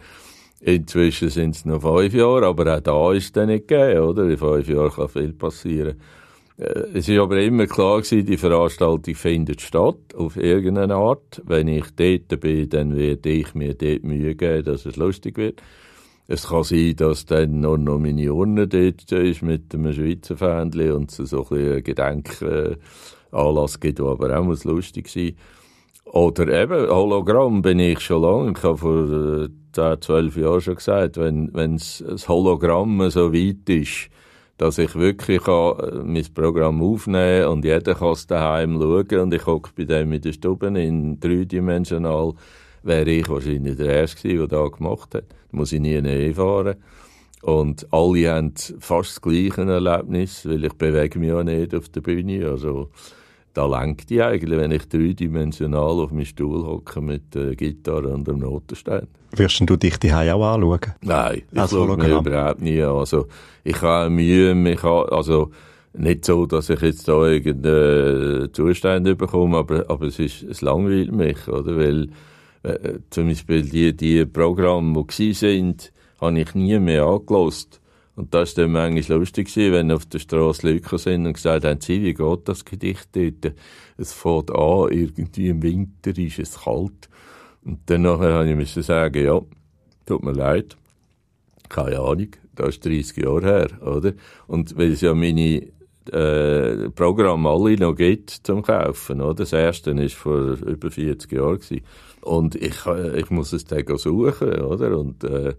Inzwischen 0.61 1.29
sind 1.29 1.55
es 1.55 1.65
noch 1.65 1.81
fünf 1.81 2.13
Jahre, 2.13 2.47
aber 2.47 2.75
auch 2.75 2.81
da 2.81 3.13
ist 3.13 3.35
es 3.35 3.47
nicht 3.47 3.67
gegeben, 3.67 4.01
oder? 4.01 4.29
In 4.29 4.37
fünf 4.37 4.67
Jahren 4.67 4.91
kann 4.91 5.07
viel 5.07 5.33
passieren. 5.33 5.95
Äh, 6.57 6.83
es 6.93 7.07
ist 7.07 7.17
aber 7.17 7.39
immer 7.39 7.65
klar 7.65 8.01
gewesen, 8.01 8.25
die 8.25 8.37
Veranstaltung 8.37 9.15
findet 9.15 9.61
statt, 9.61 10.13
auf 10.15 10.35
irgendeine 10.35 10.95
Art. 10.95 11.41
Wenn 11.45 11.67
ich 11.69 11.85
dort 11.95 12.39
bin, 12.41 12.69
dann 12.69 12.97
werde 12.97 13.29
ich 13.29 13.55
mir 13.55 13.73
dort 13.73 14.03
Mühe 14.03 14.35
geben, 14.35 14.65
dass 14.65 14.85
es 14.85 14.97
lustig 14.97 15.37
wird. 15.37 15.61
Es 16.27 16.47
kann 16.47 16.63
sein, 16.63 16.95
dass 16.95 17.25
dann 17.25 17.61
noch, 17.61 17.77
noch 17.77 17.97
meine 17.97 18.31
Urne 18.31 18.67
dort 18.67 19.11
ist 19.11 19.41
mit 19.41 19.73
einem 19.73 19.93
Schweizer 19.93 20.37
Fähnchen 20.37 20.91
und 20.91 21.09
es 21.09 21.29
so 21.29 21.47
ein 21.49 21.81
bisschen 21.83 22.77
Gedenkanlass 23.31 23.79
gibt, 23.79 23.99
der 23.99 24.05
aber 24.05 24.37
auch 24.37 24.43
muss 24.43 24.63
lustig 24.63 25.07
sein 25.07 25.35
Oder 26.05 26.61
eben, 26.61 26.89
Hologramm 26.89 27.61
bin 27.61 27.79
ich 27.79 27.99
schon 27.99 28.21
lange. 28.23 28.53
Ich 28.55 28.63
habe 28.63 28.77
vor 28.77 29.49
10, 29.73 30.01
12 30.01 30.37
Jahren 30.37 30.61
schon 30.61 30.75
gesagt, 30.75 31.17
wenn, 31.17 31.53
wenn 31.53 31.77
das 31.77 32.27
Hologramm 32.27 33.09
so 33.09 33.33
weit 33.33 33.69
ist, 33.69 34.09
dass 34.57 34.77
ich 34.77 34.95
wirklich 34.95 35.43
kann, 35.43 35.79
äh, 35.79 36.03
mein 36.03 36.25
Programm 36.33 36.81
aufnehmen 36.81 37.43
kann 37.43 37.51
und 37.51 37.65
jeder 37.65 37.95
kann 37.95 38.11
es 38.11 38.27
daheim 38.27 38.79
schauen 38.79 39.19
und 39.19 39.33
ich 39.33 39.45
hocke 39.45 39.71
bei 39.75 39.85
dem 39.85 40.11
in 40.11 40.21
der 40.21 40.33
Stube 40.33 40.67
in 40.67 41.19
dreidimensional, 41.19 42.33
wäre 42.83 43.09
ich 43.09 43.29
wahrscheinlich 43.29 43.77
der 43.77 44.01
Erste 44.01 44.27
der 44.27 44.47
das 44.47 44.71
gemacht 44.73 45.15
hat. 45.15 45.25
Da 45.29 45.57
muss 45.57 45.71
ich 45.71 45.79
nie 45.79 46.01
näher 46.01 46.33
fahren. 46.33 46.75
Und 47.41 47.87
alle 47.91 48.29
haben 48.29 48.53
fast 48.79 49.11
das 49.11 49.21
gleiche 49.21 49.61
Erlebnis, 49.61 50.45
weil 50.45 50.65
ich 50.65 50.73
bewege 50.73 51.19
mich 51.19 51.29
ja 51.29 51.41
nicht 51.41 51.73
auf 51.73 51.87
der 51.87 52.01
Bühne. 52.01 52.49
Also, 52.49 52.89
da 53.53 53.65
lenkt 53.65 54.09
die 54.09 54.21
eigentlich, 54.21 54.59
wenn 54.59 54.71
ich 54.71 54.87
dreidimensional 54.87 55.99
auf 55.99 56.11
meinem 56.11 56.25
Stuhl 56.25 56.65
hocke 56.65 57.01
mit 57.01 57.33
der 57.35 57.55
Gitarre 57.55 58.09
und 58.09 58.27
dem 58.27 58.39
Notenstein. 58.39 59.07
Wirst 59.35 59.61
du 59.67 59.75
dich 59.75 59.97
die 59.97 60.13
auch 60.13 60.53
anschauen? 60.53 60.93
Nein, 61.01 61.43
ich 61.51 61.59
also 61.59 61.85
schaue 61.85 61.97
mir 61.97 62.19
überhaupt 62.19 62.61
nie 62.61 62.81
an. 62.81 62.95
Also, 62.95 63.27
ich 63.63 63.81
habe 63.81 64.09
Mühe, 64.09 64.55
mich 64.55 64.83
also, 64.83 65.51
nicht 65.93 66.25
so, 66.25 66.45
dass 66.45 66.69
ich 66.69 66.81
jetzt 66.81 67.07
da 67.07 67.25
irgendeinen 67.25 68.53
Zustand 68.53 69.17
bekomme, 69.17 69.57
aber, 69.57 69.85
aber 69.89 70.05
es 70.07 70.19
ist, 70.19 70.43
es 70.43 70.61
langweilt 70.61 71.11
mich, 71.11 71.47
oder? 71.47 71.75
Weil, 71.77 72.09
äh, 72.63 72.99
zum 73.09 73.27
Beispiel 73.27 73.63
die, 73.63 73.95
die 73.95 74.25
Programme, 74.25 75.05
die 75.17 75.33
sind, 75.33 75.91
habe 76.21 76.39
ich 76.39 76.53
nie 76.55 76.77
mehr 76.79 77.05
angelost. 77.05 77.79
Und 78.19 78.33
das 78.33 78.57
war 78.57 78.65
dann 78.65 78.73
manchmal 78.73 79.19
lustig, 79.19 79.55
wenn 79.55 79.93
auf 79.93 80.05
der 80.05 80.19
Straße 80.19 80.69
Leute 80.69 80.97
sind 80.97 81.25
und 81.25 81.35
gesagt 81.35 81.63
haben, 81.63 81.79
Sie, 81.79 82.03
wie 82.03 82.13
geht 82.13 82.49
das 82.49 82.65
Gedicht 82.65 83.07
dort? 83.13 83.55
Es 83.95 84.11
fängt 84.11 84.51
an, 84.51 84.91
irgendwie 84.91 85.47
im 85.47 85.63
Winter 85.63 86.17
ist 86.17 86.37
es 86.37 86.59
kalt. 86.65 87.07
Und 87.63 87.79
dann 87.85 88.01
nachher 88.01 88.43
musste 88.57 88.81
ich 88.81 88.87
sagen, 88.87 89.23
ja, 89.23 89.39
tut 90.05 90.21
mir 90.21 90.33
leid, 90.33 90.75
keine 91.69 91.99
Ahnung, 91.99 92.31
das 92.55 92.69
ist 92.71 92.85
30 92.85 93.23
Jahre 93.23 93.45
her, 93.45 93.87
oder? 93.87 94.11
Und 94.47 94.77
weil 94.77 94.91
es 94.91 94.99
ja 94.99 95.13
meine 95.13 95.67
äh, 96.11 96.89
Programme 96.89 97.47
alle 97.47 97.77
noch 97.77 97.95
gibt 97.95 98.31
zum 98.31 98.63
Kaufen, 98.63 99.21
oder? 99.21 99.35
Das 99.35 99.53
erste 99.53 99.95
war 99.95 100.09
vor 100.09 100.57
über 100.67 100.91
40 100.91 101.31
Jahren. 101.31 101.59
Gewesen. 101.59 101.85
Und 102.19 102.55
ich, 102.55 102.85
äh, 102.85 103.17
ich 103.17 103.29
muss 103.29 103.53
es 103.53 103.63
dann 103.63 103.85
suchen, 103.97 104.59
oder? 104.59 104.97
Und 104.97 105.23
äh, 105.23 105.53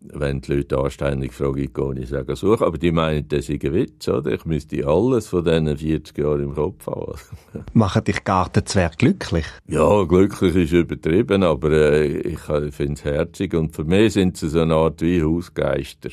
wenn 0.00 0.40
die 0.40 0.54
Leute 0.54 0.78
anständig 0.78 1.34
fragen, 1.34 1.72
gehe 1.72 2.02
ich 2.02 2.08
sagen, 2.08 2.34
suchen. 2.34 2.64
Aber 2.64 2.78
die 2.78 2.90
meinen, 2.90 3.28
das 3.28 3.48
ist 3.48 3.64
ein 3.64 3.74
Witz, 3.74 4.08
oder? 4.08 4.32
Ich 4.32 4.44
müsste 4.46 4.86
alles 4.86 5.28
von 5.28 5.44
diesen 5.44 5.76
40 5.76 6.18
Jahren 6.18 6.42
im 6.42 6.54
Kopf 6.54 6.86
haben. 6.86 7.14
Machen 7.74 8.04
dich 8.04 8.24
Gartenzwerg 8.24 8.98
glücklich? 8.98 9.44
Ja, 9.66 10.04
glücklich 10.04 10.56
ist 10.56 10.72
übertrieben, 10.72 11.42
aber 11.42 11.70
äh, 11.70 12.06
ich 12.06 12.40
finde 12.40 12.94
es 12.94 13.04
herzig. 13.04 13.54
Und 13.54 13.74
für 13.76 13.84
mich 13.84 14.14
sind 14.14 14.36
sie 14.38 14.48
so 14.48 14.60
eine 14.60 14.74
Art 14.74 15.02
wie 15.02 15.22
Hausgeister. 15.22 16.10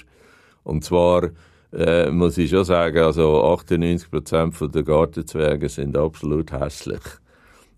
Und 0.64 0.84
zwar, 0.84 1.30
äh, 1.72 2.12
muss 2.12 2.38
ich 2.38 2.50
schon 2.50 2.66
sagen, 2.66 3.00
also 3.00 3.42
98 3.54 4.12
Prozent 4.12 4.56
der 4.76 4.84
Gartenzwerge 4.84 5.70
sind 5.70 5.96
absolut 5.96 6.52
hässlich. 6.52 7.02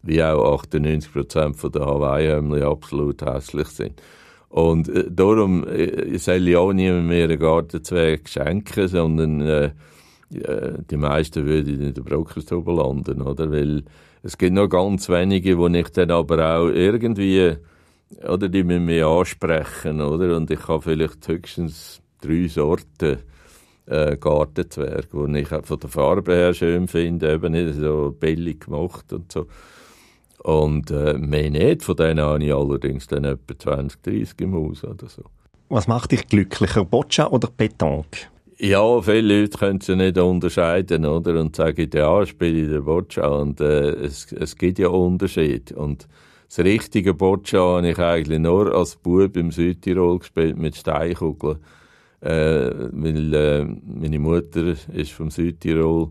Wie 0.01 0.23
auch 0.23 0.55
98 0.55 1.11
Prozent 1.11 1.75
der 1.75 1.85
Hawaii-Hämli 1.85 2.63
absolut 2.63 3.21
hässlich 3.21 3.67
sind. 3.67 4.01
Und 4.49 4.89
äh, 4.89 5.05
darum 5.09 5.65
äh, 5.67 6.17
soll 6.17 6.47
ich 6.47 6.57
auch 6.57 6.73
niemand 6.73 7.07
mehr 7.07 7.25
einen 7.25 7.39
Gartenzwerg 7.39 8.27
schenken, 8.27 8.87
sondern 8.87 9.41
äh, 9.41 9.71
die 10.31 10.97
meisten 10.97 11.45
würden 11.45 11.81
in 11.81 11.93
der 11.93 12.01
Brockerstube 12.01 12.71
landen, 12.71 13.21
oder? 13.21 13.51
Weil 13.51 13.83
es 14.21 14.37
gibt 14.37 14.53
noch 14.53 14.67
ganz 14.67 15.09
wenige, 15.09 15.57
wo 15.57 15.67
ich 15.67 15.89
dann 15.89 16.11
aber 16.11 16.57
auch 16.57 16.67
irgendwie, 16.67 17.55
oder 18.27 18.49
die 18.49 18.63
müssen 18.63 18.85
mich 18.85 19.03
ansprechen, 19.03 20.01
oder? 20.01 20.35
Und 20.35 20.51
ich 20.51 20.67
habe 20.67 20.81
vielleicht 20.81 21.27
höchstens 21.27 22.01
drei 22.21 22.47
Sorten 22.47 23.19
äh, 23.87 24.17
Gartenzwerg, 24.17 25.07
die 25.11 25.39
ich 25.39 25.47
von 25.47 25.79
der 25.79 25.89
Farbe 25.89 26.33
her 26.33 26.53
schön 26.53 26.87
finde, 26.87 27.33
eben 27.33 27.51
nicht 27.51 27.75
so 27.75 28.15
billig 28.17 28.61
gemacht 28.61 29.11
und 29.13 29.31
so. 29.31 29.47
Und 30.43 30.91
äh, 30.91 31.13
mehr 31.13 31.49
nicht. 31.49 31.83
Von 31.83 31.95
denen 31.95 32.21
habe 32.21 32.43
ich 32.43 32.53
allerdings 32.53 33.07
dann 33.07 33.25
etwa 33.25 33.57
20, 33.57 34.01
30 34.01 34.41
im 34.41 34.55
Haus 34.55 34.83
oder 34.83 35.07
so. 35.07 35.23
Was 35.69 35.87
macht 35.87 36.11
dich 36.11 36.27
glücklicher, 36.27 36.85
Boccia 36.85 37.27
oder 37.27 37.47
Petanque? 37.47 38.27
Ja, 38.57 39.01
viele 39.01 39.41
Leute 39.41 39.57
können 39.57 39.79
sie 39.79 39.95
nicht 39.95 40.17
unterscheiden, 40.17 41.05
oder? 41.05 41.39
Und 41.39 41.55
sagen, 41.55 41.89
ja, 41.93 42.25
spiele 42.25 42.61
ich 42.63 42.69
den 42.69 42.83
Boccia. 42.83 43.27
Und 43.27 43.61
äh, 43.61 43.91
es, 43.91 44.31
es 44.33 44.55
gibt 44.55 44.79
ja 44.79 44.89
Unterschiede. 44.89 45.75
Und 45.75 46.07
das 46.47 46.59
richtige 46.65 47.13
Boccia 47.13 47.59
habe 47.59 47.89
ich 47.89 47.99
eigentlich 47.99 48.39
nur 48.39 48.73
als 48.73 48.95
Bub 48.95 49.37
im 49.37 49.51
Südtirol 49.51 50.19
gespielt 50.19 50.57
mit 50.57 50.75
Steinkugeln. 50.75 51.59
Äh, 52.21 52.71
weil 52.91 53.33
äh, 53.33 53.65
meine 53.85 54.19
Mutter 54.19 54.73
ist 54.91 55.11
vom 55.11 55.29
Südtirol 55.29 56.09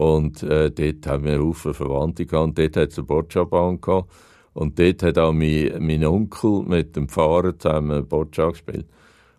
und 0.00 0.42
äh, 0.44 0.70
dort 0.70 1.06
haben 1.06 1.24
wir 1.24 1.38
Haufen 1.40 1.74
Verwandte 1.74 2.24
gehabt. 2.24 2.44
Und 2.46 2.58
dort 2.58 2.76
hat 2.78 2.88
es 2.88 2.96
eine 2.96 3.06
Boccia-Bahn 3.06 3.82
gehabt. 3.82 4.10
Und 4.54 4.78
dort 4.78 5.02
hat 5.02 5.18
auch 5.18 5.34
mein, 5.34 5.74
mein 5.78 6.06
Onkel 6.06 6.62
mit 6.62 6.96
dem 6.96 7.06
Pfarrer 7.06 7.58
zusammen 7.58 8.08
Boccia 8.08 8.48
gespielt. 8.48 8.86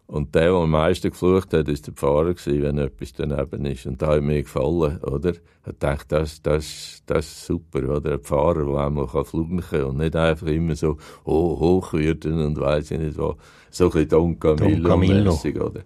Und 0.05 0.35
der, 0.35 0.51
der 0.51 0.53
am 0.53 0.69
meisten 0.69 1.09
geflucht 1.09 1.51
hat, 1.53 1.67
war 1.67 1.73
der 1.73 1.93
Pfarrer, 1.93 2.35
wenn 2.45 2.77
etwas 2.77 3.13
daneben 3.13 3.65
ist. 3.65 3.87
Und 3.87 4.03
da 4.03 4.09
hat 4.09 4.21
mir 4.21 4.43
gefallen, 4.43 4.99
oder? 4.99 5.31
Ich 5.31 5.77
dachte, 5.79 6.05
das, 6.09 6.43
das, 6.43 7.01
das 7.07 7.25
ist 7.25 7.45
super, 7.47 7.97
oder? 7.97 8.11
Ein 8.13 8.19
Pfarrer, 8.19 8.63
der 8.63 8.85
einmal 8.85 9.07
fluchen 9.07 9.61
kann 9.61 9.85
und 9.85 9.97
nicht 9.97 10.15
einfach 10.15 10.45
immer 10.45 10.75
so 10.75 10.97
oh, 11.23 11.59
hoch 11.59 11.93
werden 11.93 12.39
und 12.39 12.59
weiss 12.59 12.91
ich 12.91 12.99
nicht 12.99 13.17
was. 13.17 13.35
So 13.71 13.85
ein 13.85 13.89
bisschen 13.89 14.09
Don 14.09 14.39
Camillo, 14.39 14.89
Don 14.89 15.01
Camillo. 15.01 15.39
oder? 15.65 15.81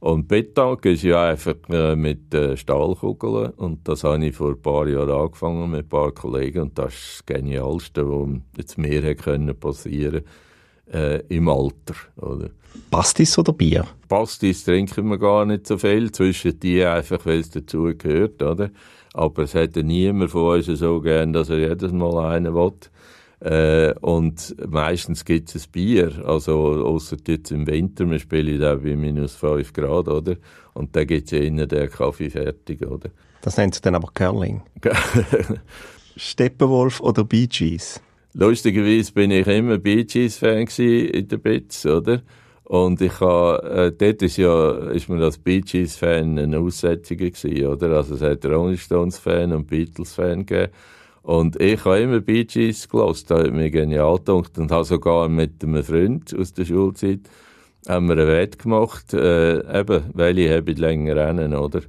Und 0.00 0.28
Betank 0.28 0.86
ist 0.86 1.02
ja 1.02 1.28
einfach 1.28 1.56
äh, 1.68 1.94
mit 1.94 2.32
äh, 2.32 2.56
Stahlkugeln 2.56 3.50
und 3.50 3.86
das 3.86 4.02
habe 4.02 4.24
ich 4.24 4.34
vor 4.34 4.50
ein 4.50 4.62
paar 4.62 4.88
Jahren 4.88 5.10
angefangen 5.10 5.70
mit 5.70 5.80
ein 5.80 5.88
paar 5.88 6.12
Kollegen 6.12 6.62
und 6.62 6.78
das 6.78 6.94
ist 6.94 7.18
das 7.18 7.26
Genialste, 7.26 8.08
was 8.08 8.40
jetzt 8.56 8.78
mir 8.78 9.14
können 9.14 9.54
passieren 9.54 10.22
äh, 10.90 11.20
im 11.28 11.48
Alter, 11.50 11.94
oder? 12.16 12.48
Pastis 12.90 13.36
oder 13.38 13.52
Bier? 13.52 13.86
Pastis 14.08 14.64
trinken 14.64 15.08
wir 15.08 15.18
gar 15.18 15.44
nicht 15.44 15.66
so 15.66 15.76
viel, 15.76 16.10
zwischen 16.12 16.58
die 16.58 16.82
einfach, 16.82 17.26
weil 17.26 17.40
es 17.40 17.50
dazu 17.50 17.92
gehört, 17.96 18.42
oder? 18.42 18.70
Aber 19.12 19.42
es 19.42 19.52
hätte 19.52 19.84
niemand 19.84 20.30
von 20.30 20.56
uns 20.56 20.66
so 20.66 21.00
gern, 21.00 21.34
dass 21.34 21.50
er 21.50 21.58
jedes 21.58 21.92
Mal 21.92 22.32
einen 22.32 22.54
will. 22.54 22.72
Äh, 23.40 23.94
und 24.00 24.54
meistens 24.68 25.24
gibt 25.24 25.54
es 25.54 25.66
Bier, 25.66 26.12
also 26.26 26.84
außer 26.84 27.16
jetzt 27.26 27.50
im 27.50 27.66
Winter, 27.66 28.08
wir 28.10 28.18
spielen 28.18 28.60
da 28.60 28.74
bei 28.74 28.94
minus 28.96 29.34
5 29.34 29.72
Grad, 29.72 30.08
oder? 30.08 30.36
Und 30.74 30.94
da 30.94 31.04
gibt 31.04 31.26
es 31.26 31.30
ja 31.30 31.38
innen 31.38 31.66
der 31.66 31.88
Kaffee 31.88 32.28
fertig, 32.28 32.86
oder? 32.86 33.08
Das 33.40 33.56
nennt 33.56 33.74
sich 33.74 33.80
dann 33.80 33.94
aber 33.94 34.10
Curling. 34.12 34.62
Steppenwolf 36.16 37.00
oder 37.00 37.24
Bee 37.24 37.46
Gees? 37.46 38.02
Lustigerweise 38.34 39.12
bin 39.12 39.30
ich 39.30 39.46
immer 39.46 39.78
Bee 39.78 40.04
Gees 40.04 40.36
Fan 40.36 40.66
in 40.66 41.26
der 41.26 41.38
Bits, 41.38 41.86
oder? 41.86 42.22
Und 42.64 43.00
ich 43.00 43.18
habe, 43.20 43.68
äh, 43.68 43.92
dort 43.92 44.22
ist 44.22 44.36
ja, 44.36 44.90
ist 44.90 45.08
mir 45.08 45.24
als 45.24 45.38
Bee 45.38 45.62
Gees 45.62 45.96
Fan 45.96 46.38
eine 46.38 46.58
Aussetzung 46.58 47.16
gewesen, 47.16 47.66
oder? 47.66 47.90
Also 47.96 48.14
es 48.14 48.20
hat 48.20 48.44
Rolling 48.44 48.76
Stones 48.76 49.18
Fan 49.18 49.52
und 49.52 49.66
Beatles 49.66 50.12
Fan 50.12 50.44
gegeben. 50.44 50.72
Und 51.22 51.60
ich 51.60 51.84
habe 51.84 52.00
immer 52.00 52.20
Bee 52.20 52.44
Gees 52.44 52.88
gehört, 52.88 53.30
da 53.30 53.38
hat 53.38 53.52
mir 53.52 53.70
genial 53.70 54.16
gedacht 54.16 54.58
und 54.58 54.70
habe 54.70 54.84
sogar 54.84 55.28
mit 55.28 55.62
einem 55.62 55.82
Freund 55.84 56.34
aus 56.36 56.52
der 56.54 56.64
Schulzeit 56.64 57.20
haben 57.88 58.08
wir 58.08 58.18
einen 58.18 58.28
Wett 58.28 58.58
gemacht, 58.58 59.14
äh, 59.14 59.80
eben, 59.80 60.04
welche 60.14 60.56
habe 60.56 60.70
ich 60.70 60.78
länger 60.78 61.16
rennen, 61.16 61.54
oder? 61.54 61.80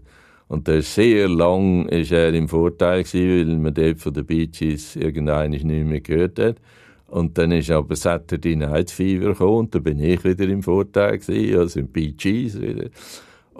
Und 0.48 0.68
der 0.68 0.82
sehr 0.82 1.30
lang 1.30 1.88
ist 1.88 2.12
er 2.12 2.34
im 2.34 2.50
Vorteil 2.50 3.04
gewesen, 3.04 3.50
weil 3.50 3.58
man 3.58 3.74
dort 3.74 4.00
von 4.00 4.14
den 4.14 4.26
Bee 4.26 4.48
Gees 4.48 4.96
irgendeines 4.96 5.64
nicht 5.64 5.86
mehr 5.86 6.02
gehört 6.02 6.40
hat. 6.40 6.58
Und 7.08 7.38
dann 7.38 7.52
ist 7.52 7.72
aber 7.72 7.96
Saturday 7.96 8.56
Night 8.56 8.92
Fever 8.92 9.30
gekommen 9.30 9.60
und 9.60 9.76
dann 9.76 9.84
bin 9.84 10.00
ich 10.00 10.24
wieder 10.24 10.46
im 10.46 10.64
Vorteil 10.64 11.20
gewesen, 11.20 11.58
also 11.58 11.80
im 11.80 11.88
Bee 11.88 12.12
Gees 12.12 12.60
wieder. 12.60 12.90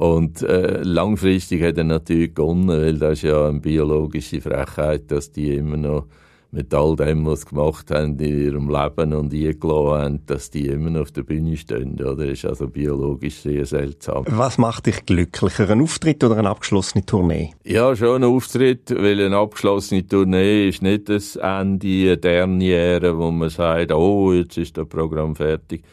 Und 0.02 0.42
äh, 0.42 0.82
langfristig 0.82 1.62
hat 1.62 1.78
er 1.78 1.84
natürlich 1.84 2.34
gewonnen, 2.34 2.70
weil 2.70 2.98
das 2.98 3.20
ist 3.20 3.22
ja 3.22 3.50
eine 3.50 3.60
biologische 3.60 4.42
Frechheit, 4.42 5.12
dass 5.12 5.32
die 5.32 5.54
immer 5.54 5.78
noch 5.78 6.08
mit 6.50 6.74
all 6.74 6.96
dem, 6.96 7.24
was 7.28 7.42
sie 7.42 7.50
gemacht 7.50 7.92
haben 7.92 8.18
in 8.18 8.46
ihrem 8.46 8.68
Leben 8.68 9.14
und 9.14 9.32
eingeladen 9.32 10.02
haben, 10.02 10.26
dass 10.26 10.50
die 10.50 10.66
immer 10.66 10.90
noch 10.90 11.02
auf 11.02 11.12
der 11.12 11.22
Bühne 11.22 11.56
stehen. 11.56 11.94
Oder? 12.02 12.16
Das 12.16 12.30
ist 12.30 12.46
also 12.46 12.68
biologisch 12.68 13.42
sehr 13.42 13.64
seltsam. 13.68 14.26
Was 14.28 14.58
macht 14.58 14.88
dich 14.88 15.06
glücklicher, 15.06 15.70
ein 15.70 15.82
Auftritt 15.82 16.24
oder 16.24 16.38
eine 16.38 16.50
abgeschlossene 16.50 17.06
Tournee? 17.06 17.52
Ja, 17.64 17.96
schon 17.96 18.24
ein 18.24 18.28
Auftritt, 18.28 18.90
weil 18.90 19.24
eine 19.24 19.38
abgeschlossene 19.38 20.08
Tournee 20.08 20.68
ist 20.68 20.82
nicht 20.82 21.10
das 21.10 21.36
Ende 21.36 22.06
der 22.06 22.18
Derniere, 22.18 23.20
wo 23.20 23.30
man 23.30 23.50
sagt, 23.50 23.92
oh, 23.92 24.34
jetzt 24.34 24.58
ist 24.58 24.76
das 24.76 24.88
Programm 24.88 25.36
fertig. 25.36 25.84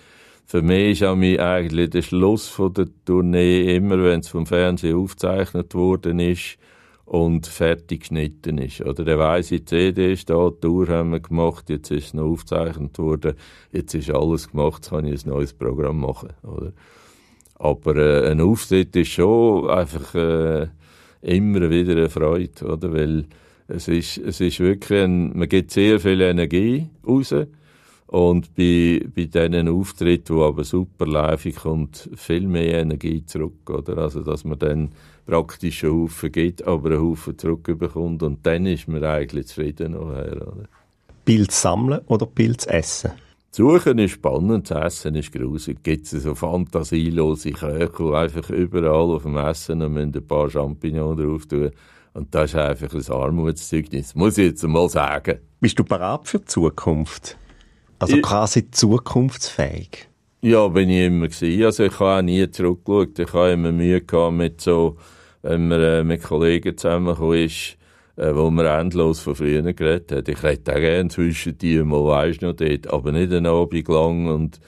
Für 0.51 0.63
mich 0.63 1.03
ist 1.03 1.03
eigentlich 1.03 1.91
der 1.91 2.01
Schluss 2.01 2.49
von 2.49 2.73
der 2.73 2.87
Tournee 3.05 3.77
immer, 3.77 4.03
wenn 4.03 4.21
es 4.21 4.29
vom 4.29 4.47
Fernsehen 4.47 4.97
aufgezeichnet 4.97 5.75
worden 5.75 6.21
ist, 6.21 6.57
und 7.05 7.47
fertig 7.47 8.01
geschnitten 8.01 8.57
ist. 8.57 8.81
Oder 8.81 9.05
der 9.05 9.19
weiße 9.19 9.65
CD 9.65 10.13
ist 10.13 10.31
da, 10.31 10.51
die 10.51 10.61
Tour 10.61 10.89
haben 10.89 11.11
wir 11.11 11.21
gemacht, 11.21 11.69
jetzt 11.69 11.91
ist 11.91 12.07
es 12.07 12.15
noch 12.15 12.31
aufgezeichnet 12.31 12.99
worden, 12.99 13.35
jetzt 13.73 13.95
ist 13.95 14.11
alles 14.11 14.51
gemacht, 14.51 14.85
jetzt 14.85 14.91
kann 14.91 15.07
ich 15.07 15.25
ein 15.25 15.31
neues 15.31 15.53
Programm 15.53 16.01
machen. 16.01 16.33
Oder? 16.43 16.73
Aber 17.55 17.97
äh, 17.97 18.31
ein 18.31 18.41
Auftritt 18.41 18.97
ist 18.97 19.09
schon 19.09 19.69
einfach 19.69 20.15
äh, 20.15 20.69
immer 21.23 21.69
wieder 21.71 21.93
eine 21.93 22.11
Freude, 22.11 22.65
oder? 22.65 22.93
weil 22.93 23.27
es 23.69 23.89
ist, 23.89 24.17
es 24.17 24.41
ist 24.41 24.61
wirklich, 24.61 25.03
ein, 25.03 25.37
man 25.37 25.49
gibt 25.49 25.71
sehr 25.71 26.01
viel 26.01 26.21
Energie 26.21 26.89
raus 27.07 27.35
und 28.09 28.55
bei, 28.55 29.05
bei 29.15 29.25
diesen 29.27 29.69
Auftritten, 29.69 30.37
die 30.37 30.43
aber 30.43 30.65
super 30.65 31.07
laufen, 31.07 31.55
kommt 31.55 32.09
viel 32.17 32.47
mehr 32.47 32.79
Energie 32.81 33.25
zurück, 33.25 33.69
oder? 33.69 33.99
Also, 33.99 34.23
dass 34.23 34.45
man 34.45 34.59
dann 34.59 34.93
praktisch 35.27 35.85
einen 35.85 35.93
Haufen 35.93 36.33
gibt, 36.33 36.67
aber 36.67 36.91
einen 36.91 37.03
Haufen 37.03 37.37
zurückbekommt 37.37 38.23
und 38.23 38.47
dann 38.47 38.65
ist 38.65 38.89
man 38.89 39.05
eigentlich 39.05 39.49
zufrieden 39.49 39.93
nachher, 39.93 40.37
oder? 40.37 40.65
Bild 41.27 41.53
sammeln 41.53 42.01
oder 42.07 42.25
Bild 42.25 42.67
essen? 42.69 43.13
Suchen 43.51 43.99
ist 43.99 44.13
spannend, 44.13 44.71
das 44.71 45.01
Essen 45.01 45.15
ist 45.15 45.31
grusig. 45.31 45.83
Gibt 45.83 46.11
es 46.11 46.23
so 46.23 46.35
fantasielose 46.35 47.51
Köche, 47.51 47.93
die 47.99 48.15
einfach 48.15 48.49
überall 48.49 49.11
auf 49.11 49.25
dem 49.25 49.37
Essen 49.37 49.79
noch 49.81 49.95
ein 49.95 50.13
paar 50.27 50.49
Champignons 50.49 51.21
drauf 51.21 51.47
tun. 51.47 51.71
Und 52.15 52.35
das 52.35 52.51
ist 52.51 52.57
einfach 52.57 52.95
ein 52.95 53.13
Armutszeugnis, 53.13 54.15
muss 54.15 54.39
ich 54.39 54.47
jetzt 54.47 54.63
mal 54.63 54.89
sagen. 54.89 55.41
Bist 55.61 55.79
du 55.79 55.85
bereit 55.85 56.27
für 56.27 56.39
die 56.39 56.47
Zukunft? 56.47 57.37
Also 57.99 58.21
quasi 58.21 58.71
zukunftsfähig. 58.71 60.09
Ja, 60.41 60.69
bin 60.69 60.89
ich 60.89 61.07
immer 61.07 61.29
gewesen. 61.29 61.65
Also 61.65 61.85
ich 61.85 61.99
habe 61.99 62.19
auch 62.19 62.23
nie 62.23 62.49
zurückgeschaut. 62.49 63.19
Ich 63.19 63.33
habe 63.33 63.51
immer 63.53 63.73
Mühe 63.73 64.01
gehabt 64.01 64.35
mit 64.35 64.61
so, 64.61 64.97
wenn 65.43 65.69
man 65.69 65.81
äh, 65.81 66.05
mit 66.05 66.23
Kollegen 66.23 66.77
zusammengekommen 66.77 67.45
ist, 67.45 67.77
äh, 68.17 68.35
wo 68.35 68.49
man 68.51 68.67
endlos 68.67 69.21
von 69.21 69.35
früher 69.35 69.63
geredet 69.73 70.13
hat. 70.13 70.29
Ich 70.29 70.43
rede 70.45 70.73
auch 70.73 70.77
gerne 70.79 71.09
zwischen 71.09 71.59
die 71.59 71.83
mal 71.83 72.05
weisst 72.05 72.43
noch 72.43 72.53
dort, 72.53 72.87
aber 72.93 73.11
nicht 73.11 73.33
einen 73.33 73.47
Abend 73.47 73.89
lang 73.89 74.27
und 74.29 74.61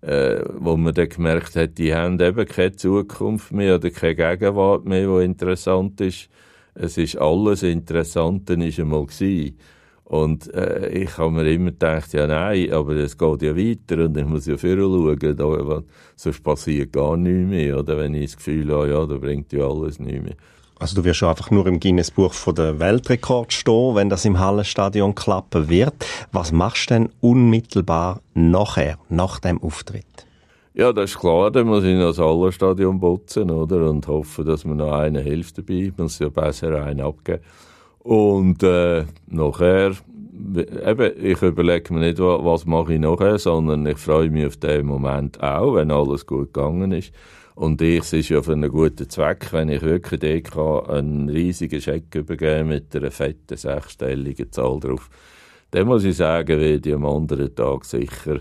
äh, 0.00 0.40
wo 0.54 0.76
man 0.76 0.94
dann 0.94 1.08
gemerkt 1.08 1.56
hat, 1.56 1.76
die 1.76 1.94
haben 1.94 2.20
eben 2.20 2.46
keine 2.46 2.76
Zukunft 2.76 3.52
mehr 3.52 3.74
oder 3.74 3.90
keine 3.90 4.14
Gegenwart 4.14 4.84
mehr, 4.84 5.06
die 5.08 5.24
interessant 5.24 6.00
ist. 6.00 6.28
Es 6.74 6.96
ist 6.96 7.16
alles 7.16 7.64
Interessante 7.64 8.54
ist 8.54 8.78
einmal 8.78 9.06
gewesen. 9.06 9.58
Und 10.08 10.52
äh, 10.54 10.88
ich 10.88 11.18
habe 11.18 11.30
mir 11.30 11.50
immer 11.50 11.70
gedacht, 11.70 12.14
ja 12.14 12.26
nein, 12.26 12.72
aber 12.72 12.96
es 12.96 13.18
geht 13.18 13.42
ja 13.42 13.54
weiter 13.54 14.06
und 14.06 14.16
ich 14.16 14.24
muss 14.24 14.46
ja 14.46 14.56
vorher 14.56 14.78
schauen, 14.78 15.36
da, 15.36 15.82
sonst 16.16 16.42
passiert 16.42 16.94
gar 16.94 17.18
nichts 17.18 17.50
mehr, 17.50 17.78
oder 17.78 17.98
wenn 17.98 18.14
ich 18.14 18.30
das 18.30 18.36
Gefühl 18.38 18.72
habe, 18.72 18.88
ja, 18.88 19.04
da 19.04 19.16
bringt 19.18 19.52
ja 19.52 19.68
alles 19.68 19.98
nichts 19.98 20.24
mehr. 20.24 20.34
Also 20.78 20.96
du 20.96 21.04
wirst 21.04 21.22
einfach 21.24 21.50
nur 21.50 21.66
im 21.66 21.78
Guinness-Buch 21.78 22.32
von 22.32 22.54
der 22.54 22.78
Weltrekord 22.78 23.52
stehen, 23.52 23.96
wenn 23.96 24.08
das 24.08 24.24
im 24.24 24.38
Hallenstadion 24.38 25.14
klappen 25.14 25.68
wird. 25.68 26.06
Was 26.32 26.52
machst 26.52 26.88
du 26.88 26.94
denn 26.94 27.08
unmittelbar 27.20 28.22
nachher, 28.32 28.96
nach 29.10 29.40
dem 29.40 29.62
Auftritt? 29.62 30.06
Ja, 30.72 30.92
das 30.94 31.10
ist 31.10 31.18
klar, 31.18 31.50
dann 31.50 31.66
muss 31.66 31.84
ich 31.84 31.96
noch 31.96 32.14
das 32.14 32.18
Hallenstadion 32.18 32.98
putzen, 32.98 33.50
oder? 33.50 33.90
Und 33.90 34.06
hoffen, 34.06 34.46
dass 34.46 34.64
mir 34.64 34.76
noch 34.76 34.92
eine 34.92 35.20
hilft 35.20 35.58
dabei. 35.58 35.74
Ich 35.74 35.98
muss 35.98 36.18
ja 36.18 36.30
besser 36.30 36.82
einen 36.82 37.02
abgeben. 37.02 37.42
Und 38.08 38.62
äh, 38.62 39.04
nachher, 39.26 39.92
eben, 40.32 41.12
ich 41.22 41.42
überlege 41.42 41.92
mir 41.92 42.00
nicht, 42.00 42.18
was 42.18 42.64
mache 42.64 42.94
ich 42.94 43.00
nachher, 43.00 43.38
sondern 43.38 43.84
ich 43.84 43.98
freue 43.98 44.30
mich 44.30 44.46
auf 44.46 44.56
den 44.56 44.86
Moment 44.86 45.42
auch, 45.42 45.74
wenn 45.74 45.90
alles 45.90 46.24
gut 46.24 46.54
gegangen 46.54 46.92
ist. 46.92 47.12
Und 47.54 47.82
ich, 47.82 47.98
es 47.98 48.14
ist 48.14 48.30
ja 48.30 48.40
für 48.40 48.52
einen 48.52 48.70
guten 48.70 49.10
Zweck, 49.10 49.52
wenn 49.52 49.68
ich 49.68 49.82
wirklich 49.82 50.20
den 50.20 50.42
kann, 50.42 50.86
einen 50.86 51.28
riesigen 51.28 51.82
Scheck 51.82 52.14
übergeben 52.14 52.70
mit 52.70 52.96
einer 52.96 53.10
fetten 53.10 53.58
sechsstelligen 53.58 54.50
Zahl 54.52 54.80
drauf. 54.80 55.10
Dann 55.72 55.86
muss 55.86 56.04
ich 56.04 56.16
sagen, 56.16 56.58
werde 56.58 56.88
ich 56.88 56.94
am 56.94 57.04
anderen 57.04 57.54
Tag 57.54 57.84
sicher 57.84 58.40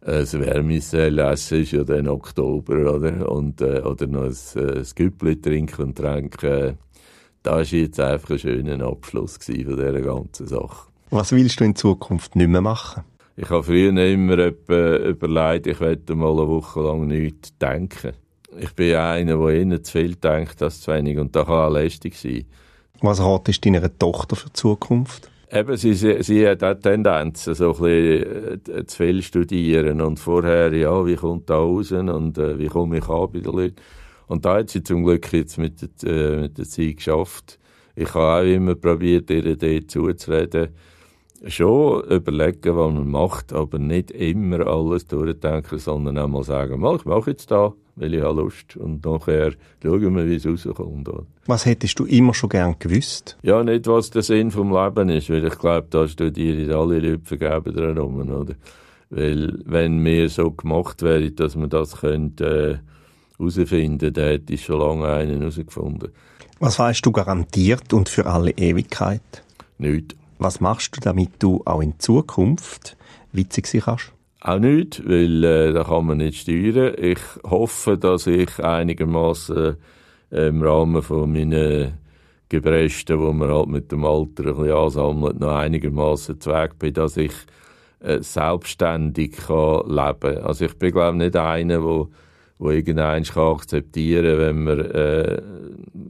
ein 0.00 0.32
Wärmesell 0.32 1.18
essen, 1.18 1.62
ist 1.62 1.72
ja 1.72 1.82
dann 1.82 2.06
Oktober, 2.06 2.94
oder? 2.94 3.28
Und, 3.28 3.60
äh, 3.62 3.80
oder 3.80 4.06
noch 4.06 4.22
ein, 4.22 4.36
ein 4.54 4.86
Güppli 4.94 5.40
trinken 5.40 5.86
und 5.86 5.98
trinken 5.98 6.78
das 7.46 7.72
war 7.72 7.78
jetzt 7.78 8.00
einfach 8.00 8.30
ein 8.30 8.38
schöner 8.40 8.84
Abschluss 8.84 9.38
von 9.40 9.54
dieser 9.54 10.00
ganzen 10.00 10.48
Sache. 10.48 10.88
Was 11.10 11.30
willst 11.30 11.60
du 11.60 11.64
in 11.64 11.76
Zukunft 11.76 12.34
nicht 12.34 12.48
mehr 12.48 12.60
machen? 12.60 13.04
Ich 13.36 13.48
habe 13.50 13.62
früher 13.62 13.90
immer 13.90 14.38
überlegt, 14.38 15.66
ich 15.68 15.78
werde 15.78 16.14
mal 16.16 16.32
eine 16.32 16.48
Woche 16.48 16.80
lang 16.80 17.06
nichts 17.06 17.56
denken. 17.58 18.14
Ich 18.58 18.72
bin 18.74 18.96
einer, 18.96 19.36
der 19.36 19.48
eher 19.48 19.82
zu 19.82 19.92
viel 19.92 20.16
denkt 20.16 20.60
als 20.60 20.80
zu 20.80 20.92
wenig 20.92 21.18
und 21.18 21.36
das 21.36 21.46
kann 21.46 21.54
auch 21.54 21.72
lästig 21.72 22.16
sein. 22.16 22.46
Was 23.00 23.20
ratest 23.20 23.64
du 23.64 23.70
deiner 23.70 23.96
Tochter 23.96 24.34
für 24.34 24.48
die 24.48 24.54
Zukunft? 24.54 25.30
Eben, 25.52 25.76
sie, 25.76 25.94
sie, 25.94 26.22
sie 26.22 26.48
hat 26.48 26.64
auch 26.64 26.74
Tendenzen, 26.74 27.54
so 27.54 27.74
ein 27.74 27.80
bisschen 27.80 28.76
äh, 28.76 28.86
zu 28.86 28.96
viel 28.96 29.22
studieren 29.22 30.00
und 30.00 30.18
vorher, 30.18 30.72
ja, 30.72 31.06
wie 31.06 31.14
kommt 31.14 31.48
da 31.48 31.58
raus 31.58 31.92
und 31.92 32.38
äh, 32.38 32.58
wie 32.58 32.66
komme 32.66 32.98
ich 32.98 33.08
an 33.08 33.30
bei 33.32 33.38
den 33.38 33.52
Leuten. 33.52 33.76
Und 34.26 34.44
da 34.44 34.56
hat 34.56 34.70
sie 34.70 34.82
zum 34.82 35.04
Glück 35.04 35.32
jetzt 35.32 35.58
mit 35.58 36.02
der, 36.02 36.12
äh, 36.12 36.40
mit 36.42 36.58
der 36.58 36.64
Zeit 36.64 36.96
geschafft. 36.96 37.58
Ich 37.94 38.12
habe 38.14 38.42
auch 38.42 38.54
immer 38.54 38.74
probiert, 38.74 39.30
ihr 39.30 39.44
Idee 39.46 39.86
zuzureden. 39.86 40.68
Schon 41.46 42.02
überlegen, 42.04 42.76
was 42.76 42.92
man 42.92 43.08
macht, 43.08 43.52
aber 43.52 43.78
nicht 43.78 44.10
immer 44.10 44.66
alles 44.66 45.06
durchdenken, 45.06 45.78
sondern 45.78 46.18
auch 46.18 46.28
mal 46.28 46.42
sagen, 46.42 46.80
mal, 46.80 46.96
ich 46.96 47.04
mache 47.04 47.30
jetzt 47.30 47.50
da, 47.50 47.72
weil 47.94 48.14
ich 48.14 48.22
habe 48.22 48.42
Lust. 48.42 48.76
Und 48.76 49.04
nachher 49.04 49.52
schauen 49.82 50.16
wir, 50.16 50.26
wie 50.26 50.36
es 50.36 50.46
rauskommt. 50.46 51.08
Was 51.46 51.66
hättest 51.66 51.98
du 51.98 52.04
immer 52.04 52.34
schon 52.34 52.48
gern 52.48 52.76
gewusst? 52.78 53.38
Ja, 53.42 53.62
nicht, 53.62 53.86
was 53.86 54.10
der 54.10 54.22
Sinn 54.22 54.50
vom 54.50 54.72
Leben 54.72 55.08
ist, 55.10 55.30
weil 55.30 55.44
ich 55.44 55.58
glaube, 55.58 55.86
da 55.90 56.08
studieren 56.08 56.72
alle 56.72 56.98
Leute 56.98 57.24
vergeben 57.24 57.74
dran 57.74 57.98
oder? 57.98 58.54
Weil, 59.10 59.60
wenn 59.64 59.98
mir 59.98 60.28
so 60.28 60.50
gemacht 60.50 61.02
wäre, 61.02 61.30
dass 61.30 61.54
man 61.54 61.70
das 61.70 62.00
könnte, 62.00 62.80
äh, 62.82 62.95
herausfinden, 63.38 64.12
der 64.12 64.32
hätte 64.32 64.56
schon 64.58 64.80
lange 64.80 65.06
einen 65.06 65.40
herausgefunden. 65.40 66.10
Was 66.58 66.78
weißt 66.78 67.04
du 67.04 67.12
garantiert 67.12 67.92
und 67.92 68.08
für 68.08 68.26
alle 68.26 68.50
Ewigkeit? 68.52 69.20
Nicht. 69.78 70.16
Was 70.38 70.60
machst 70.60 70.96
du, 70.96 71.00
damit 71.00 71.30
du 71.38 71.62
auch 71.64 71.80
in 71.80 71.98
Zukunft 71.98 72.96
witzig 73.32 73.66
sein 73.66 73.82
kannst? 73.82 74.12
Auch 74.40 74.58
nicht, 74.58 75.02
weil 75.06 75.44
äh, 75.44 75.72
da 75.72 75.84
kann 75.84 76.06
man 76.06 76.18
nicht 76.18 76.42
steuern. 76.42 76.94
Ich 76.98 77.18
hoffe, 77.42 77.98
dass 77.98 78.26
ich 78.26 78.62
einigermaßen 78.62 79.76
äh, 80.30 80.48
im 80.48 80.62
Rahmen 80.62 81.02
von 81.02 81.32
meinen 81.32 81.94
Gebresten, 82.48 83.18
wo 83.18 83.32
man 83.32 83.50
halt 83.50 83.68
mit 83.68 83.90
dem 83.90 84.04
Alter 84.04 84.44
ein 84.44 84.54
bisschen 84.54 84.70
ansammelt, 84.70 85.40
noch 85.40 85.56
einigermaßen 85.56 86.40
Zweck 86.40 86.78
bin, 86.78 86.94
dass 86.94 87.16
ich 87.16 87.32
äh, 88.00 88.20
selbstständig 88.20 89.36
kann 89.36 89.80
leben 89.88 90.20
kann. 90.20 90.38
Also 90.38 90.66
ich 90.66 90.78
bin 90.78 90.92
glaube 90.92 91.16
nicht 91.16 91.36
einer, 91.36 91.80
der 91.80 92.06
wo 92.58 92.70
irgendein 92.70 93.24
kann 93.24 93.54
akzeptieren 93.54 94.38
wenn 94.38 94.64
man 94.64 94.80
äh, 94.80 95.42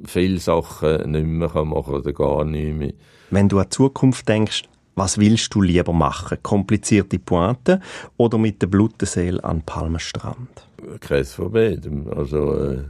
viele 0.07 0.39
Sachen 0.39 1.11
nicht 1.11 1.27
mehr 1.27 1.49
machen 1.65 1.71
kann 1.71 1.95
oder 1.95 2.13
gar 2.13 2.45
nicht 2.45 2.77
mehr. 2.77 2.93
Wenn 3.31 3.49
du 3.49 3.59
an 3.59 3.65
die 3.65 3.71
Zukunft 3.71 4.29
denkst, 4.29 4.65
was 4.95 5.19
willst 5.19 5.55
du 5.55 5.61
lieber 5.61 5.93
machen? 5.93 6.39
Komplizierte 6.43 7.19
Pointe 7.19 7.81
oder 8.17 8.39
mit 8.39 8.63
der 8.63 8.69
Blutenseel 8.69 9.41
an 9.43 9.63
Palmenstrand? 9.63 10.67
Keins 11.01 11.33
von 11.33 11.53
beidem. 11.53 12.09
Also, 12.09 12.55
äh, 12.55 12.85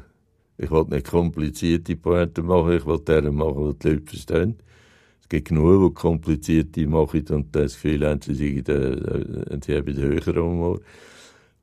ich 0.58 0.70
wollte 0.70 0.94
nicht 0.94 1.10
komplizierte 1.10 1.96
Pointe 1.96 2.42
machen, 2.42 2.76
ich 2.76 2.86
wollte 2.86 3.20
deren 3.20 3.34
machen, 3.34 3.72
die 3.72 3.78
die 3.78 3.88
Leute 3.88 4.06
verstehen. 4.06 4.56
Es 5.20 5.28
gibt 5.28 5.48
genug, 5.48 5.96
die 5.96 6.00
komplizierte 6.00 6.86
machen 6.86 7.24
und 7.30 7.56
das 7.56 7.74
Gefühl 7.74 8.06
haben, 8.06 8.20
sie, 8.22 8.34
sind, 8.34 8.68
äh, 8.68 9.58
sie 9.64 9.76
haben 9.76 9.86
den 9.86 9.96
höheren 9.96 10.36
Humor. 10.36 10.80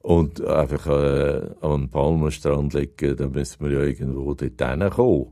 Und 0.03 0.45
einfach 0.45 0.85
äh, 0.87 1.49
am 1.61 1.89
Palmenstrand 1.89 2.73
liegen, 2.73 3.15
da 3.15 3.27
müssen 3.27 3.65
wir 3.65 3.71
ja 3.71 3.83
irgendwo 3.83 4.33
dort 4.33 4.61
hinkommen. 4.61 5.27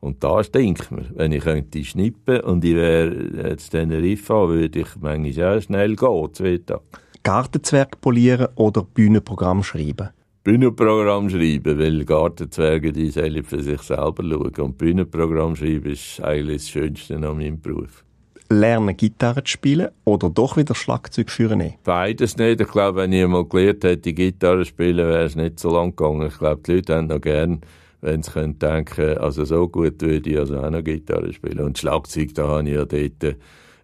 Und 0.00 0.22
da 0.22 0.42
denkt 0.42 0.90
man, 0.90 1.06
wenn 1.14 1.32
ich 1.32 1.44
könnte 1.44 1.84
schnippen 1.84 2.40
und 2.40 2.64
ich 2.64 2.74
wäre 2.74 3.50
jetzt 3.50 3.70
Teneriffa, 3.70 4.48
würde 4.48 4.80
ich 4.80 4.88
manchmal 5.00 5.58
auch 5.58 5.62
schnell 5.62 5.94
gehen, 5.94 6.34
zwei 6.34 6.58
Tage. 6.58 6.82
Gartenzwerg 7.22 8.00
polieren 8.00 8.48
oder 8.56 8.82
Bühnenprogramm 8.82 9.62
schreiben? 9.62 10.10
Bühnenprogramm 10.42 11.30
schreiben, 11.30 11.78
weil 11.78 12.04
Gartenzwerge 12.04 12.92
die 12.92 13.10
sollen 13.10 13.44
für 13.44 13.62
sich 13.62 13.82
selber 13.82 14.22
schauen. 14.22 14.54
Und 14.58 14.78
Bühnenprogramm 14.78 15.54
schreiben 15.54 15.92
ist 15.92 16.20
eigentlich 16.22 16.62
das 16.62 16.70
Schönste 16.70 17.16
an 17.16 17.36
meinem 17.36 17.60
Beruf. 17.60 18.04
Lernen, 18.48 18.96
Gitarre 18.96 19.44
zu 19.44 19.52
spielen 19.52 19.88
oder 20.04 20.30
doch 20.30 20.56
wieder 20.56 20.74
Schlagzeug 20.74 21.30
führen? 21.30 21.74
Beides 21.84 22.36
nicht. 22.36 22.60
Ich 22.60 22.68
glaube, 22.68 23.02
wenn 23.02 23.12
ich 23.12 23.26
mal 23.26 23.44
gelernt 23.44 23.84
hätte, 23.84 24.12
Gitarre 24.12 24.60
zu 24.60 24.66
spielen, 24.66 25.08
wäre 25.08 25.24
es 25.24 25.36
nicht 25.36 25.60
so 25.60 25.70
lang 25.70 25.94
gegangen. 25.94 26.28
Ich 26.28 26.38
glaube, 26.38 26.62
die 26.64 26.74
Leute 26.74 26.96
haben 26.96 27.06
noch 27.06 27.20
gern, 27.20 27.60
wenn 28.00 28.22
sie 28.22 28.30
können 28.30 28.58
denken, 28.58 29.18
also 29.18 29.44
so 29.44 29.68
gut 29.68 30.00
würde 30.00 30.30
ich 30.30 30.38
also 30.38 30.58
auch 30.58 30.70
noch 30.70 30.84
Gitarre 30.84 31.32
spielen. 31.32 31.60
Und 31.60 31.78
Schlagzeug, 31.78 32.34
da 32.34 32.48
habe 32.48 32.68
ich 32.68 32.74
ja 32.74 32.84
dort 32.84 33.36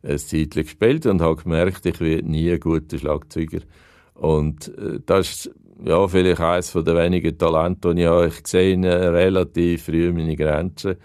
ein 0.02 0.18
Zeitchen 0.18 0.62
gespielt 0.62 1.06
und 1.06 1.20
habe 1.20 1.42
gemerkt, 1.42 1.84
ich 1.86 2.00
werde 2.00 2.28
nie 2.28 2.52
ein 2.52 2.60
guter 2.60 2.98
Schlagzeuger. 2.98 3.60
Und 4.14 4.68
äh, 4.78 5.00
das 5.04 5.30
ist 5.30 5.50
ja, 5.84 6.06
vielleicht 6.06 6.40
eines 6.40 6.72
der 6.72 6.96
wenigen 6.96 7.36
Talente, 7.36 7.94
die 7.94 8.02
ich 8.02 8.06
habe. 8.06 8.28
Ich 8.28 8.46
sehe 8.46 8.78
relativ 9.12 9.84
früh 9.84 10.12
meine 10.12 10.36
Grenzen 10.36 10.96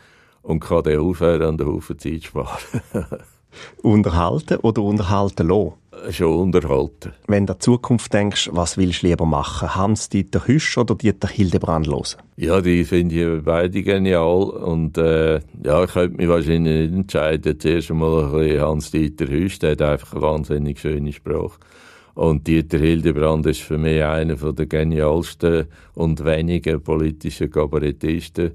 und 0.44 0.60
kann 0.60 0.84
dann 0.84 1.00
aufhören, 1.00 1.42
an 1.42 1.58
der 1.58 1.68
Haufen 1.68 1.98
Zeit 1.98 2.24
sparen. 2.24 2.82
unterhalten 3.82 4.58
oder 4.58 4.82
unterhalten 4.82 5.48
lassen? 5.48 5.74
Schon 6.12 6.40
unterhalten. 6.40 7.14
Wenn 7.28 7.46
du 7.46 7.54
an 7.54 7.60
die 7.60 7.64
Zukunft 7.64 8.14
denkst, 8.14 8.50
was 8.54 8.78
willst 8.78 9.04
du 9.04 9.08
lieber 9.08 9.26
machen? 9.26 9.76
Hans-Dieter 9.76 10.48
Hüsch 10.48 10.78
oder 10.78 10.96
Dieter 10.96 11.28
Hildebrand 11.28 11.88
hören? 11.88 12.22
Ja, 12.38 12.62
die 12.62 12.86
finde 12.86 13.38
ich 13.38 13.44
beide 13.44 13.84
genial. 13.84 14.44
Und 14.44 14.98
äh, 14.98 15.42
ja, 15.64 15.84
ich 15.84 15.92
könnte 15.92 16.18
mich 16.18 16.30
wahrscheinlich 16.30 16.90
nicht 16.90 17.00
entscheiden. 17.00 17.60
Zuerst 17.60 17.92
einmal 17.92 18.26
ein 18.26 18.32
bisschen 18.32 18.62
Hans-Dieter 18.62 19.28
Hüsch, 19.28 19.60
der 19.60 19.72
hat 19.72 19.82
einfach 19.82 20.14
eine 20.14 20.22
wahnsinnig 20.22 20.80
schöne 20.80 21.12
Sprache. 21.12 21.60
Und 22.16 22.48
Dieter 22.48 22.78
Hildebrand 22.78 23.46
ist 23.46 23.62
für 23.62 23.78
mich 23.78 24.04
einer 24.04 24.36
der 24.36 24.66
genialsten 24.66 25.68
und 25.96 26.24
wenigen 26.24 26.82
politischen 26.82 27.50
Kabarettisten, 27.50 28.52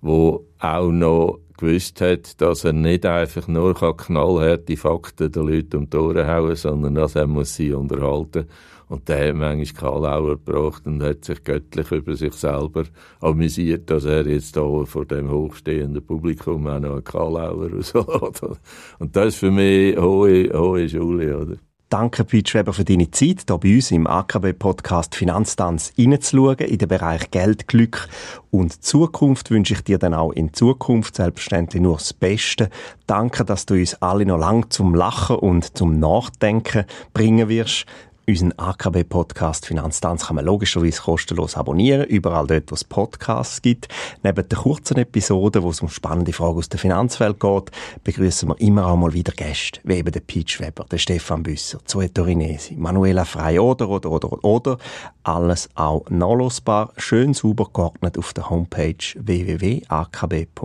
wo 0.00 0.45
auch 0.58 0.90
noch 0.90 1.40
gewusst 1.56 2.00
hat, 2.00 2.40
dass 2.40 2.64
er 2.64 2.72
nicht 2.72 3.06
einfach 3.06 3.48
nur 3.48 3.74
knallharte 3.74 4.76
Fakten 4.76 5.32
den 5.32 5.46
Leuten 5.46 5.76
um 5.76 5.90
die 5.90 5.96
Ohren 5.96 6.26
hauen 6.26 6.56
sondern 6.56 6.94
dass 6.94 7.14
er 7.14 7.26
muss 7.26 7.54
sie 7.54 7.72
unterhalten 7.72 8.46
und 8.88 9.08
der 9.08 9.28
hat 9.28 9.34
manchmal 9.34 9.80
Karlauer 9.80 10.36
gebracht 10.36 10.86
und 10.86 11.02
hat 11.02 11.24
sich 11.24 11.42
göttlich 11.42 11.90
über 11.90 12.14
sich 12.14 12.34
selber 12.34 12.84
amüsiert, 13.20 13.90
dass 13.90 14.04
er 14.04 14.26
jetzt 14.26 14.56
da 14.56 14.84
vor 14.84 15.04
dem 15.04 15.28
hochstehenden 15.28 16.06
Publikum 16.06 16.66
auch 16.68 16.78
noch 16.78 16.92
einen 16.92 17.04
Karlauer 17.04 17.70
rauslässt. 17.72 18.60
Und 18.98 19.16
das 19.16 19.28
ist 19.28 19.36
für 19.36 19.50
mich 19.50 19.96
hohe, 19.96 20.50
hohe 20.52 20.88
Schule, 20.88 21.36
oder? 21.36 21.56
Danke, 21.98 22.24
Pete 22.24 22.50
Schweber, 22.50 22.74
für 22.74 22.84
deine 22.84 23.10
Zeit, 23.10 23.44
hier 23.48 23.56
bei 23.56 23.74
uns 23.74 23.90
im 23.90 24.06
AKB-Podcast 24.06 25.14
Finanztanz 25.14 25.94
reinzuschauen, 25.98 26.58
in 26.58 26.76
den 26.76 26.88
Bereich 26.88 27.30
Geld, 27.30 27.68
Glück 27.68 28.10
und 28.50 28.84
Zukunft 28.84 29.50
wünsche 29.50 29.72
ich 29.72 29.82
dir 29.82 29.96
dann 29.96 30.12
auch 30.12 30.32
in 30.32 30.52
Zukunft 30.52 31.16
selbstverständlich 31.16 31.82
nur 31.82 31.96
das 31.96 32.12
Beste. 32.12 32.68
Danke, 33.06 33.46
dass 33.46 33.64
du 33.64 33.74
uns 33.76 33.94
alle 34.02 34.26
noch 34.26 34.36
lang 34.36 34.68
zum 34.68 34.94
Lachen 34.94 35.36
und 35.36 35.74
zum 35.78 35.98
Nachdenken 35.98 36.84
bringen 37.14 37.48
wirst. 37.48 37.86
Unseren 38.28 38.58
AKB-Podcast 38.58 39.66
Finanztanz 39.66 40.26
kann 40.26 40.34
man 40.34 40.44
logischerweise 40.44 41.00
kostenlos 41.00 41.56
abonnieren, 41.56 42.08
überall 42.08 42.48
dort, 42.48 42.72
wo 42.72 42.74
es 42.74 42.82
Podcasts 42.82 43.62
gibt. 43.62 43.86
Neben 44.24 44.48
den 44.48 44.58
kurzen 44.58 44.96
Episoden, 44.96 45.62
wo 45.62 45.70
es 45.70 45.80
um 45.80 45.88
spannende 45.88 46.32
Fragen 46.32 46.58
aus 46.58 46.68
der 46.68 46.80
Finanzwelt 46.80 47.38
geht, 47.38 47.70
begrüßen 48.02 48.48
wir 48.48 48.60
immer 48.60 48.88
auch 48.88 48.96
mal 48.96 49.12
wieder 49.12 49.32
Gäste, 49.32 49.78
wie 49.84 49.94
eben 49.94 50.10
den 50.10 50.26
Peach 50.26 50.58
Weber, 50.58 50.86
den 50.90 50.98
Stefan 50.98 51.44
Büsser, 51.44 51.78
Zoe 51.84 52.12
Torinesi, 52.12 52.74
Manuela 52.74 53.24
Frey 53.24 53.60
oder, 53.60 53.88
oder, 53.88 54.10
oder, 54.10 54.44
oder. 54.44 54.78
Alles 55.22 55.68
auch 55.76 56.04
nachlosbar, 56.10 56.92
schön 56.96 57.32
sauber 57.32 57.70
geordnet 57.72 58.18
auf 58.18 58.32
der 58.32 58.50
Homepage 58.50 58.96
www.akb.ch 59.14 60.56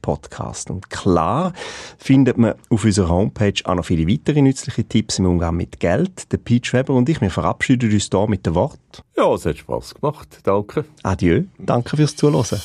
podcast. 0.00 0.70
Und 0.70 0.88
klar 0.88 1.52
findet 1.98 2.38
man 2.38 2.54
auf 2.70 2.82
unserer 2.82 3.10
Homepage 3.10 3.60
auch 3.64 3.74
noch 3.74 3.84
viele 3.84 4.08
weitere 4.08 4.40
nützliche 4.40 4.84
Tipps 4.84 5.18
im 5.18 5.26
Umgang 5.26 5.56
mit 5.56 5.80
Geld 5.80 6.29
der 6.30 6.38
Pete 6.38 6.68
Schweber 6.68 6.94
und 6.94 7.08
ich. 7.08 7.20
Wir 7.20 7.30
verabschieden 7.30 7.92
uns 7.92 8.08
hier 8.10 8.26
mit 8.28 8.46
dem 8.46 8.54
Wort. 8.54 9.04
Ja, 9.16 9.32
es 9.34 9.46
hat 9.46 9.58
Spass 9.58 9.94
gemacht. 9.94 10.40
Danke. 10.44 10.84
Adieu. 11.02 11.44
Danke 11.58 11.96
fürs 11.96 12.16
Zuhören. 12.16 12.60